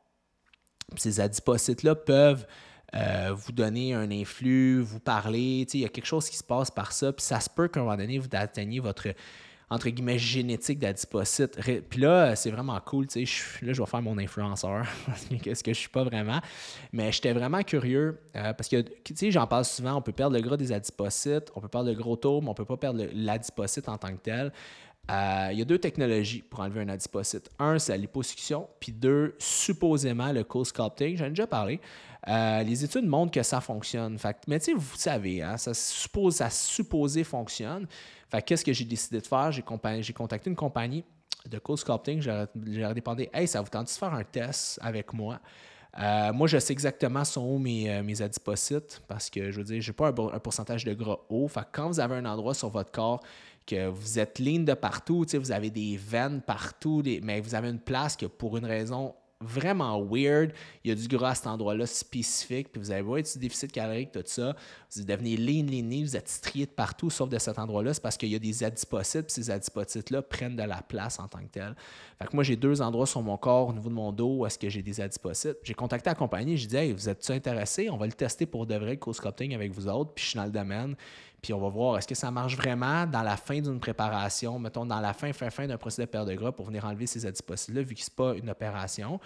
ces 0.96 1.20
adipocytes-là 1.20 1.96
peuvent 1.96 2.46
euh, 2.94 3.33
vous 3.35 3.52
donner 3.52 3.94
un 3.94 4.11
influx, 4.11 4.80
vous 4.80 5.00
parler. 5.00 5.66
Il 5.72 5.80
y 5.80 5.85
a 5.85 5.88
quelque 5.88 6.07
chose 6.07 6.28
qui 6.28 6.37
se 6.37 6.44
passe 6.44 6.70
par 6.70 6.92
ça. 6.92 7.12
Puis 7.12 7.24
ça 7.24 7.40
se 7.40 7.50
peut 7.50 7.68
qu'à 7.68 7.80
un 7.80 7.85
moment 7.85 7.96
donné, 7.96 8.18
vous 8.18 8.28
atteigniez 8.33 8.80
votre 8.80 9.09
entre 9.70 9.88
guillemets 9.88 10.18
génétique 10.18 10.78
d'adipocyte. 10.78 11.59
Puis 11.88 12.00
là, 12.00 12.37
c'est 12.37 12.50
vraiment 12.50 12.78
cool. 12.80 13.07
là, 13.14 13.24
je 13.24 13.83
vais 13.83 13.87
faire 13.87 14.02
mon 14.02 14.18
influenceur. 14.18 14.87
Qu'est-ce 15.42 15.64
que 15.64 15.72
je 15.72 15.78
suis 15.78 15.88
pas 15.88 16.04
vraiment. 16.04 16.40
Mais 16.92 17.11
j'étais 17.12 17.33
vraiment 17.33 17.62
curieux 17.62 18.20
euh, 18.37 18.52
parce 18.52 18.68
que, 18.68 18.85
j'en 19.30 19.46
parle 19.46 19.64
souvent. 19.64 19.96
On 19.96 20.02
peut 20.02 20.12
perdre 20.12 20.37
le 20.37 20.42
gras 20.42 20.57
des 20.57 20.72
adipocytes, 20.72 21.50
on 21.54 21.61
peut 21.61 21.68
perdre 21.68 21.90
le 21.90 21.96
gros 21.96 22.16
taux, 22.16 22.40
mais 22.40 22.50
on 22.50 22.54
peut 22.54 22.64
pas 22.64 22.76
perdre 22.76 23.04
l'adipocyte 23.12 23.88
en 23.88 23.98
tant 23.98 24.12
que 24.12 24.22
tel. 24.22 24.52
Euh, 25.11 25.48
il 25.52 25.59
y 25.59 25.62
a 25.62 25.66
deux 25.66 25.78
technologies 25.78 26.42
pour 26.42 26.61
enlever 26.61 26.80
un 26.80 26.88
adipocyte. 26.88 27.50
Un, 27.59 27.78
c'est 27.78 27.92
la 27.92 27.98
liposuction, 27.98 28.68
puis 28.80 28.92
deux, 28.92 29.35
supposément 29.38 30.33
le 30.33 30.44
co-sculpting. 30.44 31.16
J'en 31.16 31.26
ai 31.26 31.30
déjà 31.30 31.46
parlé. 31.46 31.80
Euh, 32.28 32.62
les 32.62 32.84
études 32.84 33.06
montrent 33.06 33.32
que 33.32 33.42
ça 33.42 33.60
fonctionne. 33.60 34.18
Fait, 34.18 34.37
mais 34.48 34.58
tu 34.58 34.66
sais, 34.66 34.72
vous 34.74 34.96
savez, 34.96 35.42
hein, 35.42 35.56
ça, 35.56 35.74
suppose, 35.74 36.37
ça 36.37 36.50
supposé 36.50 37.24
fonctionne. 37.24 37.87
Fait 38.30 38.42
qu'est-ce 38.42 38.64
que 38.64 38.72
j'ai 38.72 38.84
décidé 38.84 39.20
de 39.20 39.26
faire? 39.26 39.52
J'ai, 39.52 39.62
contacté 40.12 40.48
une 40.48 40.56
compagnie 40.56 41.04
de 41.46 41.58
co-sculpting. 41.58 42.22
J'ai 42.22 42.94
demandé 42.94 43.28
Hey, 43.32 43.46
ça 43.46 43.60
vous 43.60 43.68
tente 43.68 43.87
de 43.87 43.90
faire 43.90 44.14
un 44.14 44.24
test 44.24 44.78
avec 44.82 45.12
moi? 45.12 45.40
Euh, 45.96 46.32
moi, 46.32 46.48
je 46.48 46.58
sais 46.58 46.72
exactement 46.72 47.24
sont 47.24 47.42
où 47.42 47.58
mes, 47.58 48.02
mes 48.02 48.20
adipocytes 48.20 49.00
parce 49.06 49.30
que 49.30 49.52
je 49.52 49.58
veux 49.58 49.64
dire, 49.64 49.80
je 49.80 49.90
n'ai 49.90 49.94
pas 49.94 50.08
un, 50.08 50.38
pourcentage 50.40 50.84
de 50.84 50.94
gras 50.94 51.18
haut. 51.28 51.46
Fait 51.46 51.66
quand 51.70 51.88
vous 51.88 52.00
avez 52.00 52.16
un 52.16 52.24
endroit 52.24 52.54
sur 52.54 52.70
votre 52.70 52.90
corps 52.90 53.20
que 53.66 53.87
vous 53.87 54.18
êtes 54.18 54.38
lean 54.38 54.60
de 54.60 54.74
partout, 54.74 55.24
vous 55.34 55.52
avez 55.52 55.70
des 55.70 55.96
veines 55.96 56.40
partout, 56.40 57.02
mais 57.22 57.40
vous 57.40 57.54
avez 57.54 57.68
une 57.68 57.78
place 57.78 58.16
que 58.16 58.26
pour 58.26 58.56
une 58.56 58.66
raison 58.66 59.14
vraiment 59.44 60.02
weird. 60.02 60.52
Il 60.85 60.88
y 60.88 60.92
a 60.92 60.94
du 60.94 61.09
gras 61.09 61.30
à 61.30 61.35
cet 61.35 61.46
endroit-là 61.46 61.87
spécifique. 61.87 62.72
Puis 62.72 62.80
vous 62.80 62.90
avez 62.90 63.02
voir 63.02 63.20
du 63.22 63.38
déficit 63.38 63.70
calorique, 63.70 64.12
tout 64.12 64.22
ça. 64.26 64.57
Vous 64.96 65.04
devenez 65.04 65.37
lean, 65.37 65.66
lean. 65.66 66.02
Vous 66.02 66.16
êtes 66.16 66.28
strié 66.28 66.66
de 66.66 66.70
partout 66.70 67.11
sauf 67.11 67.28
de 67.28 67.38
cet 67.38 67.59
endroit-là. 67.59 67.94
C'est 67.94 68.02
parce 68.02 68.16
qu'il 68.16 68.30
y 68.30 68.35
a 68.35 68.38
des 68.38 68.64
adipocytes. 68.64 69.26
Puis 69.26 69.35
ces 69.35 69.50
adipocytes-là 69.50 70.22
prennent 70.22 70.57
de 70.57 70.62
la 70.62 70.83
place 70.83 71.18
en 71.18 71.28
tant 71.28 71.40
que 71.40 71.50
tel. 71.52 71.74
Fait 72.18 72.26
que 72.26 72.35
moi, 72.35 72.44
j'ai 72.44 72.57
deux 72.57 72.80
endroits 72.80 73.07
sur 73.07 73.22
mon 73.22 73.37
corps 73.37 73.68
au 73.68 73.72
niveau 73.72 73.88
de 73.88 73.94
mon 73.94 74.12
dos 74.12 74.38
où 74.38 74.46
est-ce 74.46 74.59
que 74.59 74.68
j'ai 74.68 74.83
des 74.83 75.00
adipocytes. 75.00 75.59
J'ai 75.62 75.74
contacté 75.74 76.11
la 76.11 76.14
compagnie. 76.14 76.57
J'ai 76.57 76.66
dit, 76.66 76.76
hey, 76.76 76.92
vous 76.92 77.09
êtes-tu 77.09 77.33
intéressé? 77.33 77.90
On 77.90 77.96
va 77.96 78.07
le 78.07 78.12
tester 78.12 78.46
pour 78.46 78.66
de 78.66 78.74
vrai, 78.74 78.92
le 78.92 78.96
co-sculpting 78.96 79.54
avec 79.54 79.72
vous 79.72 79.88
autres. 79.88 80.12
Puis 80.14 80.24
je 80.24 80.30
suis 80.30 80.37
dans 80.37 80.44
le 80.44 80.50
domaine. 80.50 80.96
Puis 81.44 81.52
on 81.52 81.61
va 81.61 81.68
voir, 81.68 81.98
est-ce 81.98 82.09
que 82.09 82.14
ça 82.14 82.30
marche 82.30 82.57
vraiment 82.57 83.04
dans 83.04 83.20
la 83.20 83.37
fin 83.37 83.61
d'une 83.61 83.78
préparation, 83.78 84.59
mettons 84.59 84.87
dans 84.87 85.00
la 85.00 85.12
fin, 85.12 85.30
fin, 85.35 85.50
fin 85.50 85.66
d'un 85.66 85.76
procédé 85.76 86.07
de 86.07 86.11
perte 86.11 86.26
de 86.26 86.33
gras 86.33 86.52
pour 86.52 86.64
venir 86.64 86.87
enlever 86.87 87.07
ces 87.07 87.26
adipocytes-là, 87.26 87.83
vu 87.83 87.94
que 87.94 88.00
ce 88.00 88.09
n'est 88.09 88.16
pas 88.16 88.35
une 88.35 88.48
opération? 88.48 89.20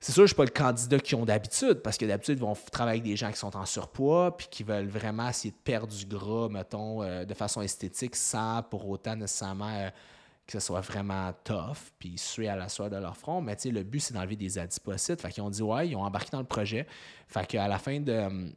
C'est 0.00 0.12
sûr, 0.12 0.20
je 0.20 0.22
ne 0.22 0.26
suis 0.28 0.36
pas 0.36 0.44
le 0.44 0.50
candidat 0.52 0.98
qui 0.98 1.14
ont 1.14 1.26
d'habitude, 1.26 1.82
parce 1.84 1.98
que 1.98 2.06
d'habitude, 2.06 2.38
ils 2.38 2.40
vont 2.40 2.56
travailler 2.72 3.00
avec 3.00 3.10
des 3.10 3.14
gens 3.14 3.30
qui 3.30 3.36
sont 3.36 3.54
en 3.58 3.66
surpoids, 3.66 4.34
puis 4.38 4.46
qui 4.50 4.62
veulent 4.62 4.88
vraiment 4.88 5.28
essayer 5.28 5.50
de 5.50 5.58
perdre 5.62 5.94
du 5.94 6.06
gras, 6.06 6.48
mettons, 6.48 7.02
euh, 7.02 7.26
de 7.26 7.34
façon 7.34 7.60
esthétique, 7.60 8.16
sans 8.16 8.62
pour 8.62 8.88
autant 8.88 9.14
nécessairement 9.14 9.68
euh, 9.68 9.90
que 10.46 10.58
ce 10.58 10.60
soit 10.60 10.80
vraiment 10.80 11.30
tough, 11.44 11.92
puis 11.98 12.16
suer 12.16 12.48
à 12.48 12.56
la 12.56 12.70
soie 12.70 12.88
de 12.88 12.96
leur 12.96 13.18
front. 13.18 13.42
Mais 13.42 13.54
le 13.66 13.82
but, 13.82 14.00
c'est 14.00 14.14
d'enlever 14.14 14.36
des 14.36 14.58
adipocytes. 14.58 15.20
Fait 15.20 15.30
qu'ils 15.30 15.42
ont 15.42 15.50
dit, 15.50 15.60
ouais, 15.60 15.88
ils 15.88 15.94
ont 15.94 16.04
embarqué 16.04 16.30
dans 16.32 16.40
le 16.40 16.46
projet. 16.46 16.86
Fait 17.28 17.46
qu'à 17.46 17.68
la 17.68 17.78
fin 17.78 18.00
de 18.00 18.50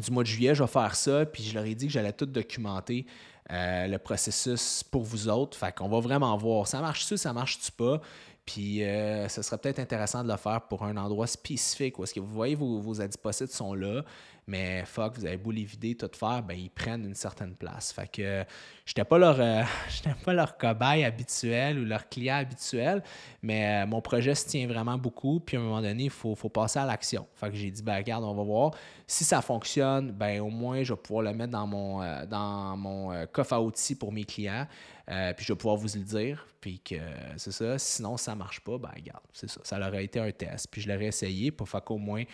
du 0.00 0.10
mois 0.10 0.22
de 0.22 0.28
juillet, 0.28 0.54
je 0.54 0.62
vais 0.62 0.68
faire 0.68 0.94
ça, 0.94 1.26
puis 1.26 1.42
je 1.42 1.54
leur 1.54 1.64
ai 1.64 1.74
dit 1.74 1.86
que 1.86 1.92
j'allais 1.92 2.12
tout 2.12 2.26
documenter 2.26 3.06
euh, 3.50 3.86
le 3.86 3.98
processus 3.98 4.82
pour 4.82 5.02
vous 5.02 5.28
autres. 5.28 5.56
Fait 5.56 5.74
qu'on 5.74 5.88
va 5.88 6.00
vraiment 6.00 6.36
voir. 6.36 6.66
Ça 6.66 6.80
marche-tu, 6.80 7.16
ça 7.16 7.32
marche-tu 7.32 7.70
pas? 7.72 8.00
Puis 8.46 8.82
euh, 8.82 9.28
ce 9.28 9.42
serait 9.42 9.58
peut-être 9.58 9.78
intéressant 9.78 10.22
de 10.22 10.30
le 10.30 10.36
faire 10.36 10.62
pour 10.62 10.84
un 10.84 10.96
endroit 10.96 11.26
spécifique 11.26 11.98
où 11.98 12.04
est-ce 12.04 12.12
que 12.12 12.20
vous 12.20 12.34
voyez 12.34 12.54
vos, 12.54 12.78
vos 12.78 13.00
adipocytes 13.00 13.52
sont 13.52 13.74
là, 13.74 14.04
mais 14.46 14.84
fuck, 14.84 15.16
vous 15.16 15.24
avez 15.24 15.38
beau 15.38 15.50
les 15.50 15.64
vider, 15.64 15.94
tout 15.94 16.10
faire, 16.14 16.42
ben 16.42 16.54
ils 16.54 16.70
prennent 16.70 17.04
une 17.04 17.14
certaine 17.14 17.54
place. 17.54 17.92
Fait 17.92 18.06
que 18.06 18.44
j'étais 18.84 19.04
pas 19.04 19.16
leur 19.16 19.40
euh, 19.40 19.62
pas 20.24 20.32
leur 20.34 20.58
cobaye 20.58 21.04
habituel 21.04 21.78
ou 21.78 21.84
leur 21.84 22.08
client 22.08 22.36
habituel, 22.36 23.02
mais 23.42 23.84
euh, 23.84 23.86
mon 23.86 24.02
projet 24.02 24.34
se 24.34 24.46
tient 24.46 24.66
vraiment 24.66 24.98
beaucoup. 24.98 25.40
Puis 25.40 25.56
à 25.56 25.60
un 25.60 25.62
moment 25.62 25.80
donné, 25.80 26.04
il 26.04 26.10
faut, 26.10 26.34
faut, 26.34 26.50
passer 26.50 26.78
à 26.78 26.84
l'action. 26.84 27.26
Fait 27.34 27.50
que 27.50 27.56
j'ai 27.56 27.70
dit, 27.70 27.82
ben 27.82 27.96
regarde, 27.96 28.24
on 28.24 28.34
va 28.34 28.42
voir. 28.42 28.72
Si 29.06 29.24
ça 29.24 29.40
fonctionne, 29.40 30.12
ben 30.12 30.40
au 30.40 30.50
moins 30.50 30.82
je 30.82 30.92
vais 30.92 31.00
pouvoir 31.00 31.24
le 31.24 31.32
mettre 31.32 31.52
dans 31.52 31.66
mon, 31.66 32.24
dans 32.26 32.76
mon 32.76 33.26
coffre 33.32 33.54
à 33.54 33.62
outils 33.62 33.94
pour 33.94 34.12
mes 34.12 34.24
clients. 34.24 34.66
puis 35.06 35.44
je 35.44 35.52
vais 35.52 35.56
pouvoir 35.56 35.76
vous 35.76 35.88
le 35.94 36.04
dire. 36.04 36.46
Puis 36.60 36.80
que 36.80 36.94
c'est 37.36 37.52
ça. 37.52 37.78
Sinon, 37.78 38.16
ça 38.16 38.34
marche 38.34 38.60
pas, 38.60 38.78
ben 38.78 38.88
regarde, 38.94 39.22
c'est 39.34 39.50
ça. 39.50 39.60
Ça 39.62 39.78
aurait 39.78 40.04
été 40.04 40.18
un 40.18 40.30
test. 40.30 40.68
Puis 40.70 40.80
je 40.80 40.88
l'aurais 40.88 41.06
essayé 41.06 41.50
pour 41.50 41.68
faire 41.68 41.84
qu'au 41.84 41.98
moins 41.98 42.24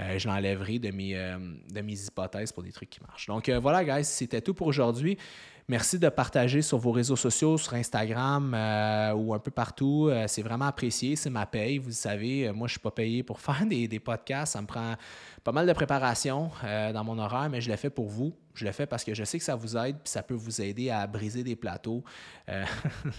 euh, 0.00 0.18
je 0.18 0.26
l'enlèverai 0.26 0.78
de 0.78 0.90
mes, 0.90 1.16
euh, 1.16 1.38
de 1.70 1.80
mes 1.82 1.92
hypothèses 1.92 2.50
pour 2.52 2.62
des 2.62 2.72
trucs 2.72 2.88
qui 2.88 3.00
marchent. 3.02 3.26
Donc 3.26 3.48
euh, 3.48 3.58
voilà, 3.58 3.84
guys, 3.84 4.04
c'était 4.04 4.40
tout 4.40 4.54
pour 4.54 4.66
aujourd'hui. 4.66 5.18
Merci 5.68 5.98
de 5.98 6.08
partager 6.08 6.62
sur 6.62 6.78
vos 6.78 6.92
réseaux 6.92 7.16
sociaux, 7.16 7.56
sur 7.56 7.74
Instagram 7.74 8.52
euh, 8.54 9.12
ou 9.12 9.34
un 9.34 9.38
peu 9.38 9.50
partout. 9.50 10.08
Euh, 10.10 10.24
c'est 10.28 10.42
vraiment 10.42 10.66
apprécié. 10.66 11.16
C'est 11.16 11.30
ma 11.30 11.46
paye. 11.46 11.78
Vous 11.78 11.92
savez, 11.92 12.50
moi, 12.52 12.68
je 12.68 12.72
ne 12.72 12.78
suis 12.78 12.80
pas 12.80 12.90
payé 12.90 13.22
pour 13.22 13.40
faire 13.40 13.64
des, 13.66 14.00
podcasts. 14.00 14.54
Ça 14.54 14.60
me 14.60 14.66
prend 14.66 14.94
pas 15.44 15.52
mal 15.52 15.66
de 15.66 15.72
préparation 15.72 16.50
dans 16.62 17.04
mon 17.04 17.18
horaire, 17.18 17.48
mais 17.50 17.60
je 17.60 17.70
l'ai 17.70 17.76
fait 17.76 17.90
pour 17.90 18.08
vous. 18.08 18.34
Je 18.54 18.64
le 18.66 18.72
fais 18.72 18.86
parce 18.86 19.02
que 19.02 19.14
je 19.14 19.24
sais 19.24 19.38
que 19.38 19.44
ça 19.44 19.54
vous 19.54 19.76
aide, 19.76 19.96
puis 19.96 20.10
ça 20.10 20.22
peut 20.22 20.34
vous 20.34 20.60
aider 20.60 20.90
à 20.90 21.06
briser 21.06 21.42
des 21.42 21.56
plateaux. 21.56 22.04
Euh, 22.48 22.64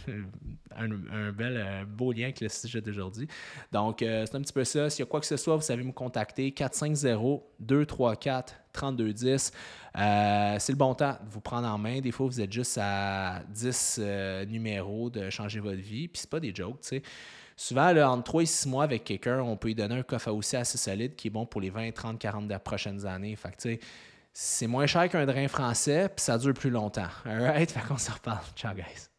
un, 0.75 1.31
bel, 1.31 1.85
beau 1.87 2.11
lien 2.11 2.25
avec 2.25 2.41
le 2.41 2.49
sujet 2.49 2.81
d'aujourd'hui. 2.81 3.27
Donc, 3.71 4.01
euh, 4.01 4.25
c'est 4.25 4.35
un 4.35 4.41
petit 4.41 4.53
peu 4.53 4.63
ça. 4.63 4.89
S'il 4.89 5.03
y 5.03 5.03
a 5.03 5.09
quoi 5.09 5.19
que 5.19 5.25
ce 5.25 5.37
soit, 5.37 5.55
vous 5.55 5.63
savez 5.63 5.83
me 5.83 5.91
contacter 5.91 6.51
450-234-3210. 8.73 9.51
Euh, 9.95 10.55
c'est 10.59 10.71
le 10.71 10.77
bon 10.77 10.95
temps 10.95 11.17
de 11.23 11.29
vous 11.29 11.41
prendre 11.41 11.67
en 11.67 11.77
main. 11.77 11.99
Des 12.01 12.11
fois, 12.11 12.25
vous 12.25 12.41
êtes 12.41 12.51
juste 12.51 12.79
à 12.81 13.41
10 13.49 14.01
numéros 14.47 15.09
de 15.09 15.29
changer 15.29 15.59
votre 15.59 15.81
vie, 15.81 16.07
puis 16.07 16.21
c'est 16.21 16.29
pas 16.29 16.39
des 16.39 16.53
jokes, 16.53 16.81
tu 16.81 16.87
sais. 16.87 17.03
Souvent, 17.55 17.95
entre 18.07 18.23
3 18.23 18.43
et 18.43 18.45
6 18.47 18.67
mois 18.67 18.83
avec 18.83 19.03
quelqu'un, 19.03 19.39
on 19.41 19.55
peut 19.55 19.67
lui 19.67 19.75
donner 19.75 19.95
un 19.95 20.03
coffre 20.03 20.29
à 20.29 20.33
aussi 20.33 20.55
assez 20.55 20.77
solide 20.77 21.15
qui 21.15 21.27
est 21.27 21.31
bon 21.31 21.45
pour 21.45 21.61
les 21.61 21.69
20, 21.69 21.91
30, 21.91 22.17
40 22.19 22.57
prochaines 22.59 23.05
années. 23.05 23.37
Tu 23.37 23.51
sais, 23.57 23.79
c'est 24.33 24.67
moins 24.67 24.87
cher 24.87 25.07
qu'un 25.09 25.25
drain 25.25 25.47
français, 25.47 26.09
puis 26.09 26.23
ça 26.23 26.37
dure 26.37 26.53
plus 26.53 26.71
longtemps. 26.71 27.09
Alright? 27.25 27.71
Fait 27.71 27.81
qu'on 27.87 27.97
s'en 27.97 28.13
reparle. 28.13 28.43
Ciao, 28.55 28.73
guys. 28.73 29.12